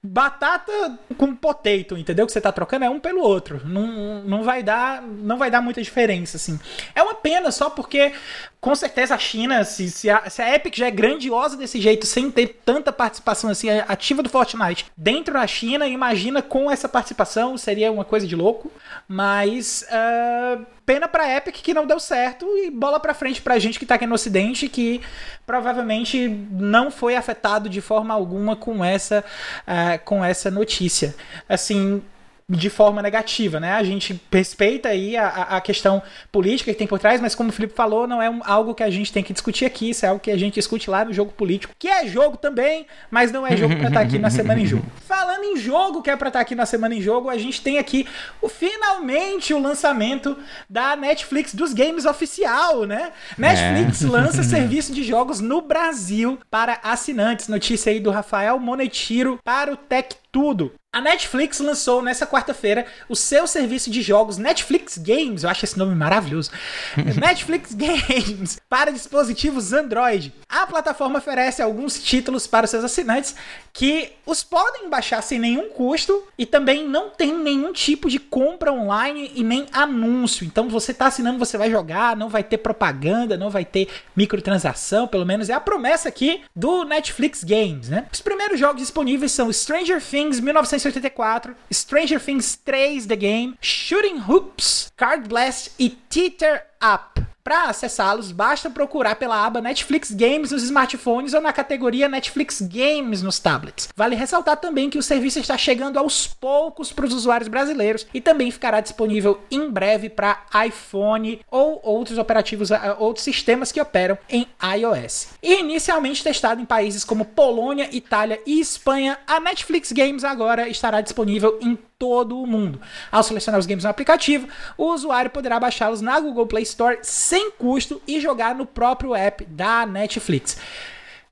batata 0.06 0.98
com 1.18 1.36
potato, 1.36 1.98
entendeu? 1.98 2.26
Que 2.26 2.32
você 2.32 2.42
tá 2.42 2.52
trocando 2.52 2.86
é 2.86 2.90
um 2.90 3.00
pelo 3.00 3.22
outro. 3.22 3.62
Não, 3.66 4.24
não 4.24 4.44
vai 4.44 4.62
dar, 4.62 5.02
não 5.02 5.38
vai 5.38 5.50
dar 5.50 5.62
muita 5.62 5.82
diferença 5.82 6.38
assim. 6.38 6.60
É 6.94 7.02
uma 7.02 7.16
pena 7.16 7.52
só 7.52 7.70
porque 7.70 8.14
com 8.62 8.74
certeza 8.74 9.14
a 9.14 9.18
China, 9.18 9.64
se, 9.64 9.90
se, 9.92 10.10
a, 10.10 10.30
se 10.30 10.42
a 10.42 10.56
Epic 10.56 10.76
já 10.76 10.88
é 10.88 10.92
grandiosa 10.92 11.56
desse 11.56 11.80
jeito, 11.80 12.06
sem 12.06 12.32
ter 12.32 12.60
tanta 12.66 12.92
participação 12.92 13.50
assim 13.50 13.70
ativa 13.70 14.24
do 14.24 14.30
Fortnite 14.30 14.86
dentro 14.98 15.34
da 15.34 15.46
China, 15.46 15.88
imagina 15.88 16.42
com 16.42 16.72
essa 16.72 16.90
participação, 16.90 17.58
seria 17.58 17.92
uma 17.92 18.06
coisa 18.06 18.26
de 18.26 18.36
louco. 18.36 18.72
Mas 19.08 19.86
uh, 19.90 20.66
pena 20.86 21.08
pra 21.08 21.30
Epic 21.36 21.56
que 21.56 21.74
não 21.74 21.86
deu 21.86 22.00
certo 22.00 22.46
e 22.58 22.70
bola 22.70 23.00
pra 23.00 23.13
frente 23.13 23.42
pra 23.42 23.58
gente 23.58 23.80
que 23.80 23.86
tá 23.86 23.96
aqui 23.96 24.06
no 24.06 24.15
Ocidente 24.15 24.70
que 24.70 25.01
provavelmente 25.46 26.27
não 26.51 26.92
foi 26.92 27.15
afetado 27.15 27.68
de 27.68 27.82
forma 27.82 28.13
alguma 28.13 28.56
com 28.56 28.84
essa, 28.84 29.24
uh, 29.68 30.04
com 30.06 30.24
essa 30.24 30.51
notícia. 30.51 31.15
Assim, 31.50 32.01
de 32.48 32.70
forma 32.70 33.02
negativa, 33.02 33.60
né? 33.60 33.74
A 33.74 33.84
gente 33.84 34.22
respeita 34.32 34.90
aí 34.90 35.18
a, 35.18 35.28
a 35.28 35.62
questão 35.62 36.02
política 36.32 36.72
que 36.72 36.78
tem 36.78 36.86
por 36.86 37.00
trás, 37.00 37.20
mas 37.20 37.34
como 37.34 37.50
o 37.50 37.52
Felipe 37.52 37.74
falou, 37.74 38.06
não 38.06 38.22
é 38.22 38.30
um, 38.30 38.40
algo 38.46 38.75
que 38.75 38.84
a 38.84 38.90
gente 38.90 39.12
tem 39.12 39.24
que 39.24 39.34
discutir 39.34 39.66
aqui, 39.66 39.90
isso 39.90 40.06
é 40.06 40.10
algo 40.10 40.22
que 40.22 40.30
a 40.30 40.38
gente 40.38 40.54
discute 40.54 40.88
lá 40.88 41.04
no 41.04 41.12
jogo 41.12 41.32
político, 41.32 41.74
que 41.80 41.88
é 41.88 42.06
jogo 42.08 42.38
também, 42.38 42.86
mas 43.10 43.32
não 43.32 43.48
é 43.48 43.58
jogo 43.58 43.75
para 43.75 43.88
estar 43.88 44.00
tá 44.00 44.06
aqui 44.06 44.20
na 44.20 44.30
Semana 44.30 44.62
em 44.62 44.66
Jogo. 44.66 44.86
Falando 45.08 45.44
em 45.44 45.58
jogo 45.58 46.04
que 46.04 46.10
é 46.12 46.16
para 46.16 46.28
estar 46.28 46.40
tá 46.40 46.42
aqui 46.44 46.54
na 46.54 46.68
Semana 46.68 46.94
em 46.94 47.02
Jogo, 47.02 47.30
a 47.30 47.38
gente 47.38 47.62
tem 47.64 47.80
aqui 47.80 48.08
o, 48.40 48.48
finalmente 48.48 49.52
o 49.52 49.60
lançamento 49.60 50.38
da 50.70 50.96
Netflix 50.96 51.56
dos 51.56 51.74
games 51.74 52.06
oficial, 52.06 52.86
né? 52.86 53.12
Netflix 53.40 54.04
é. 54.04 54.06
lança 54.08 54.44
serviço 54.44 54.94
de 54.94 55.04
jogos 55.04 55.40
no 55.40 55.62
Brasil 55.62 56.38
para 56.52 56.80
assinantes. 56.84 57.48
Notícia 57.48 57.92
aí 57.92 58.00
do 58.00 58.12
Rafael 58.12 58.60
Monetiro 58.60 59.40
para 59.44 59.74
o 59.74 59.78
Tech 59.78 60.16
Tudo. 60.32 60.74
A 60.96 61.02
Netflix 61.02 61.60
lançou 61.60 62.02
nessa 62.02 62.25
quarta-feira 62.25 62.86
o 63.10 63.18
seu 63.18 63.46
serviço 63.48 63.92
de 63.92 64.02
jogos 64.02 64.38
Netflix 64.38 64.98
Games, 64.98 65.44
eu 65.44 65.50
acho 65.50 65.66
esse 65.66 65.78
nome 65.78 65.94
maravilhoso. 65.94 66.50
Netflix 67.20 67.74
Games 67.74 68.62
para 68.70 68.92
dispositivos 68.94 69.74
Android. 69.74 70.34
A 70.48 70.66
plataforma 70.66 71.20
oferece 71.20 71.62
alguns 71.62 72.02
títulos 72.02 72.48
para 72.48 72.66
seus 72.66 72.82
assinantes 72.86 73.36
que 73.74 74.14
os 74.25 74.42
podem 74.42 74.90
baixar 74.90 75.22
sem 75.22 75.38
nenhum 75.38 75.68
custo 75.68 76.24
e 76.38 76.46
também 76.46 76.88
não 76.88 77.10
tem 77.10 77.38
nenhum 77.38 77.74
tipo 77.74 78.10
de 78.10 78.18
compra 78.18 78.72
online 78.72 79.34
e 79.36 79.44
nem 79.44 79.66
anúncio. 79.74 80.46
Então 80.46 80.70
você 80.70 80.94
está 80.94 81.08
assinando, 81.08 81.38
você 81.38 81.58
vai 81.58 81.70
jogar, 81.70 82.16
não 82.16 82.30
vai 82.30 82.42
ter 82.42 82.60
propaganda, 82.60 83.36
não 83.36 83.50
vai 83.50 83.66
ter 83.66 83.90
microtransação, 84.16 85.10
pelo 85.10 85.25
menos 85.25 85.50
é 85.50 85.54
a 85.54 85.60
promessa 85.60 86.08
aqui 86.08 86.42
do 86.56 86.86
Netflix 86.86 87.44
Games, 87.44 87.90
né? 87.90 88.08
Os 88.14 88.22
primeiros 88.22 88.58
jogos 88.58 88.82
disponíveis 88.82 89.34
são 89.34 89.52
Stranger 89.52 90.02
Things 90.02 90.40
1984, 90.86 91.56
Stranger 91.72 92.20
Things 92.20 92.56
3 92.56 93.00
The 93.00 93.15
Game, 93.15 93.58
Shooting 93.60 94.20
Hoops, 94.20 94.92
Card 94.96 95.27
Blast 95.27 95.72
e 95.80 95.89
Teeter 96.10 96.62
Up. 96.80 97.20
Para 97.46 97.66
acessá-los, 97.66 98.32
basta 98.32 98.72
procurar 98.72 99.18
pela 99.18 99.46
aba 99.46 99.62
Netflix 99.62 100.10
Games 100.10 100.50
nos 100.50 100.64
smartphones 100.64 101.36
ou 101.36 101.40
na 101.40 101.54
categoria 101.54 102.10
Netflix 102.10 102.60
Games 102.60 103.22
nos 103.22 103.38
tablets. 103.38 103.88
Vale 103.96 104.16
ressaltar 104.16 104.58
também 104.58 104.90
que 104.90 104.98
o 104.98 105.04
serviço 105.04 105.38
está 105.38 105.56
chegando 105.56 106.00
aos 106.00 106.25
poucos 106.25 106.92
para 106.92 107.06
os 107.06 107.14
usuários 107.14 107.48
brasileiros 107.48 108.08
e 108.12 108.20
também 108.20 108.50
ficará 108.50 108.80
disponível 108.80 109.40
em 109.52 109.70
breve 109.70 110.10
para 110.10 110.44
iPhone 110.66 111.40
ou 111.52 111.80
outros 111.84 112.18
operativos, 112.18 112.72
outros 112.98 113.24
sistemas 113.24 113.72
que 113.72 113.80
operam 113.80 114.18
em 114.28 114.48
iOS. 114.80 115.28
E 115.44 115.60
inicialmente 115.60 116.24
testado 116.24 116.60
em 116.60 116.66
países 116.66 117.04
como 117.04 117.25
Polônia, 117.25 117.96
Itália 117.96 118.42
e 118.44 118.60
Espanha, 118.60 119.20
a 119.28 119.40
Netflix 119.40 119.92
Games 119.92 120.24
agora 120.24 120.68
estará 120.68 121.00
disponível 121.00 121.60
em 121.62 121.78
todo 121.98 122.40
o 122.40 122.48
mundo. 122.48 122.80
Ao 123.12 123.24
selecionar 123.24 123.60
os 123.60 123.66
games 123.66 123.84
no 123.84 123.90
aplicativo, 123.90 124.48
o 124.78 124.94
usuário 124.94 125.32
poderá 125.32 125.60
baixá-los 125.60 126.02
na 126.02 126.20
Google 126.20 126.48
Play 126.48 126.64
Store 126.64 127.00
sem 127.02 127.52
custo 127.52 128.02
e 128.08 128.20
jogar 128.20 128.56
no 128.56 128.66
próprio 128.66 129.16
app 129.16 129.46
da 129.46 129.86
Netflix. 129.86 130.58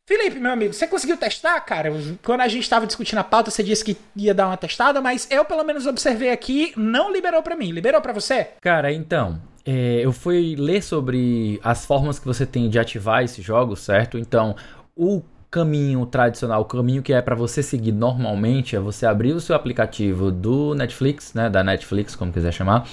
Felipe, 0.05 0.37
meu 0.37 0.51
amigo, 0.51 0.73
você 0.73 0.85
conseguiu 0.85 1.15
testar, 1.15 1.59
cara? 1.61 1.89
Quando 2.21 2.41
a 2.41 2.47
gente 2.49 2.63
estava 2.63 2.85
discutindo 2.85 3.19
a 3.19 3.23
pauta, 3.23 3.49
você 3.49 3.63
disse 3.63 3.85
que 3.85 3.97
ia 4.15 4.33
dar 4.33 4.47
uma 4.47 4.57
testada, 4.57 4.99
mas 4.99 5.25
eu 5.31 5.45
pelo 5.45 5.63
menos 5.63 5.87
observei 5.87 6.29
aqui, 6.29 6.73
não 6.75 7.11
liberou 7.11 7.41
para 7.41 7.55
mim. 7.55 7.71
Liberou 7.71 8.01
para 8.01 8.11
você? 8.11 8.49
Cara, 8.59 8.91
então, 8.91 9.41
é, 9.65 10.01
eu 10.03 10.11
fui 10.11 10.55
ler 10.57 10.83
sobre 10.83 11.57
as 11.63 11.85
formas 11.85 12.19
que 12.19 12.25
você 12.25 12.45
tem 12.45 12.69
de 12.69 12.77
ativar 12.77 13.23
esses 13.23 13.43
jogos, 13.43 13.79
certo? 13.79 14.17
Então, 14.17 14.57
o 14.93 15.21
caminho 15.53 16.03
tradicional, 16.07 16.61
o 16.61 16.65
caminho 16.65 17.03
que 17.03 17.13
é 17.13 17.21
para 17.21 17.35
você 17.35 17.61
seguir 17.61 17.91
normalmente 17.91 18.75
é 18.75 18.79
você 18.79 19.05
abrir 19.05 19.33
o 19.33 19.39
seu 19.39 19.55
aplicativo 19.55 20.31
do 20.31 20.73
Netflix, 20.73 21.31
né, 21.35 21.47
da 21.47 21.63
Netflix, 21.63 22.15
como 22.15 22.33
quiser 22.33 22.51
chamar, 22.51 22.87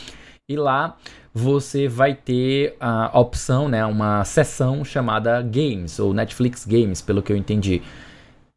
e 0.47 0.57
lá 0.57 0.95
você 1.33 1.88
vai 1.88 2.14
ter 2.14 2.76
a 2.79 3.19
opção, 3.19 3.67
né, 3.67 3.87
uma 3.87 4.23
seção 4.25 4.85
chamada 4.85 5.40
Games 5.40 5.99
ou 5.99 6.12
Netflix 6.12 6.67
Games, 6.67 7.00
pelo 7.00 7.23
que 7.23 7.33
eu 7.33 7.37
entendi. 7.37 7.81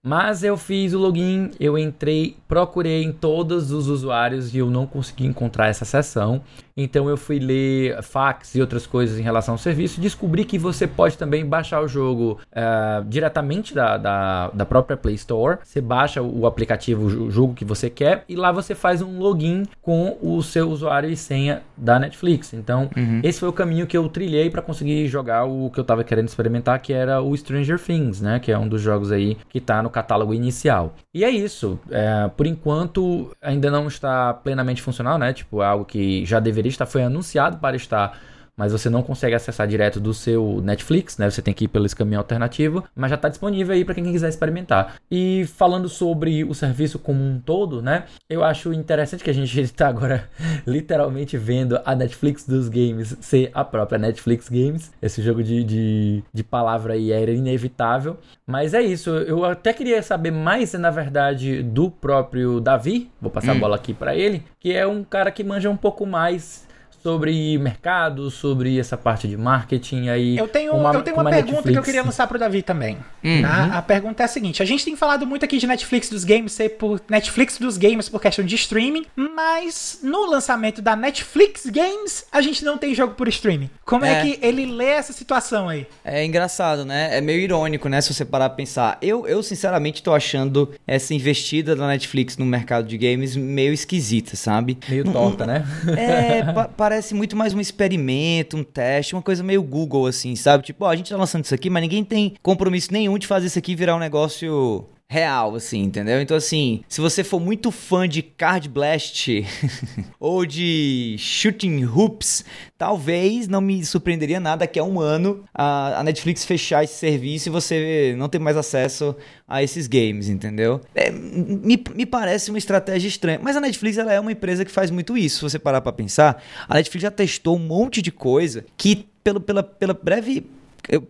Mas 0.06 0.44
eu 0.44 0.58
fiz 0.58 0.94
o 0.94 1.00
login, 1.00 1.52
eu 1.58 1.78
entrei, 1.78 2.36
procurei 2.46 3.06
em 3.06 3.14
todos 3.14 3.72
os 3.72 3.88
usuários 3.88 4.54
e 4.54 4.58
eu 4.58 4.70
não 4.70 4.86
consegui 4.86 5.26
encontrar 5.26 5.70
essa 5.70 5.86
seção. 5.86 6.42
Então 6.76 7.10
eu 7.10 7.18
fui 7.18 7.40
ler 7.40 8.02
fax 8.02 8.56
e 8.56 8.62
outras 8.62 8.86
coisas 8.88 9.20
em 9.20 9.22
relação 9.22 9.54
ao 9.54 9.58
serviço 9.58 10.02
descobri 10.02 10.46
que 10.46 10.58
você 10.58 10.88
pode 10.88 11.18
também 11.18 11.46
baixar 11.46 11.82
o 11.82 11.88
jogo 11.88 12.40
uh, 12.52 13.04
diretamente 13.06 13.74
da, 13.74 13.98
da, 13.98 14.48
da, 14.50 14.66
própria 14.66 14.98
Play 14.98 15.16
Store. 15.16 15.60
Você 15.64 15.82
baixa 15.82 16.22
o 16.22 16.46
aplicativo, 16.46 17.06
o 17.06 17.32
jogo 17.32 17.54
que 17.54 17.66
você 17.66 17.90
quer 17.90 18.24
e 18.28 18.36
lá 18.36 18.52
você 18.52 18.74
faz 18.74 19.02
um 19.02 19.20
login 19.20 19.64
com 19.82 20.18
o 20.22 20.42
seu 20.42 20.70
usuário 20.70 21.10
e 21.10 21.16
senha 21.16 21.62
da 21.78 22.00
Netflix. 22.00 22.54
Então 22.54 22.90
uhum. 22.96 23.22
esse 23.24 23.40
foi 23.40 23.50
o 23.50 23.54
caminho 23.54 23.86
que 23.86 23.98
eu 23.98 24.08
trilhei 24.10 24.50
para 24.50 24.62
conseguir 24.62 25.08
jogar 25.08 25.46
o 25.46 25.70
que 25.70 25.80
eu 25.80 25.84
estava 25.84 26.04
querendo 26.04 26.28
experimentar, 26.28 26.80
que 26.80 26.94
era 26.94 27.22
o 27.22 27.36
Stranger 27.36 27.80
Things, 27.80 28.22
né? 28.22 28.40
Que 28.40 28.52
é 28.52 28.58
um 28.58 28.68
dos 28.68 28.82
jogos 28.82 29.12
aí 29.12 29.38
que 29.50 29.60
está 29.60 29.82
no 29.82 29.90
catálogo 29.90 30.34
inicial. 30.34 30.96
E 31.14 31.24
é 31.24 31.30
isso. 31.30 31.80
É, 31.92 32.30
por 32.36 32.48
enquanto 32.48 33.32
ainda 33.42 33.70
não 33.70 33.88
está 33.88 34.34
plenamente 34.34 34.82
funcional, 34.82 35.18
né? 35.18 35.34
Tipo, 35.34 35.62
é 35.62 35.66
algo 35.66 35.86
que 35.86 36.26
já 36.26 36.40
deveria 36.40 36.63
estar, 36.70 36.86
foi 36.86 37.04
anunciado 37.04 37.58
para 37.58 37.76
estar 37.76 38.20
mas 38.58 38.72
você 38.72 38.90
não 38.90 39.02
consegue 39.02 39.36
acessar 39.36 39.68
direto 39.68 40.00
do 40.00 40.14
seu 40.14 40.62
Netflix, 40.62 41.18
né? 41.18 41.30
Você 41.30 41.42
tem 41.42 41.54
que 41.54 41.66
ir 41.66 41.68
pelo 41.68 41.84
caminho 41.94 42.20
alternativo, 42.20 42.84
mas 42.96 43.10
já 43.10 43.16
está 43.16 43.30
disponível 43.30 43.74
aí 43.74 43.84
para 43.84 43.96
quem 43.96 44.04
quiser 44.04 44.30
experimentar. 44.30 44.96
E 45.10 45.46
falando 45.56 45.90
sobre 45.90 46.44
o 46.44 46.54
serviço 46.54 46.98
como 46.98 47.24
um 47.24 47.40
todo, 47.40 47.82
né? 47.82 48.06
Eu 48.30 48.44
acho 48.44 48.74
interessante 48.74 49.24
que 49.24 49.30
a 49.30 49.34
gente 49.34 49.60
está 49.60 49.88
agora 49.94 50.30
literalmente 50.66 51.38
vendo 51.38 51.80
a 51.84 51.96
Netflix 51.96 52.46
dos 52.46 52.70
games 52.70 53.16
ser 53.22 53.52
a 53.54 53.64
própria 53.64 54.00
Netflix 54.00 54.50
Games. 54.50 54.92
Esse 55.02 55.22
jogo 55.22 55.44
de, 55.44 55.64
de, 55.64 56.24
de 56.34 56.44
palavra 56.44 56.94
aí 56.94 57.12
era 57.12 57.32
inevitável. 57.32 58.18
Mas 58.46 58.74
é 58.74 58.82
isso, 58.82 59.10
eu 59.10 59.46
até 59.46 59.74
queria 59.74 60.02
saber 60.02 60.32
mais, 60.32 60.74
na 60.74 60.90
verdade, 60.90 61.64
do 61.64 61.90
próprio 61.90 62.60
Davi. 62.60 63.10
Vou 63.22 63.32
passar 63.32 63.54
hum. 63.54 63.58
a 63.58 63.60
bola 63.60 63.76
aqui 63.76 63.94
para 63.94 64.16
ele, 64.16 64.44
que 64.60 64.74
é 64.74 64.86
um 64.86 65.04
cara 65.04 65.32
que 65.32 65.44
manja 65.44 65.70
um 65.70 65.78
pouco 65.78 66.06
mais 66.06 66.68
sobre 67.04 67.58
mercado, 67.58 68.32
sobre 68.32 68.80
essa 68.80 68.96
parte 68.96 69.28
de 69.28 69.36
marketing 69.36 70.08
aí. 70.08 70.38
Eu 70.38 70.48
tenho 70.48 70.74
uma, 70.74 70.94
eu 70.94 71.02
tenho 71.02 71.18
uma, 71.18 71.30
pergunta 71.30 71.56
Netflix. 71.56 71.74
que 71.74 71.78
eu 71.78 71.84
queria 71.84 72.02
lançar 72.02 72.26
pro 72.28 72.40
Davi 72.40 72.64
também. 72.64 72.98
Uhum. 73.22 73.42
Tá? 73.42 73.78
A 73.78 73.82
pergunta 73.82 74.24
é 74.24 74.26
a 74.26 74.30
seguinte: 74.30 74.64
a 74.64 74.66
gente 74.66 74.86
tem 74.86 74.96
falado 74.96 75.28
muito 75.28 75.44
aqui 75.44 75.58
de 75.58 75.68
Netflix 75.68 76.10
dos 76.10 76.24
games 76.24 76.54
ser 76.54 76.70
por 76.70 77.02
Netflix 77.10 77.58
dos 77.58 77.78
games 77.78 78.08
por 78.08 78.22
questão 78.22 78.46
de 78.46 78.56
streaming, 78.56 79.06
mas 79.16 80.00
no 80.02 80.26
lançamento 80.26 80.82
da 80.82 80.96
Netflix 80.96 81.66
Games 81.66 82.26
a 82.32 82.42
gente 82.42 82.64
não 82.64 82.78
tem 82.78 82.96
jogo 82.96 83.16
por 83.16 83.28
streaming. 83.28 83.70
Como 83.84 84.06
é, 84.06 84.14
é 84.14 84.22
que 84.22 84.40
ele 84.42 84.66
lê 84.66 84.90
essa 84.90 85.12
situação 85.12 85.68
aí? 85.68 85.86
É 86.06 86.24
engraçado, 86.24 86.86
né? 86.86 87.18
É 87.18 87.20
meio 87.20 87.40
irônico, 87.40 87.90
né? 87.90 88.00
Se 88.00 88.14
você 88.14 88.24
parar 88.24 88.50
pra 88.50 88.56
pensar. 88.56 88.98
Eu, 89.02 89.28
eu 89.28 89.44
sinceramente 89.44 90.02
tô 90.02 90.14
achando 90.14 90.74
essa 90.88 91.14
investida 91.14 91.76
da 91.76 91.86
Netflix 91.88 92.38
no 92.38 92.46
mercado 92.46 92.88
de 92.88 92.98
games 92.98 93.36
meio 93.36 93.74
esquisita, 93.74 94.38
sabe? 94.38 94.78
Meio 94.88 95.04
torta, 95.12 95.46
né? 95.46 95.66
É, 95.98 96.44
parece 96.78 96.93
parece 96.94 97.16
muito 97.16 97.36
mais 97.36 97.56
um 97.56 97.60
experimento, 97.60 98.56
um 98.56 98.64
teste, 98.64 99.16
uma 99.16 99.22
coisa 99.24 99.42
meio 99.42 99.64
Google, 99.64 100.06
assim, 100.06 100.36
sabe? 100.36 100.64
Tipo, 100.64 100.86
ó, 100.86 100.90
a 100.92 100.96
gente 100.96 101.10
tá 101.10 101.18
lançando 101.18 101.44
isso 101.44 101.56
aqui, 101.56 101.68
mas 101.68 101.82
ninguém 101.82 102.04
tem 102.04 102.36
compromisso 102.40 102.94
nenhum 102.94 103.18
de 103.18 103.26
fazer 103.26 103.48
isso 103.48 103.58
aqui 103.58 103.74
virar 103.74 103.96
um 103.96 104.00
negócio 104.00 104.86
real, 105.10 105.56
assim, 105.56 105.84
entendeu? 105.84 106.20
Então, 106.20 106.36
assim, 106.36 106.84
se 106.88 107.00
você 107.00 107.24
for 107.24 107.40
muito 107.40 107.70
fã 107.70 108.10
de 108.10 108.24
Card 108.24 108.68
Blast 108.68 109.46
ou 110.20 110.46
de 110.46 111.16
Shooting 111.20 111.86
Hoops, 111.86 112.44
talvez 112.78 113.48
não 113.48 113.62
me 113.62 113.86
surpreenderia 113.86 114.40
nada 114.40 114.66
que 114.66 114.80
há 114.80 114.84
um 114.84 115.00
ano 115.00 115.44
a, 115.54 116.00
a, 116.00 116.04
Netflix 116.04 116.44
fechar 116.46 116.84
esse 116.84 116.96
serviço 116.96 117.48
e 117.48 117.52
você 117.52 118.16
não 118.18 118.28
ter 118.28 118.40
mais 118.40 118.58
acesso 118.58 119.16
a 119.48 119.62
esses 119.62 119.88
games, 119.88 120.30
entendeu? 120.30 120.82
É, 120.96 121.12
me, 121.12 121.82
me 121.94 122.06
parece 122.06 122.50
uma 122.50 122.58
estratégia 122.58 123.08
estranha. 123.08 123.40
Mas 123.42 123.56
a 123.56 123.62
Netflix 123.62 123.98
ela 124.00 124.12
é 124.12 124.20
uma 124.20 124.32
empresa 124.32 124.66
que 124.66 124.72
faz 124.72 124.90
muito 124.90 125.16
isso, 125.16 125.38
se 125.38 125.42
você 125.44 125.60
parar 125.60 125.82
pra 125.82 125.92
pensar. 125.92 126.42
A 126.68 126.74
Netflix 126.74 127.04
já 127.04 127.12
testou 127.12 127.56
um 127.56 127.60
monte 127.60 128.02
de 128.02 128.12
coisa 128.12 128.66
que, 128.76 129.08
pelo, 129.24 129.40
pela, 129.40 129.62
pela 129.62 129.94
breve 129.94 130.44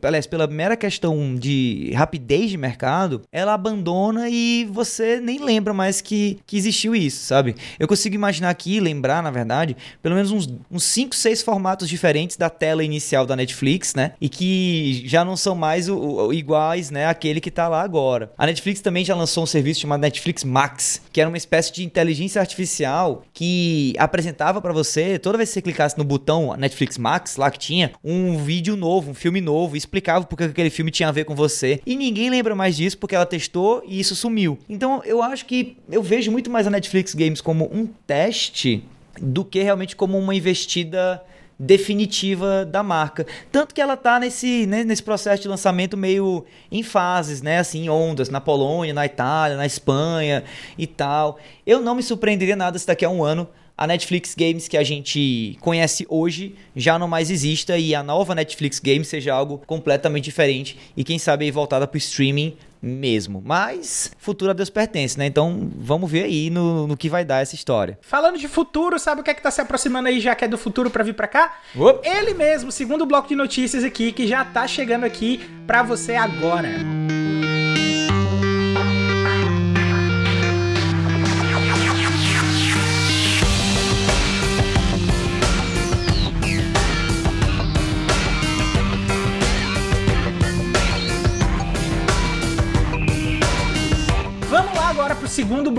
aliás, 0.04 0.28
pela 0.28 0.48
mera 0.48 0.76
questão 0.76 1.36
de 1.36 1.92
rapidez 1.96 2.50
de 2.50 2.58
mercado, 2.58 3.22
ela 3.32 3.54
abandona 3.54 4.30
e 4.30 4.68
você 4.72 5.20
nem 5.20 5.40
lembra 5.40 5.74
mais 5.74 6.02
que, 6.02 6.40
que 6.46 6.58
existiu 6.58 6.96
isso, 6.96 7.26
sabe? 7.26 7.56
Eu 7.80 7.88
consigo 7.88 8.16
imaginar 8.16 8.50
aqui, 8.50 8.80
lembrar, 8.80 9.24
na 9.24 9.32
verdade, 9.32 9.76
pelo 10.02 10.16
menos 10.16 10.32
uns 10.32 10.84
5, 10.84 11.16
6 11.16 11.42
formatos 11.42 11.90
diferentes 11.90 12.38
da 12.38 12.50
tela 12.50 12.84
inicial 12.84 13.26
da 13.26 13.36
Netflix, 13.36 13.96
né? 13.96 14.14
E 14.20 14.30
que 14.30 15.04
já 15.06 15.26
não 15.26 15.36
são 15.36 15.56
mais 15.56 15.90
o, 15.90 15.98
o, 15.98 16.34
iguais, 16.34 16.92
né? 16.92 17.08
Aquele 17.08 17.42
que 17.42 17.52
tá 17.52 17.68
lá 17.68 17.82
agora. 17.82 18.32
A 18.38 18.46
Netflix 18.46 18.82
também 18.82 19.04
já 19.04 19.16
lançou 19.16 19.44
um 19.44 19.48
serviço 19.48 19.82
chamado 19.82 20.02
Netflix 20.02 20.44
Max, 20.44 21.02
que 21.12 21.20
era 21.20 21.30
uma 21.30 21.38
espécie 21.38 21.74
de 21.74 21.84
inteligência 21.84 22.40
artificial 22.40 23.24
que 23.34 23.94
apresentava 23.98 24.62
para 24.62 24.74
você, 24.74 25.18
toda 25.18 25.38
vez 25.38 25.50
que 25.50 25.54
você 25.56 25.62
clicasse 25.62 25.98
no 25.98 26.04
botão 26.04 26.56
Netflix 26.58 26.98
Max, 26.98 27.38
lá 27.38 27.50
que 27.50 27.60
tinha, 27.60 27.92
um 28.04 28.38
vídeo 28.38 28.76
novo, 28.76 29.12
um 29.12 29.14
filme 29.14 29.42
novo 29.42 29.63
novo, 29.64 29.78
explicava 29.78 30.26
porque 30.26 30.44
aquele 30.44 30.70
filme 30.70 30.92
tinha 30.92 31.10
a 31.10 31.12
ver 31.12 31.24
com 31.24 31.36
você. 31.36 31.82
E 31.86 31.96
ninguém 31.96 32.30
lembra 32.30 32.54
mais 32.56 32.76
disso 32.76 32.98
porque 32.98 33.16
ela 33.16 33.26
testou 33.26 33.84
e 33.86 34.00
isso 34.00 34.16
sumiu. 34.16 34.58
Então 34.70 35.02
eu 35.06 35.22
acho 35.22 35.46
que 35.46 35.78
eu 35.90 36.04
vejo 36.04 36.32
muito 36.32 36.50
mais 36.50 36.68
a 36.68 36.70
Netflix 36.70 37.16
Games 37.16 37.42
como 37.42 37.70
um 37.74 37.88
teste 38.06 38.84
do 39.22 39.46
que 39.46 39.62
realmente 39.62 39.96
como 39.96 40.18
uma 40.18 40.36
investida 40.36 41.24
definitiva 41.58 42.66
da 42.66 42.84
marca. 42.84 43.26
Tanto 43.52 43.74
que 43.74 43.80
ela 43.80 43.96
tá 43.96 44.20
nesse, 44.20 44.66
né, 44.66 44.84
nesse 44.84 45.04
processo 45.04 45.44
de 45.44 45.48
lançamento 45.48 45.96
meio 45.96 46.44
em 46.72 46.84
fases, 46.84 47.42
né? 47.42 47.60
Assim, 47.60 47.88
ondas, 47.90 48.30
na 48.30 48.42
Polônia, 48.42 48.94
na 48.94 49.06
Itália, 49.06 49.56
na 49.56 49.66
Espanha 49.66 50.44
e 50.78 50.88
tal. 50.88 51.38
Eu 51.66 51.80
não 51.80 51.96
me 51.96 52.04
surpreenderia 52.04 52.56
nada 52.56 52.78
se 52.78 52.88
daqui 52.88 53.06
a 53.06 53.10
um 53.10 53.24
ano 53.24 53.48
a 53.78 53.88
Netflix 53.88 54.36
Games 54.38 54.68
que 54.68 54.78
a 54.78 54.84
gente 54.84 55.58
conhece 55.60 56.06
hoje 56.10 56.56
já 56.76 56.98
não 57.00 57.08
mais 57.08 57.30
exista 57.30 57.78
e 57.78 57.96
a 57.96 58.04
nova 58.04 58.36
Netflix 58.36 58.80
Games 58.80 59.08
seja 59.08 59.34
algo 59.34 59.62
completamente 59.66 60.26
diferente 60.26 60.78
e 60.96 61.04
quem 61.04 61.18
sabe 61.18 61.46
aí 61.46 61.52
voltada 61.52 61.88
para 61.88 61.96
o 61.96 61.98
streaming 61.98 62.56
mesmo. 62.82 63.42
Mas 63.44 64.12
futuro 64.18 64.52
a 64.52 64.54
Deus 64.54 64.70
pertence, 64.70 65.18
né? 65.18 65.26
Então 65.26 65.72
vamos 65.78 66.12
ver 66.12 66.24
aí 66.24 66.50
no, 66.50 66.86
no 66.86 66.98
que 66.98 67.10
vai 67.10 67.24
dar 67.24 67.42
essa 67.42 67.56
história. 67.56 67.98
Falando 68.02 68.38
de 68.38 68.48
futuro, 68.48 69.00
sabe 69.00 69.22
o 69.22 69.24
que 69.24 69.32
é 69.32 69.34
que 69.34 69.42
tá 69.42 69.50
se 69.50 69.62
aproximando 69.62 70.10
aí, 70.10 70.20
já 70.20 70.36
que 70.36 70.44
é 70.44 70.48
do 70.48 70.58
futuro 70.58 70.90
para 70.90 71.04
vir 71.04 71.14
para 71.14 71.28
cá? 71.28 71.60
Ele 72.04 72.34
mesmo, 72.34 72.72
segundo 72.72 73.06
bloco 73.06 73.30
de 73.30 73.36
notícias 73.36 73.84
aqui, 73.84 74.12
que 74.12 74.28
já 74.28 74.44
tá 74.44 74.68
chegando 74.68 75.06
aqui 75.06 75.40
para 75.66 75.82
você 75.82 76.16
agora. 76.16 76.70
segundo 76.70 77.23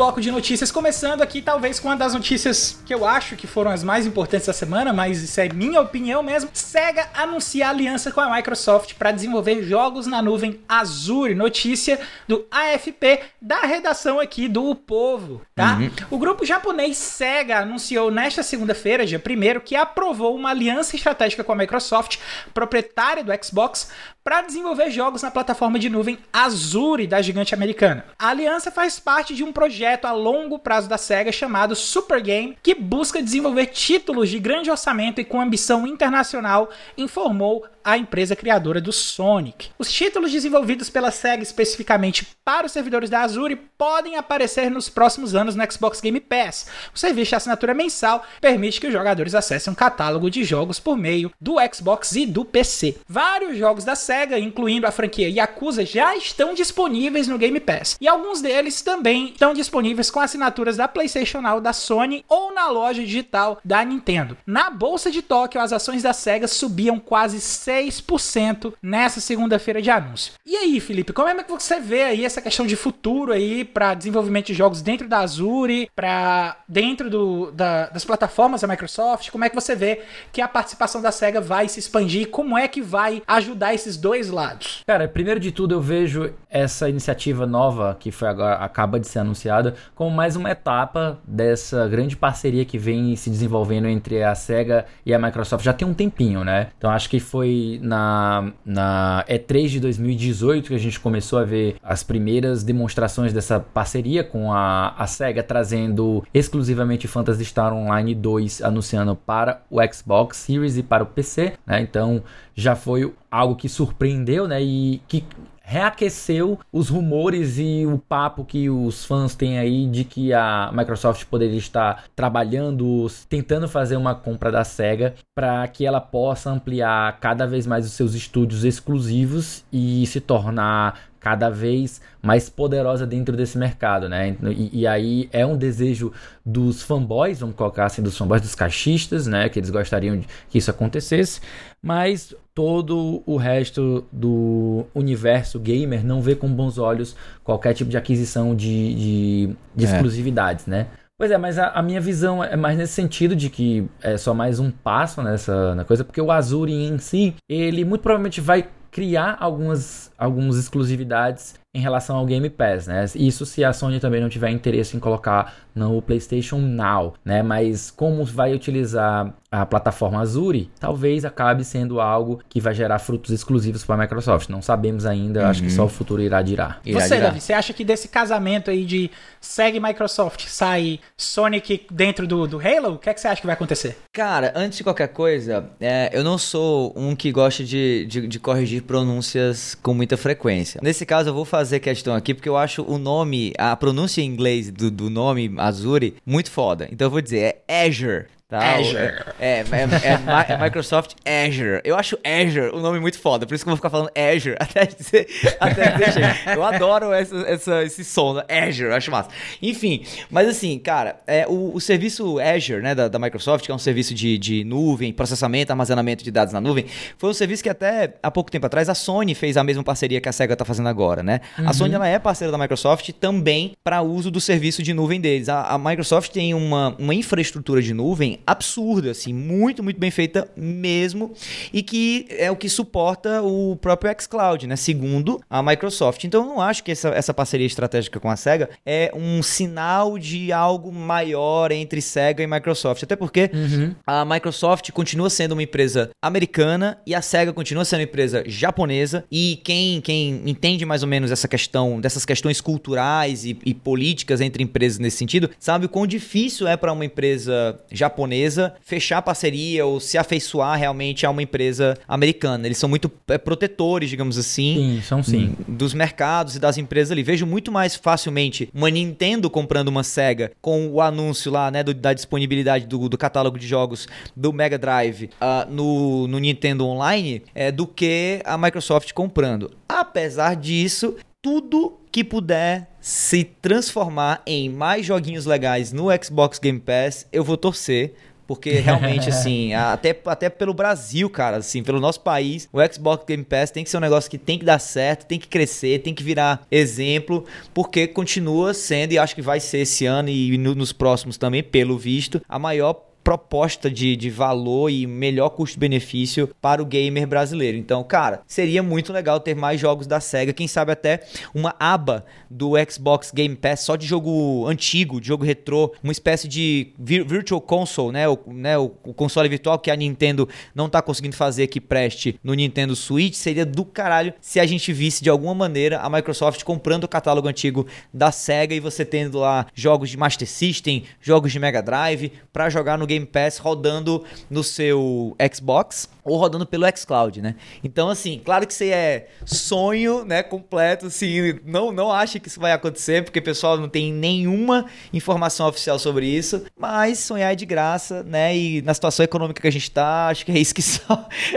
bloco 0.04 0.20
de 0.20 0.30
notícias, 0.30 0.70
começando 0.70 1.22
aqui 1.22 1.40
talvez 1.40 1.80
com 1.80 1.88
uma 1.88 1.96
das 1.96 2.12
notícias 2.12 2.78
que 2.84 2.92
eu 2.92 3.06
acho 3.06 3.36
que 3.36 3.46
foram 3.46 3.70
as 3.70 3.82
mais 3.82 4.04
importantes 4.04 4.46
da 4.46 4.52
semana, 4.52 4.92
mas 4.92 5.22
isso 5.22 5.40
é 5.40 5.48
minha 5.48 5.80
opinião 5.80 6.22
mesmo. 6.22 6.50
Sega 6.52 7.08
anuncia 7.14 7.70
aliança 7.70 8.12
com 8.12 8.20
a 8.20 8.36
Microsoft 8.36 8.96
para 8.96 9.10
desenvolver 9.10 9.62
jogos 9.62 10.06
na 10.06 10.20
nuvem 10.20 10.60
Azure. 10.68 11.34
Notícia 11.34 11.98
do 12.28 12.44
AFP 12.50 13.20
da 13.40 13.60
redação 13.60 14.20
aqui 14.20 14.46
do 14.46 14.74
Povo, 14.74 15.40
tá? 15.54 15.78
Uhum. 15.78 15.90
O 16.10 16.18
grupo 16.18 16.44
japonês 16.44 16.98
Sega 16.98 17.60
anunciou 17.60 18.10
nesta 18.10 18.42
segunda-feira, 18.42 19.06
dia 19.06 19.18
1 19.18 19.60
que 19.60 19.74
aprovou 19.74 20.36
uma 20.36 20.50
aliança 20.50 20.94
estratégica 20.96 21.42
com 21.42 21.52
a 21.52 21.56
Microsoft, 21.56 22.18
proprietária 22.52 23.24
do 23.24 23.32
Xbox, 23.42 23.88
para 24.24 24.40
desenvolver 24.40 24.90
jogos 24.90 25.22
na 25.22 25.30
plataforma 25.30 25.78
de 25.78 25.90
nuvem 25.90 26.18
Azure 26.32 27.06
da 27.06 27.20
gigante 27.20 27.54
americana. 27.54 28.06
A 28.18 28.28
aliança 28.28 28.70
faz 28.70 28.98
parte 28.98 29.34
de 29.34 29.44
um 29.44 29.52
projeto 29.94 30.04
a 30.06 30.12
longo 30.12 30.58
prazo 30.58 30.88
da 30.88 30.98
SEGA 30.98 31.30
chamado 31.30 31.76
Super 31.76 32.20
Game, 32.20 32.56
que 32.62 32.74
busca 32.74 33.22
desenvolver 33.22 33.66
títulos 33.66 34.28
de 34.28 34.38
grande 34.38 34.70
orçamento 34.70 35.20
e 35.20 35.24
com 35.24 35.40
ambição 35.40 35.86
internacional, 35.86 36.70
informou 36.96 37.64
a 37.84 37.98
empresa 37.98 38.34
criadora 38.34 38.80
do 38.80 38.90
Sonic. 38.90 39.68
Os 39.78 39.92
títulos 39.92 40.32
desenvolvidos 40.32 40.88
pela 40.88 41.10
SEGA 41.10 41.42
especificamente 41.42 42.26
para 42.42 42.66
os 42.66 42.72
servidores 42.72 43.10
da 43.10 43.20
Azure 43.20 43.56
podem 43.76 44.16
aparecer 44.16 44.70
nos 44.70 44.88
próximos 44.88 45.34
anos 45.34 45.54
no 45.54 45.70
Xbox 45.70 46.00
Game 46.00 46.18
Pass. 46.18 46.66
O 46.94 46.98
serviço 46.98 47.30
de 47.30 47.34
assinatura 47.34 47.74
mensal 47.74 48.24
permite 48.40 48.80
que 48.80 48.86
os 48.86 48.92
jogadores 48.92 49.34
acessem 49.34 49.70
um 49.70 49.76
catálogo 49.76 50.30
de 50.30 50.42
jogos 50.44 50.80
por 50.80 50.96
meio 50.96 51.30
do 51.38 51.56
Xbox 51.72 52.16
e 52.16 52.24
do 52.24 52.44
PC. 52.44 52.96
Vários 53.06 53.58
jogos 53.58 53.84
da 53.84 53.94
SEGA, 53.94 54.38
incluindo 54.38 54.86
a 54.86 54.90
franquia 54.90 55.28
Yakuza, 55.28 55.84
já 55.84 56.16
estão 56.16 56.54
disponíveis 56.54 57.28
no 57.28 57.36
Game 57.36 57.60
Pass, 57.60 57.98
e 58.00 58.08
alguns 58.08 58.40
deles 58.40 58.80
também 58.80 59.26
estão 59.26 59.52
disponíveis 59.52 59.74
com 60.10 60.20
assinaturas 60.20 60.76
da 60.76 60.88
PlayStation 60.88 61.40
Now 61.40 61.60
da 61.60 61.72
Sony 61.72 62.24
ou 62.28 62.54
na 62.54 62.68
loja 62.68 63.02
digital 63.02 63.58
da 63.64 63.84
Nintendo. 63.84 64.36
Na 64.46 64.70
bolsa 64.70 65.10
de 65.10 65.22
Tóquio, 65.22 65.60
as 65.60 65.72
ações 65.72 66.02
da 66.02 66.12
SEGA 66.12 66.46
subiam 66.46 66.98
quase 66.98 67.38
6% 67.38 68.72
nessa 68.82 69.20
segunda-feira 69.20 69.82
de 69.82 69.90
anúncio. 69.90 70.34
E 70.46 70.56
aí, 70.56 70.80
Felipe, 70.80 71.12
como 71.12 71.28
é 71.28 71.42
que 71.42 71.50
você 71.50 71.80
vê 71.80 72.04
aí 72.04 72.24
essa 72.24 72.40
questão 72.40 72.66
de 72.66 72.76
futuro 72.76 73.32
aí 73.32 73.64
para 73.64 73.94
desenvolvimento 73.94 74.46
de 74.46 74.54
jogos 74.54 74.80
dentro 74.82 75.08
da 75.08 75.18
Azure, 75.18 75.90
para 75.94 76.56
dentro 76.68 77.10
do, 77.10 77.50
da, 77.50 77.86
das 77.86 78.04
plataformas 78.04 78.60
da 78.60 78.68
Microsoft? 78.68 79.30
Como 79.30 79.44
é 79.44 79.48
que 79.48 79.54
você 79.54 79.74
vê 79.74 80.02
que 80.32 80.40
a 80.40 80.48
participação 80.48 81.02
da 81.02 81.12
SEGA 81.12 81.40
vai 81.40 81.68
se 81.68 81.80
expandir? 81.80 82.28
Como 82.30 82.56
é 82.56 82.68
que 82.68 82.80
vai 82.80 83.22
ajudar 83.26 83.74
esses 83.74 83.96
dois 83.96 84.30
lados? 84.30 84.82
Cara, 84.86 85.08
primeiro 85.08 85.40
de 85.40 85.50
tudo 85.50 85.74
eu 85.74 85.80
vejo 85.80 86.32
essa 86.48 86.88
iniciativa 86.88 87.46
nova 87.46 87.96
que 87.98 88.10
foi 88.10 88.28
agora 88.28 88.54
acaba 88.56 89.00
de 89.00 89.08
ser 89.08 89.18
anunciada 89.18 89.63
como 89.94 90.10
mais 90.10 90.36
uma 90.36 90.50
etapa 90.50 91.18
dessa 91.26 91.86
grande 91.88 92.16
parceria 92.16 92.64
que 92.64 92.78
vem 92.78 93.14
se 93.16 93.30
desenvolvendo 93.30 93.86
entre 93.86 94.22
a 94.22 94.34
SEGA 94.34 94.84
e 95.04 95.14
a 95.14 95.18
Microsoft 95.18 95.64
já 95.64 95.72
tem 95.72 95.86
um 95.86 95.94
tempinho, 95.94 96.44
né? 96.44 96.68
Então 96.76 96.90
acho 96.90 97.08
que 97.08 97.20
foi 97.20 97.78
na, 97.82 98.52
na 98.64 99.24
E3 99.28 99.68
de 99.68 99.80
2018 99.80 100.68
que 100.68 100.74
a 100.74 100.78
gente 100.78 100.98
começou 101.00 101.38
a 101.38 101.44
ver 101.44 101.76
as 101.82 102.02
primeiras 102.02 102.62
demonstrações 102.62 103.32
dessa 103.32 103.60
parceria 103.60 104.22
com 104.24 104.52
a, 104.52 104.94
a 104.96 105.06
SEGA 105.06 105.42
trazendo 105.42 106.24
exclusivamente 106.32 107.08
Phantasy 107.08 107.44
Star 107.44 107.72
Online 107.72 108.14
2 108.14 108.62
anunciando 108.62 109.14
para 109.14 109.62
o 109.70 109.78
Xbox 109.92 110.38
Series 110.38 110.76
e 110.76 110.82
para 110.82 111.02
o 111.02 111.06
PC, 111.06 111.54
né? 111.66 111.80
Então 111.80 112.22
já 112.54 112.76
foi 112.76 113.12
algo 113.30 113.56
que 113.56 113.68
surpreendeu, 113.68 114.46
né? 114.46 114.62
E 114.62 115.02
que 115.08 115.24
reaqueceu 115.66 116.58
os 116.70 116.90
rumores 116.90 117.56
e 117.58 117.86
o 117.86 117.98
papo 117.98 118.44
que 118.44 118.68
os 118.68 119.04
fãs 119.04 119.34
têm 119.34 119.58
aí 119.58 119.86
de 119.86 120.04
que 120.04 120.32
a 120.32 120.70
Microsoft 120.74 121.24
poderia 121.24 121.56
estar 121.56 122.04
trabalhando, 122.14 123.06
tentando 123.30 123.66
fazer 123.66 123.96
uma 123.96 124.14
compra 124.14 124.52
da 124.52 124.62
Sega 124.62 125.14
para 125.34 125.66
que 125.68 125.86
ela 125.86 126.02
possa 126.02 126.50
ampliar 126.50 127.18
cada 127.18 127.46
vez 127.46 127.66
mais 127.66 127.86
os 127.86 127.92
seus 127.92 128.14
estúdios 128.14 128.62
exclusivos 128.62 129.64
e 129.72 130.06
se 130.06 130.20
tornar 130.20 131.13
cada 131.24 131.48
vez 131.48 132.02
mais 132.20 132.50
poderosa 132.50 133.06
dentro 133.06 133.34
desse 133.34 133.56
mercado, 133.56 134.10
né? 134.10 134.36
E, 134.42 134.80
e, 134.82 134.86
aí 134.86 135.26
é 135.32 135.46
um 135.46 135.56
desejo 135.56 136.12
dos 136.44 136.82
fanboys, 136.82 137.40
vamos 137.40 137.56
colocar 137.56 137.86
assim, 137.86 138.02
dos 138.02 138.14
fanboys 138.14 138.42
dos 138.42 138.54
caixistas, 138.54 139.26
né? 139.26 139.48
Que 139.48 139.58
eles 139.58 139.70
gostariam 139.70 140.18
de, 140.18 140.26
que 140.50 140.58
isso 140.58 140.70
acontecesse, 140.70 141.40
mas 141.80 142.34
todo 142.54 143.22
o 143.24 143.38
resto 143.38 144.04
do 144.12 144.84
universo 144.94 145.58
gamer 145.58 146.04
não 146.04 146.20
vê 146.20 146.36
com 146.36 146.46
bons 146.46 146.76
olhos 146.76 147.16
qualquer 147.42 147.72
tipo 147.72 147.90
de 147.90 147.96
aquisição 147.96 148.54
de, 148.54 148.94
de, 148.94 149.56
de 149.74 149.86
é. 149.86 149.88
exclusividades, 149.88 150.66
né? 150.66 150.88
Pois 151.16 151.30
é, 151.30 151.38
mas 151.38 151.58
a, 151.58 151.68
a, 151.68 151.80
minha 151.80 152.02
visão 152.02 152.44
é 152.44 152.56
mais 152.56 152.76
nesse 152.76 152.92
sentido 152.92 153.34
de 153.34 153.48
que 153.48 153.88
é 154.02 154.18
só 154.18 154.34
mais 154.34 154.60
um 154.60 154.70
passo 154.70 155.22
nessa 155.22 155.74
na 155.74 155.84
coisa, 155.84 156.04
porque 156.04 156.20
o 156.20 156.30
Azure 156.30 156.70
em 156.70 156.98
si, 156.98 157.34
ele 157.48 157.82
muito 157.82 158.02
provavelmente 158.02 158.42
vai 158.42 158.68
criar 158.94 159.36
algumas, 159.40 160.12
algumas 160.16 160.56
exclusividades 160.56 161.56
em 161.74 161.80
relação 161.80 162.16
ao 162.16 162.24
Game 162.24 162.48
Pass, 162.48 162.86
né? 162.86 163.04
Isso 163.16 163.44
se 163.44 163.64
a 163.64 163.72
Sony 163.72 163.98
também 163.98 164.20
não 164.20 164.28
tiver 164.28 164.50
interesse 164.50 164.96
em 164.96 165.00
colocar 165.00 165.52
no 165.74 166.00
PlayStation 166.00 166.58
Now, 166.58 167.14
né? 167.24 167.42
Mas 167.42 167.90
como 167.90 168.24
vai 168.24 168.54
utilizar 168.54 169.34
a 169.60 169.66
plataforma 169.66 170.20
Azure, 170.20 170.70
talvez 170.80 171.24
acabe 171.24 171.64
sendo 171.64 172.00
algo 172.00 172.40
que 172.48 172.60
vai 172.60 172.74
gerar 172.74 172.98
frutos 172.98 173.30
exclusivos 173.30 173.84
para 173.84 173.94
a 173.94 173.98
Microsoft. 173.98 174.48
Não 174.48 174.60
sabemos 174.60 175.06
ainda, 175.06 175.42
uhum. 175.42 175.46
acho 175.46 175.62
que 175.62 175.70
só 175.70 175.84
o 175.84 175.88
futuro 175.88 176.22
irá 176.22 176.42
dirá. 176.42 176.78
Você, 176.84 177.20
Davi, 177.20 177.40
você 177.40 177.52
acha 177.52 177.72
que 177.72 177.84
desse 177.84 178.08
casamento 178.08 178.70
aí 178.70 178.84
de 178.84 179.10
segue 179.40 179.78
Microsoft, 179.78 180.46
sai 180.48 180.98
Sonic 181.16 181.86
dentro 181.90 182.26
do, 182.26 182.46
do 182.46 182.58
Halo, 182.58 182.94
o 182.94 182.98
que, 182.98 183.08
é 183.08 183.14
que 183.14 183.20
você 183.20 183.28
acha 183.28 183.40
que 183.40 183.46
vai 183.46 183.54
acontecer? 183.54 183.96
Cara, 184.12 184.52
antes 184.56 184.78
de 184.78 184.84
qualquer 184.84 185.08
coisa, 185.08 185.70
é, 185.80 186.10
eu 186.12 186.24
não 186.24 186.38
sou 186.38 186.92
um 186.96 187.14
que 187.14 187.30
gosta 187.30 187.62
de, 187.62 188.06
de, 188.06 188.26
de 188.26 188.38
corrigir 188.40 188.82
pronúncias 188.82 189.74
com 189.76 189.94
muita 189.94 190.16
frequência. 190.16 190.80
Nesse 190.82 191.06
caso, 191.06 191.28
eu 191.30 191.34
vou 191.34 191.44
fazer 191.44 191.80
questão 191.80 192.14
aqui 192.14 192.34
porque 192.34 192.48
eu 192.48 192.56
acho 192.56 192.82
o 192.82 192.98
nome, 192.98 193.52
a 193.58 193.76
pronúncia 193.76 194.20
em 194.20 194.26
inglês 194.26 194.70
do, 194.70 194.90
do 194.90 195.10
nome 195.10 195.54
Azure 195.58 196.14
muito 196.26 196.50
foda. 196.50 196.88
Então 196.90 197.06
eu 197.06 197.10
vou 197.10 197.20
dizer, 197.20 197.62
é 197.68 197.86
Azure. 197.86 198.26
Tá? 198.54 198.76
Azure. 198.76 198.96
É, 198.96 199.24
é, 199.40 199.64
é, 199.64 200.52
é, 200.52 200.56
Microsoft 200.62 201.16
Azure. 201.26 201.80
Eu 201.82 201.96
acho 201.96 202.16
Azure 202.22 202.70
um 202.72 202.78
nome 202.78 203.00
muito 203.00 203.18
foda, 203.18 203.44
por 203.46 203.52
isso 203.52 203.64
que 203.64 203.68
eu 203.68 203.72
vou 203.72 203.76
ficar 203.76 203.90
falando 203.90 204.10
Azure 204.16 204.54
até 204.62 204.86
dizer, 204.86 205.26
até 205.58 205.90
dizer 205.90 206.22
Eu 206.54 206.62
adoro 206.62 207.12
essa, 207.12 207.36
essa, 207.48 207.82
esse 207.82 208.04
som, 208.04 208.40
Azure, 208.48 208.90
eu 208.90 208.94
acho 208.94 209.10
massa. 209.10 209.28
Enfim, 209.60 210.04
mas 210.30 210.46
assim, 210.46 210.78
cara, 210.78 211.16
é, 211.26 211.48
o, 211.48 211.72
o 211.74 211.80
serviço 211.80 212.38
Azure, 212.38 212.80
né, 212.80 212.94
da, 212.94 213.08
da, 213.08 213.18
Microsoft, 213.18 213.64
que 213.64 213.72
é 213.72 213.74
um 213.74 213.78
serviço 213.78 214.14
de, 214.14 214.38
de 214.38 214.62
nuvem, 214.62 215.12
processamento, 215.12 215.72
armazenamento 215.72 216.22
de 216.22 216.30
dados 216.30 216.54
na 216.54 216.60
nuvem, 216.60 216.86
foi 217.18 217.30
um 217.30 217.34
serviço 217.34 217.60
que 217.60 217.68
até 217.68 218.14
há 218.22 218.30
pouco 218.30 218.52
tempo 218.52 218.66
atrás 218.66 218.88
a 218.88 218.94
Sony 218.94 219.34
fez 219.34 219.56
a 219.56 219.64
mesma 219.64 219.82
parceria 219.82 220.20
que 220.20 220.28
a 220.28 220.32
SEGA 220.32 220.54
tá 220.54 220.64
fazendo 220.64 220.88
agora, 220.88 221.24
né? 221.24 221.40
Uhum. 221.58 221.68
A 221.68 221.72
Sony 221.72 221.94
ela 221.94 222.06
é 222.06 222.20
parceira 222.20 222.52
da 222.52 222.58
Microsoft 222.58 223.10
também 223.18 223.72
para 223.82 224.00
uso 224.00 224.30
do 224.30 224.40
serviço 224.40 224.80
de 224.80 224.94
nuvem 224.94 225.20
deles. 225.20 225.48
A, 225.48 225.62
a 225.62 225.76
Microsoft 225.76 226.30
tem 226.30 226.54
uma, 226.54 226.94
uma 227.00 227.14
infraestrutura 227.14 227.82
de 227.82 227.92
nuvem 227.92 228.38
absurda, 228.46 229.10
assim, 229.10 229.32
muito, 229.32 229.82
muito 229.82 229.98
bem 229.98 230.10
feita 230.10 230.48
mesmo, 230.56 231.32
e 231.72 231.82
que 231.82 232.26
é 232.30 232.50
o 232.50 232.56
que 232.56 232.68
suporta 232.68 233.42
o 233.42 233.76
próprio 233.76 234.14
xCloud, 234.20 234.66
né? 234.66 234.76
Segundo 234.76 235.40
a 235.48 235.62
Microsoft. 235.62 236.24
Então 236.24 236.42
eu 236.42 236.48
não 236.48 236.60
acho 236.60 236.84
que 236.84 236.92
essa, 236.92 237.08
essa 237.08 237.32
parceria 237.32 237.66
estratégica 237.66 238.20
com 238.20 238.30
a 238.30 238.36
SEGA 238.36 238.70
é 238.84 239.12
um 239.14 239.42
sinal 239.42 240.18
de 240.18 240.52
algo 240.52 240.92
maior 240.92 241.72
entre 241.72 242.00
SEGA 242.00 242.42
e 242.42 242.46
Microsoft. 242.46 243.02
Até 243.02 243.16
porque 243.16 243.50
uhum. 243.52 243.94
a 244.06 244.24
Microsoft 244.24 244.90
continua 244.92 245.30
sendo 245.30 245.52
uma 245.52 245.62
empresa 245.62 246.10
americana 246.22 246.98
e 247.06 247.14
a 247.14 247.22
SEGA 247.22 247.52
continua 247.52 247.84
sendo 247.84 248.00
uma 248.00 248.04
empresa 248.04 248.42
japonesa. 248.46 249.24
E 249.30 249.60
quem, 249.64 250.00
quem 250.00 250.42
entende 250.46 250.84
mais 250.84 251.02
ou 251.02 251.08
menos 251.08 251.30
essa 251.30 251.48
questão, 251.48 252.00
dessas 252.00 252.24
questões 252.24 252.60
culturais 252.60 253.44
e, 253.44 253.56
e 253.64 253.74
políticas 253.74 254.40
entre 254.40 254.62
empresas 254.62 254.98
nesse 254.98 255.16
sentido, 255.16 255.50
sabe 255.58 255.86
o 255.86 255.88
quão 255.88 256.06
difícil 256.06 256.66
é 256.66 256.76
para 256.76 256.92
uma 256.92 257.04
empresa 257.04 257.78
japonesa 257.90 258.33
fechar 258.82 259.22
parceria 259.22 259.84
ou 259.86 260.00
se 260.00 260.18
afeiçoar 260.18 260.78
realmente 260.78 261.26
a 261.26 261.30
uma 261.30 261.42
empresa 261.42 261.96
americana. 262.06 262.66
Eles 262.66 262.78
são 262.78 262.88
muito 262.88 263.10
é, 263.28 263.38
protetores, 263.38 264.10
digamos 264.10 264.38
assim, 264.38 264.74
sim, 264.74 265.02
são 265.02 265.22
sim. 265.22 265.54
dos 265.66 265.94
mercados 265.94 266.56
e 266.56 266.58
das 266.58 266.78
empresas 266.78 267.12
ali. 267.12 267.22
Vejo 267.22 267.46
muito 267.46 267.70
mais 267.70 267.94
facilmente 267.94 268.68
uma 268.74 268.90
Nintendo 268.90 269.48
comprando 269.50 269.88
uma 269.88 270.02
Sega 270.02 270.52
com 270.60 270.88
o 270.88 271.00
anúncio 271.00 271.50
lá, 271.50 271.70
né, 271.70 271.82
do, 271.82 271.94
da 271.94 272.12
disponibilidade 272.12 272.86
do, 272.86 273.08
do, 273.08 273.18
catálogo 273.18 273.58
de 273.58 273.66
jogos 273.66 274.06
do 274.36 274.52
Mega 274.52 274.78
Drive 274.78 275.30
uh, 275.40 275.70
no, 275.70 276.26
no 276.28 276.38
Nintendo 276.38 276.86
Online 276.86 277.42
é, 277.54 277.70
do 277.70 277.86
que 277.86 278.40
a 278.44 278.56
Microsoft 278.58 279.12
comprando. 279.12 279.70
Apesar 279.88 280.56
disso, 280.56 281.16
tudo 281.44 282.00
que 282.10 282.24
puder 282.24 282.88
se 283.02 283.44
transformar 283.44 284.40
em 284.46 284.70
mais 284.70 285.04
joguinhos 285.04 285.44
legais 285.44 285.92
no 285.92 286.06
Xbox 286.24 286.58
Game 286.58 286.80
Pass, 286.80 287.26
eu 287.30 287.44
vou 287.44 287.58
torcer. 287.58 288.14
Porque 288.46 288.72
realmente, 288.80 289.28
assim, 289.28 289.74
até, 289.74 290.18
até 290.24 290.48
pelo 290.48 290.72
Brasil, 290.72 291.28
cara, 291.28 291.58
assim, 291.58 291.82
pelo 291.82 292.00
nosso 292.00 292.20
país, 292.20 292.66
o 292.72 292.78
Xbox 292.90 293.24
Game 293.26 293.44
Pass 293.44 293.70
tem 293.70 293.84
que 293.84 293.90
ser 293.90 293.98
um 293.98 294.00
negócio 294.00 294.30
que 294.30 294.38
tem 294.38 294.58
que 294.58 294.64
dar 294.64 294.78
certo, 294.78 295.26
tem 295.26 295.38
que 295.38 295.48
crescer, 295.48 296.00
tem 296.00 296.14
que 296.14 296.22
virar 296.22 296.66
exemplo, 296.70 297.44
porque 297.74 298.06
continua 298.06 298.72
sendo, 298.72 299.12
e 299.12 299.18
acho 299.18 299.34
que 299.34 299.42
vai 299.42 299.60
ser 299.60 299.78
esse 299.78 300.06
ano 300.06 300.30
e 300.30 300.56
no, 300.56 300.74
nos 300.74 300.92
próximos 300.92 301.36
também, 301.36 301.62
pelo 301.62 301.98
visto, 301.98 302.40
a 302.48 302.58
maior 302.58 302.94
proposta 303.24 303.90
de, 303.90 304.14
de 304.14 304.28
valor 304.28 304.90
e 304.90 305.06
melhor 305.06 305.48
custo-benefício 305.50 306.50
para 306.60 306.82
o 306.82 306.84
gamer 306.86 307.26
brasileiro. 307.26 307.78
Então, 307.78 308.04
cara, 308.04 308.42
seria 308.46 308.82
muito 308.82 309.12
legal 309.12 309.40
ter 309.40 309.56
mais 309.56 309.80
jogos 309.80 310.06
da 310.06 310.20
SEGA, 310.20 310.52
quem 310.52 310.68
sabe 310.68 310.92
até 310.92 311.24
uma 311.54 311.74
aba 311.80 312.24
do 312.50 312.72
Xbox 312.88 313.32
Game 313.32 313.56
Pass 313.56 313.80
só 313.80 313.96
de 313.96 314.06
jogo 314.06 314.66
antigo, 314.68 315.20
de 315.20 315.28
jogo 315.28 315.44
retrô, 315.44 315.92
uma 316.02 316.12
espécie 316.12 316.46
de 316.46 316.92
Virtual 316.98 317.60
Console, 317.60 318.12
né? 318.12 318.28
O, 318.28 318.38
né? 318.46 318.76
o, 318.76 318.90
console 319.14 319.48
virtual 319.48 319.78
que 319.78 319.90
a 319.90 319.96
Nintendo 319.96 320.48
não 320.74 320.86
está 320.86 321.00
conseguindo 321.00 321.34
fazer 321.34 321.68
que 321.68 321.80
preste 321.80 322.38
no 322.44 322.52
Nintendo 322.52 322.94
Switch. 322.94 323.34
Seria 323.34 323.64
do 323.64 323.84
caralho 323.84 324.34
se 324.40 324.60
a 324.60 324.66
gente 324.66 324.92
visse 324.92 325.22
de 325.22 325.30
alguma 325.30 325.54
maneira 325.54 326.00
a 326.00 326.10
Microsoft 326.10 326.62
comprando 326.62 327.04
o 327.04 327.08
catálogo 327.08 327.48
antigo 327.48 327.86
da 328.12 328.30
SEGA 328.30 328.74
e 328.74 328.80
você 328.80 329.04
tendo 329.04 329.38
lá 329.38 329.66
jogos 329.74 330.10
de 330.10 330.16
Master 330.16 330.46
System, 330.46 331.04
jogos 331.20 331.52
de 331.52 331.58
Mega 331.58 331.82
Drive 331.82 332.32
para 332.52 332.68
jogar 332.68 332.98
no 332.98 333.06
Game 333.06 333.13
Game 333.14 333.26
Pass 333.26 333.58
rodando 333.58 334.24
no 334.50 334.62
seu 334.62 335.36
Xbox 335.54 336.08
ou 336.24 336.38
rodando 336.38 336.64
pelo 336.64 336.86
xCloud, 336.96 337.42
né? 337.42 337.54
Então, 337.82 338.08
assim, 338.08 338.40
claro 338.42 338.66
que 338.66 338.72
isso 338.72 338.84
é 338.84 339.26
sonho, 339.44 340.24
né, 340.24 340.42
completo, 340.42 341.06
assim, 341.06 341.60
não, 341.64 341.92
não 341.92 342.10
acha 342.10 342.40
que 342.40 342.48
isso 342.48 342.58
vai 342.58 342.72
acontecer, 342.72 343.22
porque 343.22 343.38
o 343.38 343.42
pessoal 343.42 343.76
não 343.76 343.88
tem 343.88 344.12
nenhuma 344.12 344.86
informação 345.12 345.68
oficial 345.68 345.98
sobre 345.98 346.26
isso, 346.26 346.64
mas 346.78 347.18
sonhar 347.18 347.52
é 347.52 347.56
de 347.56 347.66
graça, 347.66 348.22
né, 348.22 348.56
e 348.56 348.82
na 348.82 348.94
situação 348.94 349.22
econômica 349.22 349.60
que 349.60 349.68
a 349.68 349.72
gente 349.72 349.90
tá, 349.90 350.28
acho 350.28 350.46
que 350.46 350.52
é 350.52 350.58
isso 350.58 350.74
que, 350.74 350.80
so 350.82 351.02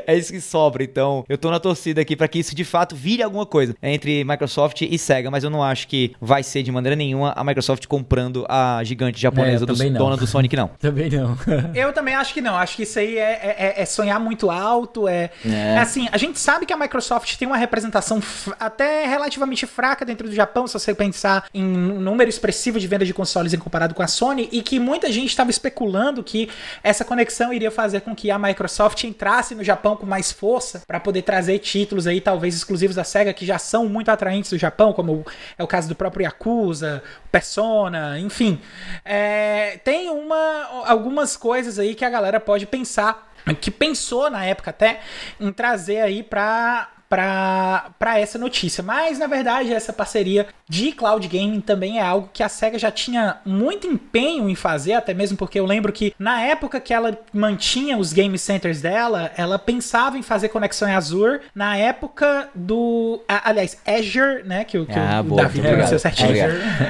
é 0.06 0.18
isso 0.18 0.34
que 0.34 0.42
sobra, 0.42 0.84
então 0.84 1.24
eu 1.30 1.38
tô 1.38 1.50
na 1.50 1.60
torcida 1.60 2.02
aqui 2.02 2.16
para 2.16 2.28
que 2.28 2.40
isso 2.40 2.54
de 2.54 2.66
fato 2.66 2.96
vire 2.96 3.24
alguma 3.24 3.46
coisa 3.46 3.74
entre 3.82 4.24
Microsoft 4.26 4.82
e 4.82 4.98
Sega, 4.98 5.32
mas 5.32 5.46
eu 5.46 5.50
não 5.50 5.64
acho 5.64 5.88
que 5.88 6.14
vai 6.20 6.44
ser 6.44 6.62
de 6.62 6.72
maneira 6.72 6.96
nenhuma 6.96 7.32
a 7.38 7.44
Microsoft 7.44 7.86
comprando 7.88 8.46
a 8.50 8.84
gigante 8.84 9.22
japonesa 9.22 9.64
é, 9.64 9.68
do, 9.68 9.98
dona 9.98 10.18
do 10.18 10.28
Sonic, 10.28 10.56
não. 10.56 10.70
também 10.80 11.10
não. 11.10 11.38
eu 11.74 11.94
também 11.94 12.16
acho 12.16 12.34
que 12.34 12.42
não, 12.42 12.56
acho 12.56 12.76
que 12.76 12.84
isso 12.84 13.00
aí 13.00 13.18
é, 13.18 13.56
é, 13.58 13.82
é 13.82 13.86
sonhar 13.86 14.20
muito 14.20 14.50
alto. 14.50 15.08
É, 15.08 15.30
é. 15.46 15.50
é. 15.50 15.78
assim, 15.78 16.08
a 16.12 16.18
gente 16.18 16.40
sabe 16.40 16.66
que 16.66 16.74
a 16.74 16.78
Microsoft 16.78 17.36
tem 17.38 17.48
uma 17.48 17.58
representação 17.58 18.22
até 18.60 19.06
relativamente 19.06 19.66
fraca 19.66 20.06
dentro 20.06 20.28
do 20.28 20.36
Japão, 20.36 20.68
se 20.68 20.74
você 20.74 20.94
pensar 20.94 21.46
em 21.54 21.64
um 21.64 22.00
número 22.00 22.30
expressivo 22.30 22.80
de 22.80 22.88
venda 22.88 23.06
de 23.06 23.14
consoles 23.14 23.54
em 23.54 23.58
comparado 23.58 23.94
com 23.94 24.04
a 24.04 24.08
Sony, 24.08 24.50
e 24.52 24.62
que 24.62 24.80
muita 24.80 25.12
gente 25.12 25.30
estava 25.30 25.50
especulando 25.50 26.24
que 26.24 26.50
essa 26.84 27.06
conexão 27.06 27.54
iria 27.54 27.72
fazer 27.72 28.02
com 28.02 28.16
que 28.16 28.30
a 28.30 28.38
Microsoft 28.38 29.04
entrasse 29.04 29.56
no 29.56 29.64
Japão 29.64 29.96
com 29.96 30.06
mais 30.06 30.32
força 30.32 30.82
para 30.86 31.00
poder 31.00 31.22
trazer 31.22 31.60
títulos 31.60 32.08
aí, 32.08 32.20
talvez 32.20 32.56
exclusivos 32.56 32.96
da 32.96 33.04
SEGA, 33.04 33.34
que 33.34 33.46
já 33.46 33.58
são 33.58 33.88
muito 33.88 34.10
atraentes 34.10 34.52
do 34.52 34.58
Japão, 34.58 34.94
como 34.94 35.26
é 35.58 35.64
o 35.64 35.68
caso 35.68 35.88
do 35.88 35.96
próprio 35.96 36.24
Yakuza, 36.24 37.02
Persona, 37.32 38.20
enfim. 38.20 38.60
É, 39.06 39.80
tem 39.84 40.10
uma, 40.10 40.86
algumas 40.86 41.37
coisas 41.38 41.80
aí 41.80 41.96
que 41.96 42.04
a 42.04 42.10
galera 42.10 42.40
pode 42.40 42.66
pensar 42.66 43.28
que 43.62 43.72
pensou 43.72 44.30
na 44.30 44.46
época 44.46 44.72
até 44.72 45.00
em 45.40 45.52
trazer 45.52 46.02
aí 46.02 46.24
para 46.24 46.90
para 47.10 48.20
essa 48.20 48.38
notícia. 48.38 48.84
Mas 48.84 49.18
na 49.18 49.28
verdade, 49.28 49.74
essa 49.74 49.94
parceria 49.94 50.48
de 50.68 50.92
cloud 50.92 51.26
gaming 51.28 51.62
também 51.62 52.00
é 52.00 52.02
algo 52.02 52.30
que 52.34 52.44
a 52.44 52.50
Sega 52.50 52.78
já 52.78 52.92
tinha 52.92 53.38
muito 53.46 53.88
empenho 53.88 54.50
em 54.50 54.56
fazer, 54.56 54.94
até 54.94 55.14
mesmo 55.14 55.38
porque 55.38 55.58
eu 55.60 55.66
lembro 55.66 55.94
que 55.94 56.14
na 56.20 56.42
época 56.42 56.80
que 56.82 56.94
ela 56.94 57.18
mantinha 57.32 57.98
os 57.98 58.12
game 58.12 58.38
centers 58.38 58.82
dela, 58.82 59.32
ela 59.38 59.58
pensava 59.58 60.18
em 60.18 60.22
fazer 60.22 60.50
conexão 60.50 60.90
em 60.90 60.94
Azure 60.94 61.40
na 61.56 61.78
época 61.78 62.50
do, 62.54 63.24
aliás, 63.28 63.78
Azure, 63.88 64.44
né, 64.44 64.66
que, 64.66 64.86
que 64.86 65.00
ah, 65.00 65.22
o 65.22 65.24
boa, 65.24 65.44
Davi 65.44 65.62
pronunciou 65.62 66.00
certinho. 66.00 66.34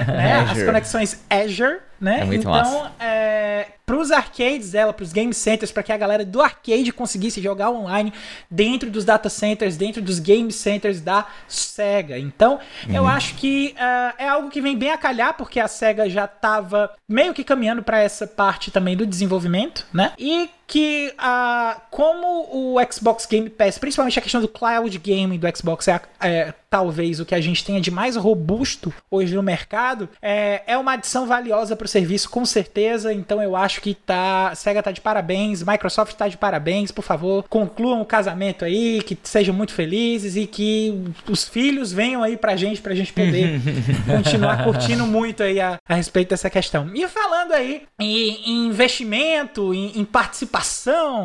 Né, 0.07 0.47
as 0.49 0.63
conexões 0.63 1.23
Azure 1.29 1.77
né? 1.99 2.21
É 2.21 2.25
muito 2.25 2.41
então, 2.41 2.51
massa. 2.51 2.91
É, 2.99 3.67
pros 3.85 4.11
arcades 4.11 4.71
dela, 4.71 4.91
pros 4.91 5.13
game 5.13 5.33
centers, 5.33 5.71
para 5.71 5.81
que 5.81 5.91
a 5.91 5.97
galera 5.97 6.25
do 6.25 6.41
arcade 6.41 6.91
conseguisse 6.91 7.41
jogar 7.41 7.69
online 7.71 8.11
dentro 8.49 8.91
dos 8.91 9.05
data 9.05 9.29
centers, 9.29 9.77
dentro 9.77 10.01
dos 10.01 10.19
game 10.19 10.51
centers 10.51 11.01
da 11.01 11.25
Sega. 11.47 12.19
Então, 12.19 12.59
uhum. 12.87 12.95
eu 12.95 13.07
acho 13.07 13.35
que 13.35 13.73
uh, 13.77 14.13
é 14.17 14.27
algo 14.27 14.49
que 14.49 14.61
vem 14.61 14.77
bem 14.77 14.91
a 14.91 14.97
calhar, 14.97 15.33
porque 15.35 15.59
a 15.59 15.67
Sega 15.67 16.09
já 16.09 16.25
estava 16.25 16.91
meio 17.07 17.33
que 17.33 17.43
caminhando 17.43 17.81
para 17.81 17.99
essa 17.99 18.27
parte 18.27 18.71
também 18.71 18.95
do 18.95 19.05
desenvolvimento, 19.05 19.85
né? 19.93 20.11
E 20.17 20.49
que 20.67 21.13
uh, 21.17 21.79
como 21.89 22.49
o 22.51 22.75
Xbox 22.91 23.25
Game 23.25 23.49
Pass, 23.49 23.77
principalmente 23.77 24.19
a 24.19 24.21
questão 24.21 24.41
do 24.41 24.49
cloud 24.49 24.95
gaming 24.99 25.39
do 25.39 25.47
Xbox 25.57 25.87
é, 25.87 26.01
é 26.21 26.53
talvez 26.69 27.21
o 27.21 27.25
que 27.25 27.33
a 27.33 27.39
gente 27.39 27.63
tenha 27.63 27.79
de 27.79 27.89
mais 27.89 28.17
robusto 28.17 28.93
hoje 29.09 29.33
no 29.33 29.41
mercado, 29.41 30.09
é, 30.21 30.61
é 30.67 30.77
uma 30.77 30.93
adição 30.93 31.25
valiosa 31.25 31.75
para 31.77 31.85
o 31.85 31.87
serviço, 31.87 32.29
com 32.29 32.45
certeza. 32.45 33.13
Então 33.13 33.41
eu 33.41 33.55
acho 33.55 33.79
que 33.79 33.93
tá, 33.93 34.53
Sega 34.53 34.83
tá 34.83 34.91
de 34.91 34.99
parabéns, 34.99 35.63
Microsoft 35.63 36.13
tá 36.15 36.27
de 36.27 36.37
parabéns, 36.37 36.91
por 36.91 37.03
favor, 37.03 37.45
concluam 37.47 38.01
o 38.01 38.05
casamento 38.05 38.65
aí, 38.65 39.01
que 39.01 39.17
sejam 39.23 39.55
muito 39.55 39.71
felizes 39.71 40.35
e 40.35 40.45
que 40.45 41.13
os 41.29 41.47
filhos 41.47 41.93
venham 41.93 42.21
aí 42.21 42.35
pra 42.35 42.57
gente, 42.57 42.81
pra 42.81 42.93
gente 42.93 43.13
poder 43.13 43.61
continuar 44.05 44.65
curtindo 44.65 45.07
muito 45.07 45.43
aí 45.43 45.61
a, 45.61 45.79
a 45.87 45.95
respeito 45.95 46.29
dessa 46.29 46.49
questão. 46.49 46.91
E 46.93 47.07
falando 47.07 47.53
aí 47.53 47.83
em, 47.97 48.49
em 48.51 48.67
investimento, 48.67 49.73
em, 49.73 49.97
em 49.99 50.03
participação, 50.03 50.56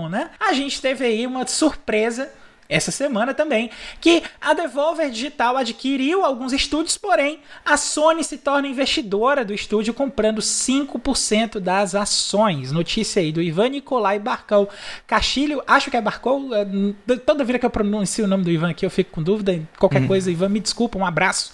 né? 0.08 0.30
A 0.40 0.52
gente 0.52 0.80
teve 0.80 1.04
aí 1.04 1.26
uma 1.26 1.46
surpresa 1.46 2.30
essa 2.72 2.90
semana 2.90 3.34
também, 3.34 3.70
que 4.00 4.22
a 4.40 4.54
Devolver 4.54 5.10
Digital 5.10 5.56
adquiriu 5.56 6.24
alguns 6.24 6.52
estúdios, 6.52 6.96
porém 6.96 7.40
a 7.64 7.76
Sony 7.76 8.24
se 8.24 8.38
torna 8.38 8.66
investidora 8.66 9.44
do 9.44 9.52
estúdio 9.52 9.92
comprando 9.92 10.40
5% 10.40 11.60
das 11.60 11.94
ações. 11.94 12.72
Notícia 12.72 13.20
aí 13.20 13.30
do 13.30 13.42
Ivan 13.42 13.68
Nicolai 13.68 14.18
Barcão 14.18 14.66
Castilho, 15.06 15.62
acho 15.66 15.90
que 15.90 15.96
é 15.96 16.00
Barcão, 16.00 16.50
é, 16.54 17.16
toda 17.18 17.44
vida 17.44 17.58
que 17.58 17.66
eu 17.66 17.70
pronuncio 17.70 18.24
o 18.24 18.28
nome 18.28 18.44
do 18.44 18.50
Ivan 18.50 18.70
aqui 18.70 18.86
eu 18.86 18.90
fico 18.90 19.10
com 19.10 19.22
dúvida, 19.22 19.60
qualquer 19.78 20.00
uhum. 20.00 20.08
coisa, 20.08 20.30
Ivan, 20.30 20.48
me 20.48 20.60
desculpa, 20.60 20.98
um 20.98 21.04
abraço 21.04 21.52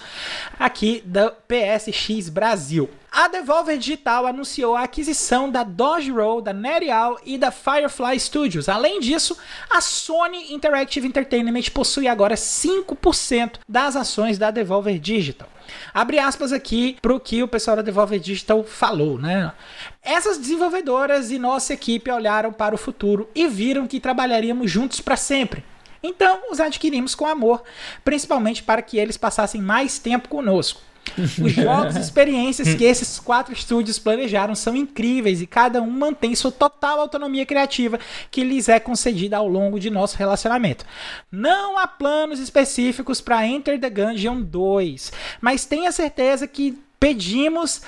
aqui 0.59 1.03
da 1.05 1.31
PSX 1.31 2.29
Brasil. 2.29 2.89
A 3.11 3.27
Devolver 3.27 3.79
Digital 3.79 4.27
anunciou 4.27 4.77
a 4.77 4.83
aquisição 4.83 5.51
da 5.51 5.65
Dodge 5.65 6.11
Roll, 6.11 6.43
da 6.43 6.53
Nerial 6.53 7.19
e 7.25 7.39
da 7.39 7.51
Firefly 7.51 8.21
Studios. 8.21 8.69
Além 8.69 9.01
disso, 9.01 9.37
a 9.71 9.81
Sony 9.81 10.53
Interactive 10.53 11.07
Entertainment 11.07 11.71
possui 11.73 12.07
agora 12.07 12.35
5% 12.35 13.61
das 13.69 13.97
ações 13.97 14.37
da 14.37 14.51
Devolver 14.51 14.99
Digital. 14.99 15.49
Abre 15.93 16.19
aspas 16.19 16.53
aqui 16.53 16.97
para 17.01 17.15
o 17.15 17.21
que 17.21 17.43
o 17.43 17.49
pessoal 17.49 17.77
da 17.77 17.83
Devolver 17.83 18.21
Digital 18.21 18.63
falou, 18.63 19.19
né? 19.19 19.53
Essas 20.03 20.39
desenvolvedoras 20.39 21.31
e 21.31 21.39
nossa 21.39 21.73
equipe 21.73 22.11
olharam 22.11 22.53
para 22.53 22.75
o 22.75 22.79
futuro 22.79 23.29
e 23.35 23.49
viram 23.49 23.87
que 23.87 24.01
trabalharíamos 24.01 24.71
juntos 24.71 25.01
para 25.01 25.17
sempre. 25.17 25.65
Então, 26.03 26.43
os 26.51 26.61
adquirimos 26.61 27.15
com 27.15 27.27
amor, 27.27 27.63
principalmente 28.05 28.63
para 28.63 28.83
que 28.83 28.99
eles 28.99 29.17
passassem 29.17 29.61
mais 29.61 29.99
tempo 29.99 30.29
conosco. 30.29 30.81
Os 31.43 31.53
jogos 31.53 31.97
e 31.97 32.01
experiências 32.01 32.75
que 32.75 32.85
esses 32.85 33.19
quatro 33.19 33.53
estúdios 33.53 33.99
planejaram 33.99 34.55
são 34.55 34.75
incríveis 34.75 35.41
e 35.41 35.47
cada 35.47 35.81
um 35.81 35.91
mantém 35.91 36.35
sua 36.35 36.53
total 36.53 37.01
autonomia 37.01 37.47
criativa 37.47 37.99
que 38.31 38.45
lhes 38.45 38.69
é 38.69 38.79
concedida 38.79 39.37
ao 39.37 39.49
longo 39.49 39.79
de 39.79 39.91
nosso 39.91 40.17
relacionamento. 40.17 40.85
Não 41.31 41.79
há 41.79 41.87
planos 41.87 42.39
específicos 42.39 43.21
para 43.21 43.47
Enter 43.47 43.81
the 43.81 43.91
Gungeon 43.91 44.41
2, 44.41 45.13
mas 45.41 45.65
tenha 45.65 45.93
certeza 45.93 46.47
que 46.47 46.79
pedimos 46.99 47.83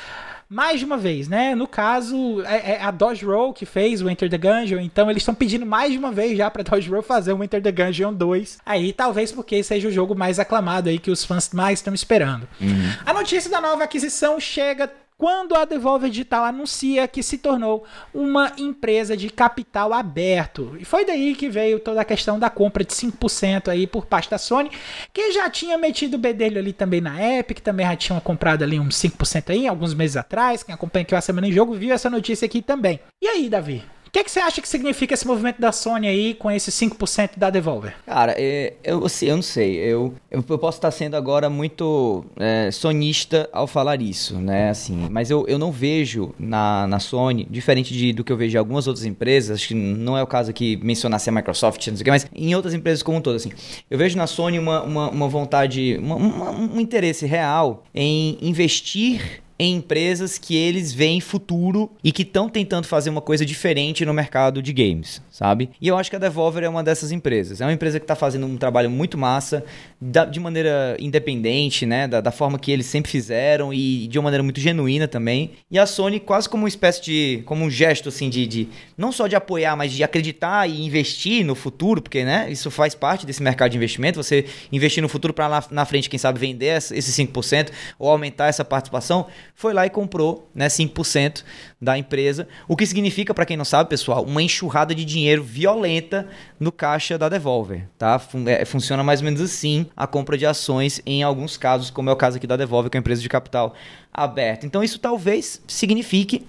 mais 0.51 0.81
de 0.81 0.85
uma 0.85 0.97
vez, 0.97 1.29
né? 1.29 1.55
No 1.55 1.69
caso, 1.69 2.43
é, 2.43 2.73
é 2.73 2.83
a 2.83 2.91
Dodge 2.91 3.25
Roll 3.25 3.53
que 3.53 3.65
fez 3.65 4.03
o 4.03 4.11
Enter 4.11 4.29
the 4.29 4.37
Gungeon, 4.37 4.81
então 4.81 5.09
eles 5.09 5.23
estão 5.23 5.35
pedindo 5.35 5.65
mais 5.65 5.93
de 5.93 5.99
uma 5.99 6.11
vez 6.11 6.37
já 6.37 6.51
pra 6.51 6.65
Dodge 6.65 6.91
Roll 6.91 7.03
fazer 7.03 7.33
o 7.33 7.45
Enter 7.45 7.63
the 7.63 7.71
Gungeon 7.71 8.13
2. 8.13 8.59
Aí, 8.67 8.93
talvez 8.93 9.31
porque 9.31 9.63
seja 9.63 9.87
o 9.87 9.93
jogo 9.93 10.17
mais 10.17 10.41
aclamado 10.41 10.89
aí 10.89 10.99
que 10.99 11.11
os 11.11 11.25
fãs 11.25 11.51
mais 11.53 11.79
estão 11.79 11.95
esperando. 11.95 12.49
Uhum. 12.61 12.93
A 13.07 13.13
notícia 13.13 13.49
da 13.49 13.61
nova 13.61 13.85
aquisição 13.85 14.41
chega 14.41 14.91
quando 15.21 15.55
a 15.55 15.67
Devolver 15.67 16.09
Digital 16.09 16.47
anuncia 16.47 17.07
que 17.07 17.23
se 17.23 17.37
tornou 17.37 17.85
uma 18.15 18.55
empresa 18.57 19.15
de 19.15 19.29
capital 19.29 19.93
aberto. 19.93 20.75
E 20.81 20.85
foi 20.87 21.05
daí 21.05 21.35
que 21.35 21.47
veio 21.47 21.79
toda 21.79 22.01
a 22.01 22.07
questão 22.07 22.39
da 22.39 22.49
compra 22.49 22.83
de 22.83 22.95
5% 22.95 23.69
aí 23.69 23.87
por 23.87 24.07
parte 24.07 24.31
da 24.31 24.39
Sony, 24.39 24.71
que 25.13 25.31
já 25.33 25.51
tinha 25.51 25.77
metido 25.77 26.15
o 26.15 26.19
bedelho 26.19 26.59
ali 26.59 26.73
também 26.73 27.03
na 27.03 27.23
Epic, 27.23 27.61
também 27.61 27.85
já 27.85 27.97
tinha 27.97 28.21
comprado 28.23 28.63
ali 28.63 28.81
uns 28.81 28.97
5% 28.97 29.51
aí, 29.51 29.69
alguns 29.69 29.93
meses 29.93 30.17
atrás. 30.17 30.63
Quem 30.63 30.75
acompanha 30.75 31.03
aqui 31.03 31.15
a 31.15 31.21
Semana 31.21 31.47
em 31.47 31.53
Jogo 31.53 31.75
viu 31.75 31.93
essa 31.93 32.09
notícia 32.09 32.47
aqui 32.47 32.63
também. 32.63 32.99
E 33.21 33.29
aí, 33.29 33.51
Davi? 33.51 33.85
O 34.11 34.13
que, 34.13 34.19
é 34.19 34.25
que 34.25 34.31
você 34.31 34.41
acha 34.41 34.61
que 34.61 34.69
significa 34.69 35.15
esse 35.15 35.25
movimento 35.25 35.61
da 35.61 35.71
Sony 35.71 36.09
aí 36.09 36.35
com 36.35 36.51
esse 36.51 36.73
5% 36.73 37.31
da 37.37 37.49
Devolver? 37.49 37.95
Cara, 38.05 38.35
é, 38.37 38.73
eu, 38.83 39.05
assim, 39.05 39.27
eu 39.27 39.37
não 39.37 39.43
sei. 39.43 39.77
Eu, 39.77 40.13
eu, 40.29 40.43
posso 40.43 40.79
estar 40.79 40.91
sendo 40.91 41.15
agora 41.15 41.49
muito 41.49 42.25
é, 42.37 42.73
sonista 42.73 43.49
ao 43.53 43.69
falar 43.69 44.03
isso, 44.03 44.35
né? 44.35 44.71
Assim, 44.71 45.07
mas 45.09 45.31
eu, 45.31 45.47
eu 45.47 45.61
não 45.61 45.71
vejo 45.71 46.35
na, 46.41 46.89
na 46.89 46.99
Sony, 46.99 47.47
diferente 47.49 47.95
de, 47.95 48.13
do 48.13 48.25
que 48.25 48.33
eu 48.33 48.37
vejo 48.37 48.57
em 48.57 48.59
algumas 48.59 48.89
outras 48.89 49.07
empresas, 49.07 49.59
acho 49.59 49.69
que 49.69 49.75
não 49.75 50.19
é 50.19 50.23
o 50.25 50.27
caso 50.27 50.51
aqui 50.51 50.77
mencionar 50.83 51.21
se 51.21 51.31
a 51.31 51.33
Microsoft, 51.33 51.87
não 51.87 51.97
sei 51.97 52.03
o 52.03 52.05
que, 52.05 52.11
mas 52.11 52.27
em 52.35 52.53
outras 52.57 52.75
empresas 52.75 53.05
como 53.05 53.19
um 53.19 53.21
todo, 53.21 53.37
assim. 53.37 53.53
Eu 53.89 53.97
vejo 53.97 54.17
na 54.17 54.27
Sony 54.27 54.59
uma, 54.59 54.83
uma, 54.83 55.09
uma 55.09 55.29
vontade, 55.29 55.97
uma, 56.01 56.17
uma, 56.17 56.51
um 56.51 56.81
interesse 56.81 57.27
real 57.27 57.85
em 57.95 58.37
investir 58.43 59.41
em 59.61 59.77
empresas 59.77 60.39
que 60.39 60.57
eles 60.57 60.91
veem 60.91 61.21
futuro 61.21 61.91
e 62.03 62.11
que 62.11 62.23
estão 62.23 62.49
tentando 62.49 62.87
fazer 62.87 63.11
uma 63.11 63.21
coisa 63.21 63.45
diferente 63.45 64.07
no 64.07 64.15
mercado 64.15 64.63
de 64.63 64.73
games, 64.73 65.21
sabe? 65.31 65.69
E 65.79 65.87
eu 65.87 65.99
acho 65.99 66.09
que 66.09 66.17
a 66.17 66.19
Devolver 66.19 66.65
é 66.65 66.69
uma 66.69 66.83
dessas 66.83 67.13
empresas. 67.13 67.61
É 67.61 67.67
uma 67.67 67.73
empresa 67.75 68.01
que 68.01 68.05
está 68.05 68.17
fazendo 68.17 68.47
um 68.47 68.57
trabalho 68.57 68.89
muito 68.89 69.19
massa, 69.19 69.63
da, 70.01 70.25
de 70.25 70.41
maneira 70.41 70.97
independente, 70.99 71.85
né? 71.85 72.09
Da, 72.09 72.23
da, 72.23 72.31
forma 72.31 72.59
que 72.59 72.73
eles 72.73 72.87
sempre 72.87 73.11
fizeram 73.11 73.71
e 73.71 74.09
de 74.09 74.19
uma 74.19 74.25
maneira 74.25 74.43
muito 74.43 74.59
genuína 74.59 75.07
também. 75.07 75.51
E 75.71 75.79
a 75.79 75.85
Sony 75.85 76.21
quase 76.21 76.49
como 76.49 76.63
uma 76.63 76.69
espécie 76.69 77.03
de... 77.03 77.43
como 77.45 77.63
um 77.63 77.71
gesto, 77.71 78.09
assim, 78.09 78.31
de... 78.31 78.47
de 78.47 78.69
não 78.97 79.13
só 79.13 79.27
de 79.27 79.37
apoiar, 79.37 79.77
mas 79.77 79.93
de 79.93 80.03
acreditar 80.03 80.71
e 80.71 80.87
investir 80.87 81.45
no 81.45 81.55
futuro, 81.55 82.01
porque, 82.01 82.25
né? 82.25 82.51
Isso 82.51 82.71
faz 82.71 82.95
parte 82.95 83.27
desse 83.27 83.43
mercado 83.43 83.73
de 83.73 83.77
investimento. 83.77 84.23
Você 84.23 84.47
investir 84.73 85.03
no 85.03 85.09
futuro 85.09 85.35
para 85.35 85.49
lá 85.49 85.63
na 85.71 85.85
frente, 85.85 86.09
quem 86.09 86.19
sabe, 86.19 86.41
vender 86.41 86.79
esses 86.79 87.15
5% 87.15 87.69
ou 87.99 88.09
aumentar 88.09 88.47
essa 88.47 88.65
participação 88.65 89.27
foi 89.61 89.75
lá 89.75 89.85
e 89.85 89.91
comprou 89.91 90.49
né, 90.55 90.69
5% 90.69 91.45
da 91.79 91.99
empresa, 91.99 92.49
o 92.67 92.75
que 92.75 92.87
significa, 92.87 93.35
para 93.35 93.45
quem 93.45 93.59
não 93.59 93.65
sabe, 93.65 93.91
pessoal, 93.91 94.25
uma 94.25 94.43
enxurrada 94.43 94.95
de 94.95 95.05
dinheiro 95.05 95.43
violenta 95.43 96.27
no 96.59 96.73
caixa 96.73 97.19
da 97.19 97.29
Devolver. 97.29 97.87
Tá? 97.99 98.19
É, 98.47 98.65
funciona 98.65 99.05
mais 99.05 99.21
ou 99.21 99.27
menos 99.27 99.39
assim 99.39 99.85
a 99.95 100.07
compra 100.07 100.39
de 100.39 100.47
ações 100.47 101.03
em 101.05 101.23
alguns 101.23 101.59
casos, 101.59 101.91
como 101.91 102.09
é 102.09 102.13
o 102.13 102.17
caso 102.17 102.39
aqui 102.39 102.47
da 102.47 102.57
Devolver, 102.57 102.91
que 102.91 102.97
é 102.97 102.99
uma 102.99 103.03
empresa 103.03 103.21
de 103.21 103.29
capital 103.29 103.75
aberto. 104.11 104.65
Então 104.65 104.83
isso 104.83 104.99
talvez 104.99 105.61
signifique 105.69 106.47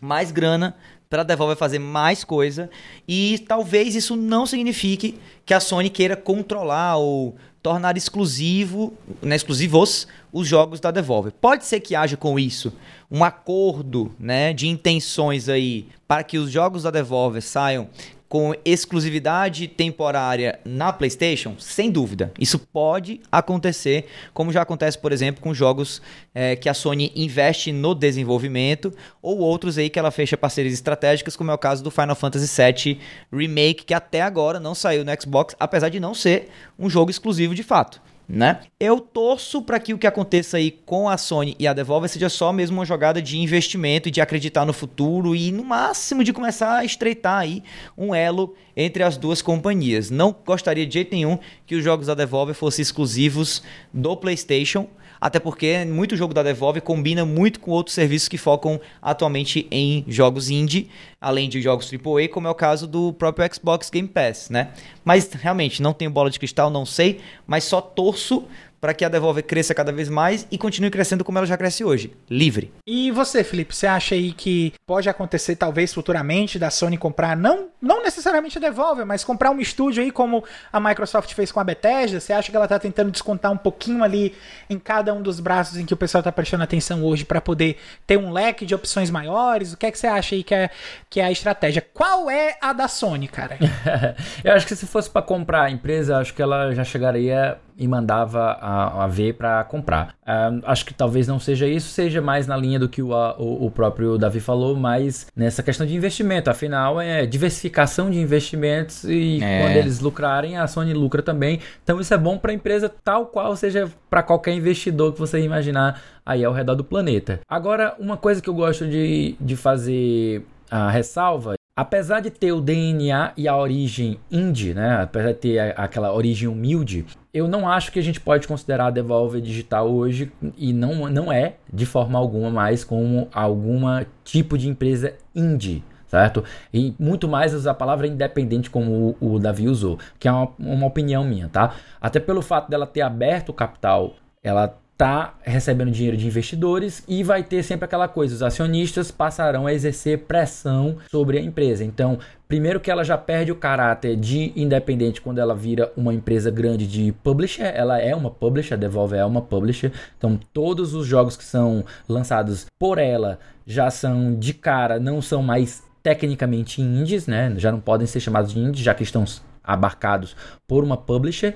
mais 0.00 0.32
grana 0.32 0.74
para 1.10 1.20
a 1.20 1.24
Devolver 1.24 1.58
fazer 1.58 1.78
mais 1.78 2.24
coisa 2.24 2.70
e 3.06 3.44
talvez 3.46 3.94
isso 3.94 4.16
não 4.16 4.46
signifique 4.46 5.18
que 5.44 5.52
a 5.52 5.60
Sony 5.60 5.90
queira 5.90 6.16
controlar 6.16 6.96
ou 6.96 7.36
tornar 7.62 7.96
exclusivo, 7.96 8.94
né, 9.20 9.36
exclusivos 9.36 10.06
os 10.32 10.46
jogos 10.48 10.80
da 10.80 10.90
Devolver. 10.90 11.32
Pode 11.32 11.64
ser 11.64 11.80
que 11.80 11.94
haja 11.94 12.16
com 12.16 12.38
isso 12.38 12.72
um 13.10 13.22
acordo, 13.24 14.14
né, 14.18 14.52
de 14.52 14.68
intenções 14.68 15.48
aí 15.48 15.86
para 16.06 16.22
que 16.22 16.38
os 16.38 16.50
jogos 16.50 16.84
da 16.84 16.90
Devolver 16.90 17.42
saiam 17.42 17.88
com 18.30 18.54
exclusividade 18.64 19.66
temporária 19.66 20.60
na 20.64 20.92
PlayStation? 20.92 21.56
Sem 21.58 21.90
dúvida. 21.90 22.32
Isso 22.38 22.60
pode 22.60 23.20
acontecer, 23.30 24.06
como 24.32 24.52
já 24.52 24.62
acontece, 24.62 24.96
por 24.96 25.10
exemplo, 25.10 25.42
com 25.42 25.52
jogos 25.52 26.00
é, 26.32 26.54
que 26.54 26.68
a 26.68 26.74
Sony 26.74 27.10
investe 27.16 27.72
no 27.72 27.92
desenvolvimento, 27.92 28.94
ou 29.20 29.38
outros 29.38 29.76
aí 29.76 29.90
que 29.90 29.98
ela 29.98 30.12
fecha 30.12 30.36
parcerias 30.36 30.72
estratégicas, 30.72 31.34
como 31.34 31.50
é 31.50 31.54
o 31.54 31.58
caso 31.58 31.82
do 31.82 31.90
Final 31.90 32.14
Fantasy 32.14 32.46
VII 32.46 33.00
Remake, 33.32 33.84
que 33.84 33.92
até 33.92 34.22
agora 34.22 34.60
não 34.60 34.76
saiu 34.76 35.04
no 35.04 35.10
Xbox, 35.20 35.56
apesar 35.58 35.88
de 35.88 35.98
não 35.98 36.14
ser 36.14 36.50
um 36.78 36.88
jogo 36.88 37.10
exclusivo 37.10 37.52
de 37.52 37.64
fato 37.64 38.00
né? 38.32 38.60
Eu 38.78 39.00
torço 39.00 39.60
para 39.60 39.80
que 39.80 39.92
o 39.92 39.98
que 39.98 40.06
aconteça 40.06 40.56
aí 40.56 40.70
com 40.70 41.08
a 41.08 41.18
Sony 41.18 41.56
e 41.58 41.66
a 41.66 41.72
Devolver 41.72 42.08
seja 42.08 42.28
só 42.28 42.52
mesmo 42.52 42.78
uma 42.78 42.84
jogada 42.84 43.20
de 43.20 43.36
investimento 43.38 44.08
e 44.08 44.12
de 44.12 44.20
acreditar 44.20 44.64
no 44.64 44.72
futuro 44.72 45.34
e 45.34 45.50
no 45.50 45.64
máximo 45.64 46.22
de 46.22 46.32
começar 46.32 46.76
a 46.76 46.84
estreitar 46.84 47.38
aí 47.38 47.62
um 47.98 48.14
elo 48.14 48.54
entre 48.76 49.02
as 49.02 49.16
duas 49.16 49.42
companhias. 49.42 50.10
Não 50.10 50.34
gostaria 50.46 50.86
de 50.86 50.94
jeito 50.94 51.12
nenhum 51.12 51.38
que 51.66 51.74
os 51.74 51.82
jogos 51.82 52.06
da 52.06 52.14
Devolver 52.14 52.54
fossem 52.54 52.82
exclusivos 52.82 53.64
do 53.92 54.16
PlayStation 54.16 54.86
até 55.20 55.38
porque 55.38 55.84
muito 55.84 56.16
jogo 56.16 56.32
da 56.32 56.42
Devolve 56.42 56.80
combina 56.80 57.24
muito 57.24 57.60
com 57.60 57.70
outros 57.70 57.94
serviços 57.94 58.28
que 58.28 58.38
focam 58.38 58.80
atualmente 59.02 59.66
em 59.70 60.04
jogos 60.08 60.48
indie, 60.48 60.88
além 61.20 61.48
de 61.48 61.60
jogos 61.60 61.90
AAA, 61.92 62.28
como 62.28 62.46
é 62.46 62.50
o 62.50 62.54
caso 62.54 62.86
do 62.86 63.12
próprio 63.12 63.52
Xbox 63.52 63.90
Game 63.90 64.08
Pass, 64.08 64.48
né? 64.48 64.70
Mas 65.04 65.30
realmente 65.32 65.82
não 65.82 65.92
tenho 65.92 66.10
bola 66.10 66.30
de 66.30 66.38
cristal, 66.38 66.70
não 66.70 66.86
sei, 66.86 67.20
mas 67.46 67.64
só 67.64 67.80
torço 67.80 68.44
para 68.80 68.94
que 68.94 69.04
a 69.04 69.08
Devolver 69.08 69.44
cresça 69.44 69.74
cada 69.74 69.92
vez 69.92 70.08
mais 70.08 70.46
e 70.50 70.56
continue 70.56 70.90
crescendo 70.90 71.24
como 71.24 71.38
ela 71.38 71.46
já 71.46 71.56
cresce 71.56 71.84
hoje, 71.84 72.12
livre. 72.28 72.72
E 72.86 73.10
você, 73.10 73.44
Felipe, 73.44 73.74
você 73.74 73.86
acha 73.86 74.14
aí 74.14 74.32
que 74.32 74.72
pode 74.86 75.08
acontecer 75.08 75.56
talvez 75.56 75.92
futuramente 75.92 76.58
da 76.58 76.70
Sony 76.70 76.96
comprar 76.96 77.36
não 77.36 77.68
não 77.80 78.02
necessariamente 78.02 78.58
a 78.58 78.60
Devolver, 78.60 79.06
mas 79.06 79.24
comprar 79.24 79.50
um 79.50 79.60
estúdio 79.60 80.02
aí 80.02 80.10
como 80.10 80.44
a 80.72 80.78
Microsoft 80.78 81.32
fez 81.32 81.50
com 81.50 81.60
a 81.60 81.64
Bethesda? 81.64 82.20
Você 82.20 82.32
acha 82.32 82.50
que 82.50 82.56
ela 82.56 82.66
está 82.66 82.78
tentando 82.78 83.10
descontar 83.10 83.50
um 83.50 83.56
pouquinho 83.56 84.04
ali 84.04 84.34
em 84.68 84.78
cada 84.78 85.14
um 85.14 85.22
dos 85.22 85.40
braços 85.40 85.78
em 85.78 85.86
que 85.86 85.94
o 85.94 85.96
pessoal 85.96 86.20
está 86.20 86.30
prestando 86.30 86.62
atenção 86.62 87.02
hoje 87.02 87.24
para 87.24 87.40
poder 87.40 87.78
ter 88.06 88.18
um 88.18 88.30
leque 88.30 88.66
de 88.66 88.74
opções 88.74 89.10
maiores? 89.10 89.72
O 89.72 89.76
que 89.76 89.86
é 89.86 89.90
que 89.90 89.98
você 89.98 90.06
acha 90.06 90.34
aí 90.34 90.42
que 90.42 90.54
é, 90.54 90.70
que 91.08 91.20
é 91.20 91.24
a 91.24 91.32
estratégia? 91.32 91.84
Qual 91.94 92.30
é 92.30 92.56
a 92.60 92.72
da 92.72 92.86
Sony, 92.86 93.28
cara? 93.28 93.58
Eu 94.44 94.52
acho 94.52 94.66
que 94.66 94.76
se 94.76 94.86
fosse 94.86 95.08
para 95.08 95.22
comprar 95.22 95.62
a 95.64 95.70
empresa, 95.70 96.18
acho 96.18 96.34
que 96.34 96.42
ela 96.42 96.74
já 96.74 96.84
chegaria 96.84 97.58
e 97.80 97.88
mandava 97.88 98.58
a, 98.60 99.04
a 99.04 99.06
ver 99.06 99.32
para 99.32 99.64
comprar. 99.64 100.14
Uh, 100.20 100.60
acho 100.64 100.84
que 100.84 100.92
talvez 100.92 101.26
não 101.26 101.40
seja 101.40 101.66
isso, 101.66 101.88
seja 101.88 102.20
mais 102.20 102.46
na 102.46 102.54
linha 102.54 102.78
do 102.78 102.90
que 102.90 103.02
o, 103.02 103.14
a, 103.14 103.34
o, 103.38 103.70
próprio 103.70 104.18
Davi 104.18 104.38
falou, 104.38 104.76
mas 104.76 105.26
nessa 105.34 105.62
questão 105.62 105.86
de 105.86 105.96
investimento. 105.96 106.50
Afinal, 106.50 107.00
é 107.00 107.24
diversificação 107.24 108.10
de 108.10 108.20
investimentos 108.20 109.04
e 109.04 109.42
é. 109.42 109.62
quando 109.62 109.76
eles 109.76 109.98
lucrarem, 109.98 110.58
a 110.58 110.66
Sony 110.66 110.92
lucra 110.92 111.22
também. 111.22 111.58
Então 111.82 111.98
isso 111.98 112.12
é 112.12 112.18
bom 112.18 112.36
para 112.36 112.50
a 112.50 112.54
empresa 112.54 112.92
tal 113.02 113.26
qual 113.26 113.56
seja 113.56 113.90
para 114.10 114.22
qualquer 114.22 114.52
investidor 114.52 115.14
que 115.14 115.18
você 115.18 115.40
imaginar 115.40 116.02
aí 116.24 116.44
ao 116.44 116.52
redor 116.52 116.74
do 116.74 116.84
planeta. 116.84 117.40
Agora, 117.48 117.94
uma 117.98 118.18
coisa 118.18 118.42
que 118.42 118.50
eu 118.50 118.54
gosto 118.54 118.86
de, 118.86 119.36
de 119.40 119.56
fazer 119.56 120.44
a 120.70 120.90
ressalva 120.90 121.54
Apesar 121.80 122.20
de 122.20 122.28
ter 122.28 122.52
o 122.52 122.60
DNA 122.60 123.32
e 123.38 123.48
a 123.48 123.56
origem 123.56 124.20
indie, 124.30 124.74
né? 124.74 125.00
Apesar 125.00 125.28
de 125.28 125.38
ter 125.38 125.80
aquela 125.80 126.12
origem 126.12 126.46
humilde, 126.46 127.06
eu 127.32 127.48
não 127.48 127.66
acho 127.66 127.90
que 127.90 127.98
a 127.98 128.02
gente 128.02 128.20
pode 128.20 128.46
considerar 128.46 128.88
a 128.88 128.90
Devolver 128.90 129.40
Digital 129.40 129.90
hoje 129.90 130.30
e 130.58 130.74
não, 130.74 131.08
não 131.08 131.32
é 131.32 131.54
de 131.72 131.86
forma 131.86 132.18
alguma 132.18 132.50
mais 132.50 132.84
como 132.84 133.28
alguma 133.32 134.06
tipo 134.22 134.58
de 134.58 134.68
empresa 134.68 135.14
indie, 135.34 135.82
certo? 136.06 136.44
E 136.70 136.94
muito 136.98 137.26
mais 137.26 137.54
usar 137.54 137.70
a 137.70 137.74
palavra 137.74 138.06
independente 138.06 138.68
como 138.68 139.16
o, 139.18 139.36
o 139.36 139.38
Davi 139.38 139.66
usou, 139.66 139.98
que 140.18 140.28
é 140.28 140.32
uma, 140.32 140.52
uma 140.58 140.86
opinião 140.86 141.24
minha, 141.24 141.48
tá? 141.48 141.76
Até 141.98 142.20
pelo 142.20 142.42
fato 142.42 142.68
dela 142.68 142.86
ter 142.86 143.00
aberto 143.00 143.48
o 143.48 143.54
capital, 143.54 144.16
ela 144.42 144.78
está 145.00 145.32
recebendo 145.42 145.90
dinheiro 145.90 146.14
de 146.14 146.26
investidores 146.26 147.02
e 147.08 147.22
vai 147.24 147.42
ter 147.42 147.62
sempre 147.62 147.86
aquela 147.86 148.06
coisa: 148.06 148.34
os 148.34 148.42
acionistas 148.42 149.10
passarão 149.10 149.66
a 149.66 149.72
exercer 149.72 150.18
pressão 150.18 150.98
sobre 151.10 151.38
a 151.38 151.40
empresa. 151.40 151.82
Então, 151.82 152.18
primeiro 152.46 152.78
que 152.78 152.90
ela 152.90 153.02
já 153.02 153.16
perde 153.16 153.50
o 153.50 153.56
caráter 153.56 154.14
de 154.14 154.52
independente 154.54 155.22
quando 155.22 155.38
ela 155.38 155.54
vira 155.54 155.90
uma 155.96 156.12
empresa 156.12 156.50
grande 156.50 156.86
de 156.86 157.12
publisher, 157.22 157.72
ela 157.74 157.98
é 157.98 158.14
uma 158.14 158.30
publisher, 158.30 158.74
a 158.74 158.76
Devolve 158.76 159.16
é 159.16 159.24
uma 159.24 159.40
publisher. 159.40 159.90
Então, 160.18 160.38
todos 160.52 160.92
os 160.92 161.06
jogos 161.06 161.34
que 161.34 161.44
são 161.44 161.82
lançados 162.06 162.66
por 162.78 162.98
ela 162.98 163.38
já 163.66 163.90
são 163.90 164.34
de 164.38 164.52
cara, 164.52 165.00
não 165.00 165.22
são 165.22 165.42
mais 165.42 165.82
tecnicamente 166.02 166.82
indies, 166.82 167.26
né? 167.26 167.54
Já 167.56 167.72
não 167.72 167.80
podem 167.80 168.06
ser 168.06 168.20
chamados 168.20 168.52
de 168.52 168.58
indies, 168.58 168.84
já 168.84 168.92
que 168.92 169.02
estão 169.02 169.24
abarcados 169.64 170.36
por 170.68 170.84
uma 170.84 170.96
publisher. 170.96 171.54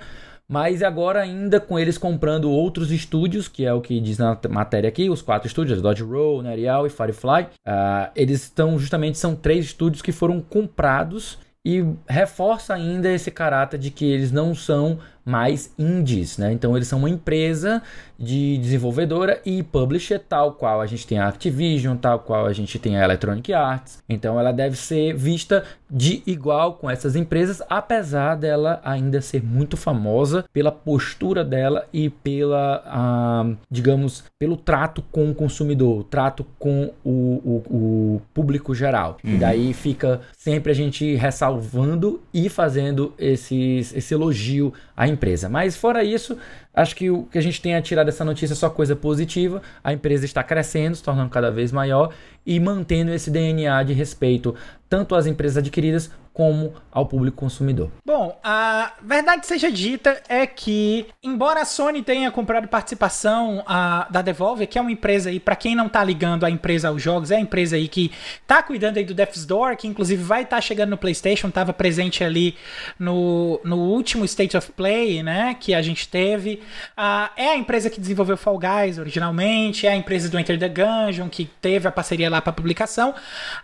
Mas 0.48 0.82
agora 0.82 1.20
ainda 1.20 1.58
com 1.58 1.78
eles 1.78 1.96
comprando 1.96 2.50
outros 2.50 2.90
estúdios, 2.90 3.48
que 3.48 3.64
é 3.64 3.72
o 3.72 3.80
que 3.80 3.98
diz 3.98 4.18
na 4.18 4.38
matéria 4.50 4.88
aqui, 4.88 5.08
os 5.08 5.22
quatro 5.22 5.48
estúdios, 5.48 5.80
Dodge 5.80 6.02
Roll, 6.02 6.42
Nerial 6.42 6.86
e 6.86 6.90
Firefly, 6.90 7.44
uh, 7.66 8.10
eles 8.14 8.42
estão 8.42 8.78
justamente, 8.78 9.16
são 9.16 9.34
três 9.34 9.64
estúdios 9.64 10.02
que 10.02 10.12
foram 10.12 10.40
comprados 10.40 11.38
e 11.64 11.82
reforça 12.06 12.74
ainda 12.74 13.10
esse 13.10 13.30
caráter 13.30 13.78
de 13.78 13.90
que 13.90 14.04
eles 14.04 14.30
não 14.30 14.54
são 14.54 14.98
mais 15.24 15.72
indies, 15.78 16.36
né? 16.36 16.52
Então 16.52 16.76
eles 16.76 16.88
são 16.88 16.98
uma 16.98 17.08
empresa 17.08 17.82
de 18.18 18.58
desenvolvedora 18.58 19.40
e 19.44 19.62
publisher, 19.62 20.18
tal 20.18 20.52
qual 20.52 20.80
a 20.80 20.86
gente 20.86 21.06
tem 21.06 21.18
a 21.18 21.28
Activision, 21.28 21.96
tal 21.96 22.20
qual 22.20 22.46
a 22.46 22.52
gente 22.52 22.78
tem 22.78 22.96
a 22.96 23.04
Electronic 23.04 23.52
Arts. 23.52 24.02
Então 24.08 24.38
ela 24.38 24.52
deve 24.52 24.76
ser 24.76 25.14
vista 25.14 25.64
de 25.90 26.22
igual 26.26 26.74
com 26.74 26.90
essas 26.90 27.16
empresas, 27.16 27.62
apesar 27.68 28.34
dela 28.36 28.80
ainda 28.84 29.20
ser 29.20 29.42
muito 29.42 29.76
famosa 29.76 30.44
pela 30.52 30.72
postura 30.72 31.44
dela 31.44 31.86
e 31.92 32.10
pela, 32.10 32.82
ah, 32.86 33.54
digamos, 33.70 34.24
pelo 34.38 34.56
trato 34.56 35.02
com 35.10 35.30
o 35.30 35.34
consumidor, 35.34 36.04
trato 36.04 36.44
com 36.58 36.92
o, 37.04 37.10
o, 37.10 37.62
o 37.70 38.22
público 38.32 38.74
geral. 38.74 39.18
Uhum. 39.24 39.34
E 39.34 39.36
daí 39.36 39.72
fica 39.72 40.20
sempre 40.44 40.70
a 40.70 40.74
gente 40.74 41.14
ressalvando 41.14 42.20
e 42.32 42.50
fazendo 42.50 43.14
esses, 43.18 43.94
esse 43.94 44.12
elogio 44.12 44.74
à 44.94 45.08
empresa. 45.08 45.48
Mas 45.48 45.74
fora 45.74 46.04
isso, 46.04 46.36
acho 46.74 46.94
que 46.94 47.08
o 47.08 47.22
que 47.22 47.38
a 47.38 47.40
gente 47.40 47.62
tem 47.62 47.74
a 47.74 47.80
tirar 47.80 48.04
dessa 48.04 48.26
notícia 48.26 48.52
é 48.52 48.56
só 48.56 48.68
coisa 48.68 48.94
positiva. 48.94 49.62
A 49.82 49.94
empresa 49.94 50.26
está 50.26 50.42
crescendo, 50.42 50.96
se 50.96 51.02
tornando 51.02 51.30
cada 51.30 51.50
vez 51.50 51.72
maior 51.72 52.12
e 52.44 52.60
mantendo 52.60 53.10
esse 53.10 53.30
DNA 53.30 53.84
de 53.84 53.94
respeito 53.94 54.54
tanto 54.86 55.14
às 55.14 55.26
empresas 55.26 55.56
adquiridas 55.56 56.10
como 56.34 56.74
ao 56.90 57.06
público 57.06 57.36
consumidor. 57.36 57.90
Bom, 58.04 58.38
a 58.42 58.92
verdade 59.00 59.46
seja 59.46 59.70
dita 59.70 60.20
é 60.28 60.44
que, 60.46 61.06
embora 61.22 61.62
a 61.62 61.64
Sony 61.64 62.02
tenha 62.02 62.30
comprado 62.30 62.66
participação 62.66 63.62
a, 63.66 64.08
da 64.10 64.20
Devolver, 64.20 64.66
que 64.66 64.76
é 64.76 64.80
uma 64.80 64.90
empresa 64.90 65.30
aí, 65.30 65.38
para 65.38 65.54
quem 65.54 65.76
não 65.76 65.88
tá 65.88 66.02
ligando 66.02 66.44
a 66.44 66.50
empresa 66.50 66.88
aos 66.88 67.00
jogos, 67.00 67.30
é 67.30 67.36
a 67.36 67.40
empresa 67.40 67.76
aí 67.76 67.86
que 67.86 68.10
tá 68.48 68.62
cuidando 68.64 68.96
aí 68.96 69.04
do 69.04 69.14
Death's 69.14 69.46
Door, 69.46 69.76
que 69.76 69.86
inclusive 69.86 70.22
vai 70.22 70.42
estar 70.42 70.56
tá 70.56 70.60
chegando 70.60 70.90
no 70.90 70.98
PlayStation, 70.98 71.50
tava 71.50 71.72
presente 71.72 72.24
ali 72.24 72.56
no, 72.98 73.60
no 73.62 73.76
último 73.76 74.24
State 74.24 74.56
of 74.56 74.72
Play, 74.72 75.22
né, 75.22 75.56
que 75.58 75.72
a 75.72 75.82
gente 75.82 76.08
teve. 76.08 76.60
Uh, 76.98 77.30
é 77.36 77.50
a 77.50 77.56
empresa 77.56 77.88
que 77.88 78.00
desenvolveu 78.00 78.36
Fall 78.36 78.58
Guys 78.58 78.98
originalmente, 78.98 79.86
é 79.86 79.90
a 79.90 79.96
empresa 79.96 80.28
do 80.28 80.36
Enter 80.38 80.58
the 80.58 80.68
Gungeon, 80.68 81.28
que 81.28 81.44
teve 81.44 81.86
a 81.86 81.92
parceria 81.92 82.28
lá 82.28 82.42
para 82.42 82.52
publicação. 82.52 83.14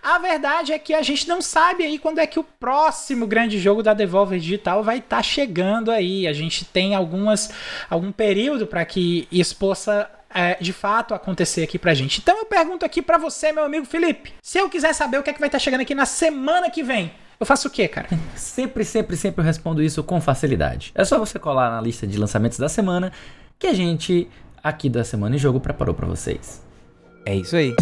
A 0.00 0.18
verdade 0.18 0.72
é 0.72 0.78
que 0.78 0.94
a 0.94 1.02
gente 1.02 1.26
não 1.26 1.42
sabe 1.42 1.82
aí 1.84 1.98
quando 1.98 2.20
é 2.20 2.26
que 2.26 2.38
o 2.38 2.44
próximo 2.60 3.26
grande 3.26 3.58
jogo 3.58 3.82
da 3.82 3.94
Devolver 3.94 4.38
Digital 4.38 4.84
vai 4.84 4.98
estar 4.98 5.16
tá 5.16 5.22
chegando 5.22 5.90
aí. 5.90 6.28
A 6.28 6.32
gente 6.32 6.64
tem 6.64 6.94
algumas 6.94 7.50
algum 7.88 8.12
período 8.12 8.66
para 8.66 8.84
que 8.84 9.26
isso 9.32 9.56
possa 9.56 10.08
é, 10.32 10.56
de 10.60 10.72
fato 10.72 11.14
acontecer 11.14 11.62
aqui 11.62 11.78
pra 11.78 11.94
gente. 11.94 12.20
Então 12.20 12.38
eu 12.38 12.44
pergunto 12.44 12.84
aqui 12.84 13.00
para 13.00 13.16
você, 13.16 13.50
meu 13.50 13.64
amigo 13.64 13.86
Felipe, 13.86 14.34
se 14.42 14.58
eu 14.58 14.68
quiser 14.68 14.92
saber 14.92 15.18
o 15.18 15.22
que 15.22 15.30
é 15.30 15.32
que 15.32 15.40
vai 15.40 15.48
estar 15.48 15.58
tá 15.58 15.64
chegando 15.64 15.80
aqui 15.80 15.94
na 15.94 16.06
semana 16.06 16.70
que 16.70 16.82
vem, 16.82 17.10
eu 17.40 17.46
faço 17.46 17.68
o 17.68 17.70
quê, 17.70 17.88
cara? 17.88 18.08
Sempre, 18.36 18.84
sempre, 18.84 19.16
sempre 19.16 19.40
eu 19.40 19.46
respondo 19.46 19.82
isso 19.82 20.04
com 20.04 20.20
facilidade. 20.20 20.92
É 20.94 21.04
só 21.04 21.18
você 21.18 21.38
colar 21.38 21.70
na 21.70 21.80
lista 21.80 22.06
de 22.06 22.18
lançamentos 22.18 22.58
da 22.58 22.68
semana 22.68 23.10
que 23.58 23.66
a 23.66 23.72
gente 23.72 24.28
aqui 24.62 24.88
da 24.88 25.02
Semana 25.04 25.36
em 25.36 25.38
Jogo 25.38 25.58
preparou 25.58 25.94
para 25.94 26.06
vocês. 26.06 26.62
É 27.24 27.34
isso 27.34 27.56
aí. 27.56 27.74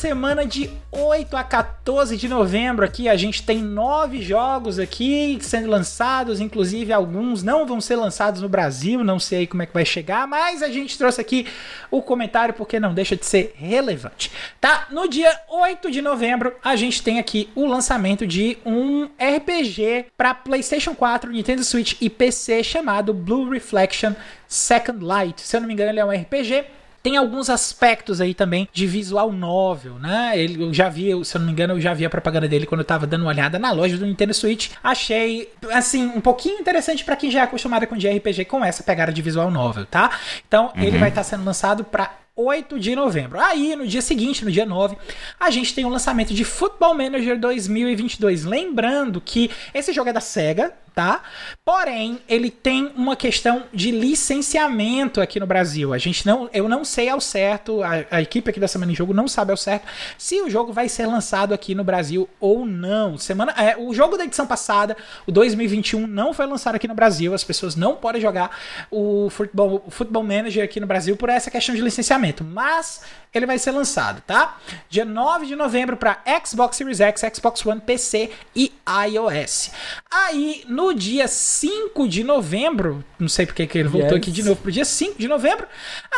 Semana 0.00 0.46
de 0.46 0.70
8 0.90 1.36
a 1.36 1.44
14 1.44 2.16
de 2.16 2.26
novembro 2.26 2.86
aqui 2.86 3.06
a 3.06 3.16
gente 3.16 3.42
tem 3.42 3.58
nove 3.58 4.22
jogos 4.22 4.78
aqui 4.78 5.38
sendo 5.42 5.68
lançados, 5.68 6.40
inclusive 6.40 6.90
alguns 6.90 7.42
não 7.42 7.66
vão 7.66 7.82
ser 7.82 7.96
lançados 7.96 8.40
no 8.40 8.48
Brasil, 8.48 9.04
não 9.04 9.18
sei 9.18 9.46
como 9.46 9.62
é 9.62 9.66
que 9.66 9.74
vai 9.74 9.84
chegar, 9.84 10.26
mas 10.26 10.62
a 10.62 10.70
gente 10.70 10.96
trouxe 10.96 11.20
aqui 11.20 11.46
o 11.90 12.00
comentário 12.00 12.54
porque 12.54 12.80
não 12.80 12.94
deixa 12.94 13.14
de 13.14 13.26
ser 13.26 13.52
relevante. 13.54 14.32
Tá? 14.58 14.86
No 14.90 15.06
dia 15.06 15.38
8 15.50 15.90
de 15.90 16.00
novembro 16.00 16.54
a 16.64 16.74
gente 16.76 17.02
tem 17.02 17.18
aqui 17.18 17.50
o 17.54 17.66
lançamento 17.66 18.26
de 18.26 18.56
um 18.64 19.04
RPG 19.04 20.06
para 20.16 20.32
PlayStation 20.32 20.94
4, 20.94 21.30
Nintendo 21.30 21.62
Switch 21.62 21.96
e 22.00 22.08
PC 22.08 22.64
chamado 22.64 23.12
Blue 23.12 23.50
Reflection 23.50 24.14
Second 24.48 25.04
Light. 25.04 25.42
Se 25.42 25.54
eu 25.54 25.60
não 25.60 25.68
me 25.68 25.74
engano, 25.74 25.90
ele 25.90 26.00
é 26.00 26.04
um 26.06 26.10
RPG 26.10 26.79
tem 27.02 27.16
alguns 27.16 27.48
aspectos 27.48 28.20
aí 28.20 28.34
também 28.34 28.68
de 28.72 28.86
visual 28.86 29.32
novel, 29.32 29.94
né? 29.94 30.32
Ele, 30.34 30.62
eu 30.62 30.72
já 30.72 30.88
vi, 30.88 31.12
se 31.24 31.36
eu 31.36 31.40
não 31.40 31.46
me 31.46 31.52
engano, 31.52 31.74
eu 31.74 31.80
já 31.80 31.94
vi 31.94 32.04
a 32.04 32.10
propaganda 32.10 32.46
dele 32.48 32.66
quando 32.66 32.80
eu 32.80 32.84
tava 32.84 33.06
dando 33.06 33.22
uma 33.22 33.30
olhada 33.30 33.58
na 33.58 33.72
loja 33.72 33.96
do 33.96 34.06
Nintendo 34.06 34.34
Switch. 34.34 34.70
Achei, 34.82 35.50
assim, 35.72 36.04
um 36.04 36.20
pouquinho 36.20 36.60
interessante 36.60 37.04
para 37.04 37.16
quem 37.16 37.30
já 37.30 37.40
é 37.40 37.42
acostumado 37.42 37.86
com 37.86 37.96
JRPG 37.96 38.44
com 38.44 38.64
essa 38.64 38.82
pegada 38.82 39.12
de 39.12 39.22
visual 39.22 39.50
novel, 39.50 39.86
tá? 39.86 40.10
Então, 40.46 40.72
uhum. 40.76 40.82
ele 40.82 40.98
vai 40.98 41.08
estar 41.08 41.22
tá 41.22 41.24
sendo 41.24 41.44
lançado 41.44 41.84
para 41.84 42.10
8 42.44 42.78
de 42.78 42.94
novembro. 42.96 43.38
Aí, 43.40 43.76
no 43.76 43.86
dia 43.86 44.02
seguinte, 44.02 44.44
no 44.44 44.50
dia 44.50 44.66
9, 44.66 44.96
a 45.38 45.50
gente 45.50 45.74
tem 45.74 45.84
o 45.84 45.88
lançamento 45.88 46.32
de 46.32 46.44
Football 46.44 46.94
Manager 46.94 47.38
2022. 47.38 48.44
Lembrando 48.44 49.20
que 49.20 49.50
esse 49.74 49.92
jogo 49.92 50.10
é 50.10 50.12
da 50.12 50.20
SEGA, 50.20 50.72
tá? 50.94 51.22
Porém, 51.64 52.20
ele 52.28 52.50
tem 52.50 52.92
uma 52.96 53.16
questão 53.16 53.64
de 53.72 53.90
licenciamento 53.90 55.20
aqui 55.20 55.40
no 55.40 55.46
Brasil. 55.46 55.92
A 55.92 55.98
gente 55.98 56.26
não, 56.26 56.48
eu 56.52 56.68
não 56.68 56.84
sei 56.84 57.08
ao 57.08 57.20
certo, 57.20 57.82
a, 57.82 58.04
a, 58.10 58.22
equipe 58.22 58.50
aqui 58.50 58.60
da 58.60 58.68
Semana 58.68 58.92
em 58.92 58.94
Jogo 58.94 59.14
não 59.14 59.28
sabe 59.28 59.50
ao 59.50 59.56
certo 59.56 59.86
se 60.18 60.40
o 60.40 60.50
jogo 60.50 60.72
vai 60.72 60.88
ser 60.88 61.06
lançado 61.06 61.54
aqui 61.54 61.74
no 61.74 61.84
Brasil 61.84 62.28
ou 62.38 62.66
não. 62.66 63.16
Semana, 63.16 63.52
é, 63.52 63.76
o 63.78 63.94
jogo 63.94 64.16
da 64.16 64.24
edição 64.24 64.46
passada, 64.46 64.96
o 65.26 65.32
2021, 65.32 66.06
não 66.06 66.34
foi 66.34 66.46
lançado 66.46 66.74
aqui 66.74 66.88
no 66.88 66.94
Brasil. 66.94 67.32
As 67.34 67.44
pessoas 67.44 67.76
não 67.76 67.96
podem 67.96 68.20
jogar 68.20 68.50
o 68.90 69.30
Football, 69.30 69.82
o 69.86 69.90
Football 69.90 70.22
Manager 70.22 70.64
aqui 70.64 70.80
no 70.80 70.86
Brasil 70.86 71.16
por 71.16 71.28
essa 71.28 71.50
questão 71.50 71.74
de 71.74 71.80
licenciamento. 71.80 72.29
Mas 72.44 73.02
ele 73.32 73.46
vai 73.46 73.58
ser 73.58 73.70
lançado, 73.70 74.20
tá? 74.26 74.58
Dia 74.88 75.04
9 75.04 75.46
de 75.46 75.54
novembro 75.54 75.96
para 75.96 76.18
Xbox 76.44 76.76
Series 76.76 77.00
X, 77.00 77.22
Xbox 77.32 77.64
One, 77.64 77.80
PC 77.80 78.30
e 78.56 78.72
iOS. 79.08 79.70
Aí, 80.10 80.64
no 80.68 80.92
dia 80.92 81.28
5 81.28 82.08
de 82.08 82.24
novembro, 82.24 83.04
não 83.18 83.28
sei 83.28 83.46
porque 83.46 83.66
que 83.68 83.78
ele 83.78 83.88
voltou 83.88 84.16
yes. 84.16 84.18
aqui 84.18 84.30
de 84.32 84.42
novo 84.42 84.60
pro 84.60 84.72
dia 84.72 84.84
5 84.84 85.16
de 85.16 85.28
novembro, 85.28 85.66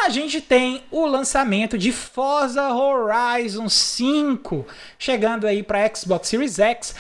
a 0.04 0.08
gente 0.08 0.40
tem 0.40 0.84
o 0.90 1.04
lançamento 1.04 1.76
de 1.76 1.92
Forza 1.92 2.72
Horizon 2.72 3.68
5, 3.68 4.66
chegando 4.98 5.46
aí 5.46 5.62
para 5.62 5.94
Xbox 5.94 6.28
Series 6.28 6.58
X, 6.58 6.94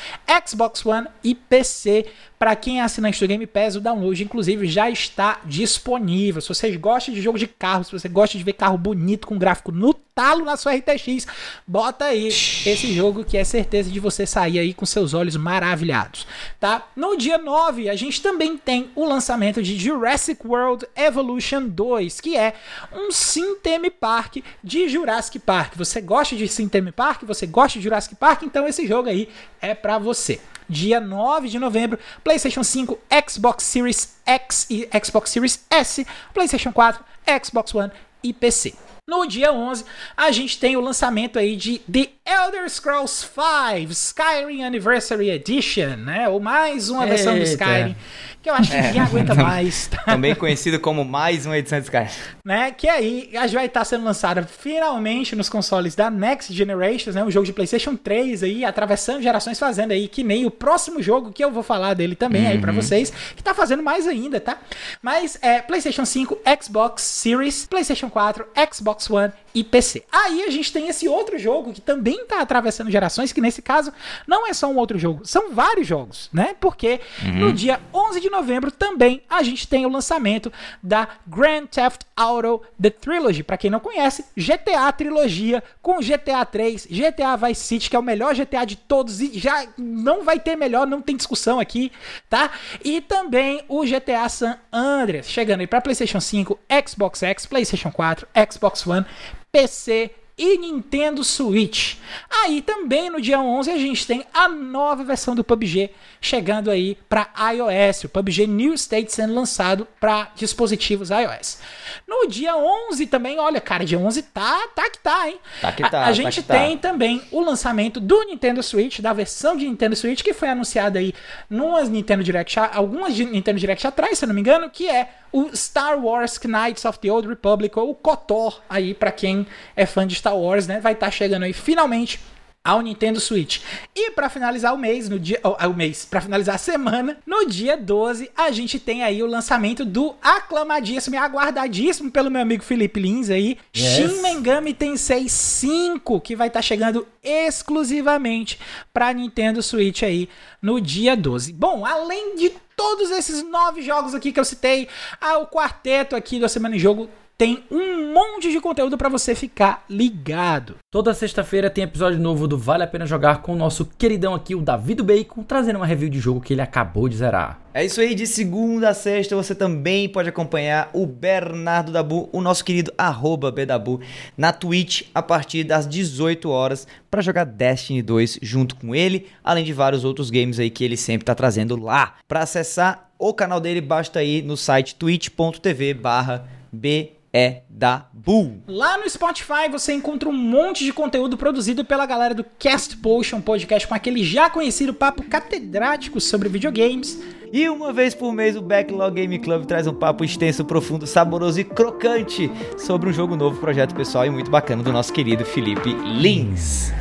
Xbox 0.46 0.84
One 0.84 1.08
e 1.24 1.34
PC 1.34 2.06
para 2.42 2.56
quem 2.56 2.80
é 2.80 2.82
assinante 2.82 3.20
do 3.20 3.28
Game 3.28 3.46
Pass, 3.46 3.76
o 3.76 3.80
download, 3.80 4.20
inclusive, 4.20 4.66
já 4.66 4.90
está 4.90 5.38
disponível. 5.44 6.42
Se 6.42 6.48
vocês 6.48 6.74
gostam 6.74 7.14
de 7.14 7.22
jogo 7.22 7.38
de 7.38 7.46
carro, 7.46 7.84
se 7.84 7.92
você 7.92 8.08
gosta 8.08 8.36
de 8.36 8.42
ver 8.42 8.54
carro 8.54 8.76
bonito 8.76 9.01
com 9.26 9.38
gráfico 9.38 9.72
no 9.72 9.92
talo 10.14 10.44
na 10.44 10.56
sua 10.56 10.74
RTX, 10.74 11.26
bota 11.66 12.06
aí 12.06 12.28
esse 12.28 12.92
jogo 12.92 13.24
que 13.24 13.36
é 13.36 13.44
certeza 13.44 13.90
de 13.90 13.98
você 13.98 14.26
sair 14.26 14.58
aí 14.58 14.74
com 14.74 14.84
seus 14.84 15.14
olhos 15.14 15.36
maravilhados, 15.36 16.26
tá? 16.60 16.86
No 16.94 17.16
dia 17.16 17.38
9, 17.38 17.88
a 17.88 17.96
gente 17.96 18.20
também 18.20 18.56
tem 18.56 18.90
o 18.94 19.04
lançamento 19.04 19.62
de 19.62 19.78
Jurassic 19.78 20.46
World 20.46 20.86
Evolution 20.94 21.66
2, 21.66 22.20
que 22.20 22.36
é 22.36 22.54
um 22.92 23.10
Sim 23.10 23.56
Theme 23.56 23.90
Park 23.90 24.38
de 24.62 24.88
Jurassic 24.88 25.38
Park. 25.38 25.74
Você 25.76 26.00
gosta 26.00 26.36
de 26.36 26.46
Sim 26.46 26.68
Theme 26.68 26.92
Park? 26.92 27.22
Você 27.24 27.46
gosta 27.46 27.78
de 27.78 27.84
Jurassic 27.84 28.14
Park? 28.14 28.42
Então 28.42 28.66
esse 28.68 28.86
jogo 28.86 29.08
aí 29.08 29.28
é 29.60 29.74
para 29.74 29.98
você 29.98 30.40
dia 30.68 31.00
9 31.00 31.48
de 31.48 31.58
novembro, 31.58 31.98
PlayStation 32.24 32.64
5, 32.64 32.98
Xbox 33.28 33.64
Series 33.64 34.16
X 34.24 34.66
e 34.70 34.88
Xbox 35.04 35.30
Series 35.30 35.64
S, 35.70 36.06
PlayStation 36.32 36.72
4, 36.72 37.04
Xbox 37.44 37.74
One 37.74 37.92
e 38.22 38.32
PC. 38.32 38.74
No 39.04 39.26
dia 39.26 39.52
11, 39.52 39.84
a 40.16 40.30
gente 40.30 40.60
tem 40.60 40.76
o 40.76 40.80
lançamento 40.80 41.36
aí 41.36 41.56
de 41.56 41.80
The 41.80 42.08
Elder 42.24 42.70
Scrolls 42.70 43.26
V 43.26 43.90
Skyrim 43.90 44.62
Anniversary 44.62 45.28
Edition, 45.28 45.96
né? 45.96 46.28
Ou 46.28 46.38
mais 46.38 46.88
uma 46.88 47.02
Eita. 47.02 47.16
versão 47.16 47.36
do 47.36 47.42
Skyrim 47.42 47.96
que 48.42 48.50
eu 48.50 48.54
acho 48.54 48.72
que 48.72 48.76
ninguém 48.76 49.00
é, 49.00 49.04
aguenta 49.04 49.34
mais. 49.34 49.86
Tá? 49.86 49.98
Também 50.02 50.34
conhecido 50.34 50.80
como 50.80 51.04
mais 51.04 51.46
uma 51.46 51.56
edição 51.56 51.78
de 51.78 51.84
Skyrim. 51.84 52.08
Né? 52.44 52.72
Que 52.72 52.88
aí 52.88 53.30
vai 53.52 53.66
estar 53.66 53.84
sendo 53.84 54.04
lançada 54.04 54.42
finalmente 54.42 55.36
nos 55.36 55.48
consoles 55.48 55.94
da 55.94 56.10
Next 56.10 56.52
Generation, 56.52 57.12
né? 57.12 57.22
Um 57.22 57.30
jogo 57.30 57.46
de 57.46 57.52
PlayStation 57.52 57.94
3 57.94 58.42
aí, 58.42 58.64
atravessando 58.64 59.22
gerações, 59.22 59.58
fazendo 59.58 59.92
aí 59.92 60.08
que 60.08 60.24
nem 60.24 60.44
o 60.44 60.50
próximo 60.50 61.00
jogo 61.00 61.30
que 61.30 61.44
eu 61.44 61.52
vou 61.52 61.62
falar 61.62 61.94
dele 61.94 62.16
também 62.16 62.42
uhum. 62.42 62.50
aí 62.50 62.58
para 62.58 62.72
vocês, 62.72 63.12
que 63.36 63.42
tá 63.42 63.54
fazendo 63.54 63.82
mais 63.82 64.08
ainda, 64.08 64.40
tá? 64.40 64.58
Mas 65.00 65.38
é 65.40 65.60
PlayStation 65.60 66.04
5, 66.04 66.38
Xbox 66.60 67.02
Series, 67.02 67.66
PlayStation 67.66 68.10
4, 68.10 68.46
Xbox 68.72 69.08
One 69.08 69.32
e 69.54 69.62
PC. 69.62 70.02
Aí 70.10 70.42
a 70.42 70.50
gente 70.50 70.72
tem 70.72 70.88
esse 70.88 71.06
outro 71.06 71.38
jogo 71.38 71.72
que 71.72 71.80
também 71.80 72.24
tá 72.26 72.40
atravessando 72.40 72.90
gerações, 72.90 73.32
que 73.32 73.40
nesse 73.40 73.62
caso 73.62 73.92
não 74.26 74.46
é 74.46 74.52
só 74.52 74.68
um 74.68 74.76
outro 74.76 74.98
jogo, 74.98 75.20
são 75.24 75.52
vários 75.52 75.86
jogos, 75.86 76.28
né? 76.32 76.56
Porque 76.58 77.00
uhum. 77.22 77.32
no 77.32 77.52
dia 77.52 77.80
11 77.92 78.20
de 78.20 78.30
novembro 78.32 78.72
também 78.72 79.22
a 79.30 79.42
gente 79.42 79.68
tem 79.68 79.86
o 79.86 79.88
lançamento 79.88 80.52
da 80.82 81.06
Grand 81.26 81.66
Theft 81.66 82.00
Auto 82.16 82.62
The 82.80 82.90
Trilogy. 82.90 83.44
Para 83.44 83.56
quem 83.56 83.70
não 83.70 83.78
conhece, 83.78 84.24
GTA 84.36 84.90
trilogia 84.92 85.62
com 85.80 86.00
GTA 86.00 86.44
3, 86.44 86.86
GTA 86.86 87.36
Vice 87.36 87.60
City, 87.60 87.90
que 87.90 87.94
é 87.94 87.98
o 87.98 88.02
melhor 88.02 88.34
GTA 88.34 88.64
de 88.64 88.76
todos 88.76 89.20
e 89.20 89.38
já 89.38 89.66
não 89.76 90.24
vai 90.24 90.40
ter 90.40 90.56
melhor, 90.56 90.86
não 90.86 91.00
tem 91.00 91.16
discussão 91.16 91.60
aqui, 91.60 91.92
tá? 92.28 92.50
E 92.84 93.00
também 93.00 93.62
o 93.68 93.84
GTA 93.84 94.28
San 94.28 94.58
Andreas, 94.72 95.28
chegando 95.28 95.60
aí 95.60 95.66
para 95.66 95.80
PlayStation 95.80 96.20
5, 96.20 96.58
Xbox 96.88 97.22
X, 97.22 97.46
PlayStation 97.46 97.92
4, 97.92 98.26
Xbox 98.50 98.86
One, 98.86 99.06
PC 99.52 100.10
e 100.36 100.58
Nintendo 100.58 101.22
Switch. 101.22 101.96
Aí 102.30 102.62
também 102.62 103.10
no 103.10 103.20
dia 103.20 103.40
11 103.40 103.70
a 103.70 103.76
gente 103.76 104.06
tem 104.06 104.24
a 104.32 104.48
nova 104.48 105.04
versão 105.04 105.34
do 105.34 105.44
PUBG 105.44 105.90
chegando 106.20 106.70
aí 106.70 106.96
para 107.08 107.28
iOS. 107.54 108.04
O 108.04 108.08
PUBG 108.08 108.46
New 108.46 108.74
State 108.74 109.12
sendo 109.12 109.34
lançado 109.34 109.86
para 110.00 110.30
dispositivos 110.34 111.10
iOS. 111.10 111.58
No 112.06 112.26
dia 112.28 112.56
11 112.56 113.06
também, 113.06 113.38
olha, 113.38 113.60
cara, 113.60 113.84
dia 113.84 113.98
11 113.98 114.22
tá, 114.22 114.68
tá 114.74 114.90
que 114.90 114.98
tá, 114.98 115.28
hein? 115.28 115.38
Tá 115.60 115.72
que 115.72 115.82
tá. 115.82 115.98
A, 115.98 116.02
a 116.02 116.06
tá 116.06 116.12
gente 116.12 116.42
tá. 116.42 116.54
tem 116.54 116.78
também 116.78 117.22
o 117.30 117.40
lançamento 117.40 118.00
do 118.00 118.24
Nintendo 118.24 118.62
Switch, 118.62 119.00
da 119.00 119.12
versão 119.12 119.56
de 119.56 119.66
Nintendo 119.66 119.96
Switch 119.96 120.22
que 120.22 120.32
foi 120.32 120.48
anunciada 120.48 120.98
aí 120.98 121.12
numas 121.48 121.88
Nintendo 121.88 122.22
Direct, 122.22 122.58
algumas 122.58 123.18
Nintendo 123.18 123.58
Direct 123.58 123.86
atrás, 123.86 124.18
se 124.18 124.24
eu 124.24 124.28
não 124.28 124.34
me 124.34 124.40
engano, 124.40 124.70
que 124.70 124.88
é 124.88 125.10
o 125.32 125.54
Star 125.56 125.98
Wars 125.98 126.38
Knights 126.38 126.84
of 126.84 126.98
the 126.98 127.10
Old 127.10 127.26
Republic, 127.26 127.76
ou 127.78 127.90
o 127.90 127.94
KOTOR 127.94 128.60
aí 128.68 128.92
para 128.92 129.10
quem 129.10 129.46
é 129.74 129.86
fã 129.86 130.06
de 130.06 130.14
Star 130.22 130.38
Wars, 130.38 130.68
né? 130.68 130.78
Vai 130.78 130.92
estar 130.92 131.06
tá 131.06 131.10
chegando 131.10 131.42
aí 131.42 131.52
finalmente 131.52 132.20
ao 132.64 132.80
Nintendo 132.80 133.18
Switch. 133.18 133.60
E 133.92 134.12
para 134.12 134.28
finalizar 134.28 134.72
o 134.72 134.78
mês, 134.78 135.08
no 135.08 135.18
dia, 135.18 135.40
oh, 135.42 135.56
o 135.66 135.74
mês, 135.74 136.04
para 136.04 136.20
finalizar 136.20 136.54
a 136.54 136.58
semana, 136.58 137.18
no 137.26 137.44
dia 137.44 137.76
12, 137.76 138.30
a 138.36 138.52
gente 138.52 138.78
tem 138.78 139.02
aí 139.02 139.20
o 139.20 139.26
lançamento 139.26 139.84
do 139.84 140.14
aclamadíssimo 140.22 141.16
e 141.16 141.18
aguardadíssimo 141.18 142.10
pelo 142.10 142.30
meu 142.30 142.40
amigo 142.40 142.62
Felipe 142.62 143.00
Lins 143.00 143.30
aí, 143.30 143.58
yes. 143.76 143.96
Shin 143.96 144.22
Megami 144.22 144.72
Tensei 144.72 145.28
5, 145.28 146.20
que 146.20 146.36
vai 146.36 146.46
estar 146.46 146.60
tá 146.60 146.62
chegando 146.62 147.06
exclusivamente 147.20 148.60
para 148.94 149.12
Nintendo 149.12 149.60
Switch 149.60 150.04
aí 150.04 150.28
no 150.60 150.80
dia 150.80 151.16
12. 151.16 151.52
Bom, 151.52 151.84
além 151.84 152.36
de 152.36 152.52
todos 152.76 153.10
esses 153.10 153.42
nove 153.42 153.82
jogos 153.82 154.14
aqui 154.14 154.32
que 154.32 154.38
eu 154.38 154.44
citei, 154.44 154.88
ah, 155.20 155.38
o 155.38 155.46
quarteto 155.46 156.14
aqui 156.14 156.38
da 156.38 156.48
Semana 156.48 156.76
em 156.76 156.78
Jogo 156.78 157.10
tem 157.42 157.64
um 157.72 158.12
monte 158.14 158.52
de 158.52 158.60
conteúdo 158.60 158.96
para 158.96 159.08
você 159.08 159.34
ficar 159.34 159.84
ligado. 159.90 160.76
Toda 160.92 161.12
sexta-feira 161.12 161.68
tem 161.68 161.82
episódio 161.82 162.20
novo 162.20 162.46
do 162.46 162.56
Vale 162.56 162.84
a 162.84 162.86
Pena 162.86 163.04
Jogar 163.04 163.42
com 163.42 163.52
o 163.52 163.56
nosso 163.56 163.84
queridão 163.84 164.32
aqui, 164.32 164.54
o 164.54 164.60
David 164.60 165.02
Bacon, 165.02 165.42
trazendo 165.42 165.74
uma 165.80 165.86
review 165.86 166.08
de 166.08 166.20
jogo 166.20 166.40
que 166.40 166.54
ele 166.54 166.60
acabou 166.60 167.08
de 167.08 167.16
zerar. 167.16 167.60
É 167.74 167.84
isso 167.84 168.00
aí, 168.00 168.14
de 168.14 168.28
segunda 168.28 168.90
a 168.90 168.94
sexta 168.94 169.34
você 169.34 169.56
também 169.56 170.08
pode 170.08 170.28
acompanhar 170.28 170.88
o 170.92 171.04
Bernardo 171.04 171.90
Dabu, 171.90 172.28
o 172.32 172.40
nosso 172.40 172.64
querido 172.64 172.92
arroba 172.96 173.50
Bdabu, 173.50 174.00
na 174.38 174.52
Twitch 174.52 175.08
a 175.12 175.20
partir 175.20 175.64
das 175.64 175.84
18 175.88 176.48
horas 176.48 176.86
para 177.10 177.22
jogar 177.22 177.42
Destiny 177.42 178.02
2 178.02 178.38
junto 178.40 178.76
com 178.76 178.94
ele, 178.94 179.26
além 179.42 179.64
de 179.64 179.72
vários 179.72 180.04
outros 180.04 180.30
games 180.30 180.60
aí 180.60 180.70
que 180.70 180.84
ele 180.84 180.96
sempre 180.96 181.24
tá 181.24 181.34
trazendo 181.34 181.74
lá. 181.74 182.14
Para 182.28 182.44
acessar 182.44 183.10
o 183.18 183.34
canal 183.34 183.58
dele, 183.58 183.80
basta 183.80 184.22
ir 184.22 184.44
no 184.44 184.56
site 184.56 184.94
twitch.tv 184.94 185.94
barra 185.94 186.46
B 186.72 187.21
é 187.32 187.62
da 187.68 188.06
Bull. 188.12 188.62
Lá 188.68 188.98
no 188.98 189.08
Spotify 189.08 189.68
você 189.70 189.92
encontra 189.92 190.28
um 190.28 190.32
monte 190.32 190.84
de 190.84 190.92
conteúdo 190.92 191.36
produzido 191.36 191.84
pela 191.84 192.04
galera 192.04 192.34
do 192.34 192.44
Cast 192.58 192.96
Potion 192.98 193.40
Podcast 193.40 193.88
com 193.88 193.94
aquele 193.94 194.22
já 194.22 194.50
conhecido 194.50 194.92
papo 194.92 195.22
catedrático 195.22 196.20
sobre 196.20 196.48
videogames. 196.48 197.18
E 197.52 197.68
uma 197.68 197.92
vez 197.92 198.14
por 198.14 198.32
mês 198.32 198.56
o 198.56 198.62
Backlog 198.62 199.14
Game 199.14 199.38
Club 199.38 199.66
traz 199.66 199.86
um 199.86 199.94
papo 199.94 200.24
extenso, 200.24 200.64
profundo, 200.64 201.06
saboroso 201.06 201.60
e 201.60 201.64
crocante 201.64 202.50
sobre 202.78 203.10
um 203.10 203.12
jogo 203.12 203.36
novo, 203.36 203.60
projeto 203.60 203.94
pessoal 203.94 204.24
e 204.24 204.30
muito 204.30 204.50
bacana 204.50 204.82
do 204.82 204.92
nosso 204.92 205.12
querido 205.12 205.44
Felipe 205.44 205.92
Lins. 205.92 206.92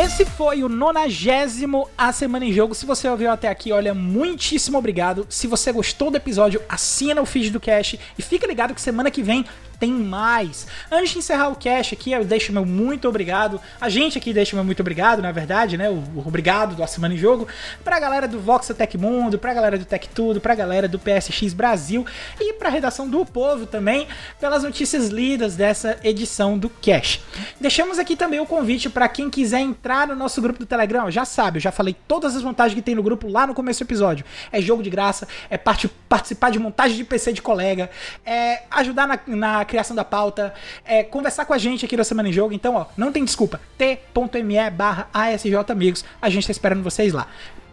Esse 0.00 0.24
foi 0.24 0.62
o 0.62 0.68
nonagésimo 0.68 1.88
A 1.98 2.12
Semana 2.12 2.44
em 2.44 2.52
Jogo. 2.52 2.72
Se 2.72 2.86
você 2.86 3.08
ouviu 3.08 3.32
até 3.32 3.48
aqui, 3.48 3.72
olha, 3.72 3.92
muitíssimo 3.92 4.78
obrigado. 4.78 5.26
Se 5.28 5.48
você 5.48 5.72
gostou 5.72 6.08
do 6.08 6.16
episódio, 6.16 6.62
assina 6.68 7.20
o 7.20 7.26
feed 7.26 7.50
do 7.50 7.58
Cash 7.58 7.96
e 8.16 8.22
fica 8.22 8.46
ligado 8.46 8.76
que 8.76 8.80
semana 8.80 9.10
que 9.10 9.24
vem 9.24 9.44
tem 9.78 9.92
mais. 9.92 10.66
Antes 10.90 11.10
de 11.10 11.18
encerrar 11.18 11.48
o 11.48 11.56
cast 11.56 11.94
aqui, 11.94 12.12
eu 12.12 12.24
deixo 12.24 12.52
meu 12.52 12.64
muito 12.64 13.08
obrigado. 13.08 13.60
A 13.80 13.88
gente 13.88 14.18
aqui 14.18 14.32
deixa 14.32 14.56
meu 14.56 14.64
muito 14.64 14.80
obrigado, 14.80 15.22
na 15.22 15.32
verdade, 15.32 15.76
né? 15.76 15.88
O, 15.88 15.94
o 15.94 16.24
obrigado 16.26 16.74
do 16.74 16.82
A 16.82 16.86
Semana 16.86 17.14
em 17.14 17.16
Jogo. 17.16 17.46
Pra 17.84 18.00
galera 18.00 18.26
do 18.26 18.40
Vox 18.40 18.68
Tech 18.76 18.98
Mundo, 18.98 19.38
pra 19.38 19.54
galera 19.54 19.78
do 19.78 19.84
Tech 19.84 20.08
Tudo, 20.08 20.40
pra 20.40 20.54
galera 20.54 20.88
do 20.88 20.98
PSX 20.98 21.52
Brasil 21.52 22.04
e 22.40 22.52
pra 22.54 22.68
redação 22.68 23.08
do 23.08 23.24
Povo 23.24 23.66
também, 23.66 24.08
pelas 24.40 24.62
notícias 24.62 25.08
lidas 25.08 25.54
dessa 25.54 25.98
edição 26.02 26.58
do 26.58 26.68
Cash. 26.68 27.20
Deixamos 27.60 27.98
aqui 27.98 28.16
também 28.16 28.40
o 28.40 28.46
convite 28.46 28.88
para 28.90 29.08
quem 29.08 29.30
quiser 29.30 29.60
entrar 29.60 30.08
no 30.08 30.14
nosso 30.14 30.40
grupo 30.42 30.58
do 30.58 30.66
Telegram. 30.66 31.10
Já 31.10 31.24
sabe, 31.24 31.58
eu 31.58 31.62
já 31.62 31.72
falei 31.72 31.94
todas 32.06 32.34
as 32.34 32.42
vantagens 32.42 32.74
que 32.74 32.82
tem 32.82 32.94
no 32.94 33.02
grupo 33.02 33.28
lá 33.28 33.46
no 33.46 33.54
começo 33.54 33.80
do 33.80 33.86
episódio. 33.86 34.24
É 34.50 34.60
jogo 34.60 34.82
de 34.82 34.90
graça, 34.90 35.28
é 35.48 35.56
part 35.56 35.88
participar 36.08 36.50
de 36.50 36.58
montagem 36.58 36.96
de 36.96 37.04
PC 37.04 37.32
de 37.32 37.42
colega, 37.42 37.90
é 38.24 38.62
ajudar 38.70 39.06
na, 39.06 39.18
na 39.26 39.64
criação 39.68 39.94
da 39.94 40.04
pauta, 40.04 40.52
é, 40.84 41.04
conversar 41.04 41.44
com 41.44 41.54
a 41.54 41.58
gente 41.58 41.84
aqui 41.84 41.96
da 41.96 42.02
Semana 42.02 42.28
em 42.28 42.32
Jogo. 42.32 42.52
Então, 42.52 42.74
ó, 42.74 42.86
não 42.96 43.12
tem 43.12 43.24
desculpa. 43.24 43.60
t.me 43.76 44.70
barra 44.70 45.08
Amigos. 45.70 46.04
A 46.20 46.28
gente 46.28 46.46
tá 46.46 46.50
esperando 46.50 46.82
vocês 46.82 47.12
lá. 47.12 47.28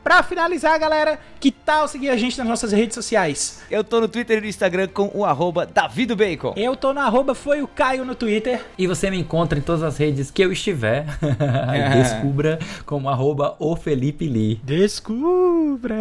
Pra 0.05 0.21
finalizar, 0.21 0.79
galera, 0.79 1.17
que 1.39 1.49
tal 1.49 1.87
seguir 1.87 2.11
a 2.11 2.15
gente 2.15 2.37
nas 2.37 2.47
nossas 2.47 2.71
redes 2.71 2.93
sociais? 2.93 3.63
Eu 3.71 3.83
tô 3.83 3.99
no 3.99 4.07
Twitter 4.07 4.37
e 4.37 4.41
no 4.41 4.45
Instagram 4.45 4.87
com 4.87 5.09
o 5.11 5.25
arroba 5.25 5.65
Davidobacon. 5.65 6.53
Eu 6.55 6.75
tô 6.75 6.93
no 6.93 6.99
arroba 6.99 7.33
foi 7.33 7.63
o 7.63 7.67
Caio 7.67 8.05
no 8.05 8.13
Twitter. 8.13 8.63
E 8.77 8.85
você 8.85 9.09
me 9.09 9.17
encontra 9.17 9.57
em 9.57 9.63
todas 9.63 9.81
as 9.81 9.97
redes 9.97 10.29
que 10.29 10.43
eu 10.43 10.51
estiver. 10.51 11.07
Descubra 11.97 12.59
como 12.85 13.09
arroba 13.09 13.55
o 13.57 13.75
Felipe 13.75 14.27
Lee. 14.27 14.61
Descubra! 14.63 15.95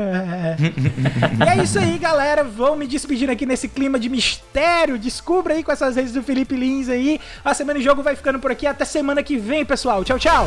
e 0.61 1.59
é 1.59 1.63
isso 1.63 1.79
aí, 1.79 1.97
galera. 1.97 2.45
Vou 2.45 2.77
me 2.77 2.87
despedindo 2.87 3.33
aqui 3.33 3.47
nesse 3.47 3.69
clima 3.69 3.99
de 3.99 4.11
mistério. 4.11 4.99
Descubra 4.99 5.55
aí 5.55 5.65
com 5.65 5.73
essas 5.73 5.97
redes 5.97 6.13
do 6.13 6.23
Felipe 6.23 6.55
Lins 6.55 6.91
aí. 6.91 7.19
A 7.43 7.55
Semana 7.55 7.79
em 7.79 7.83
Jogo 7.83 8.03
vai 8.03 8.15
ficando 8.15 8.39
por 8.39 8.51
aqui. 8.51 8.67
Até 8.67 8.85
semana 8.85 9.23
que 9.23 9.39
vem, 9.39 9.65
pessoal. 9.65 10.05
Tchau, 10.05 10.19
tchau! 10.19 10.47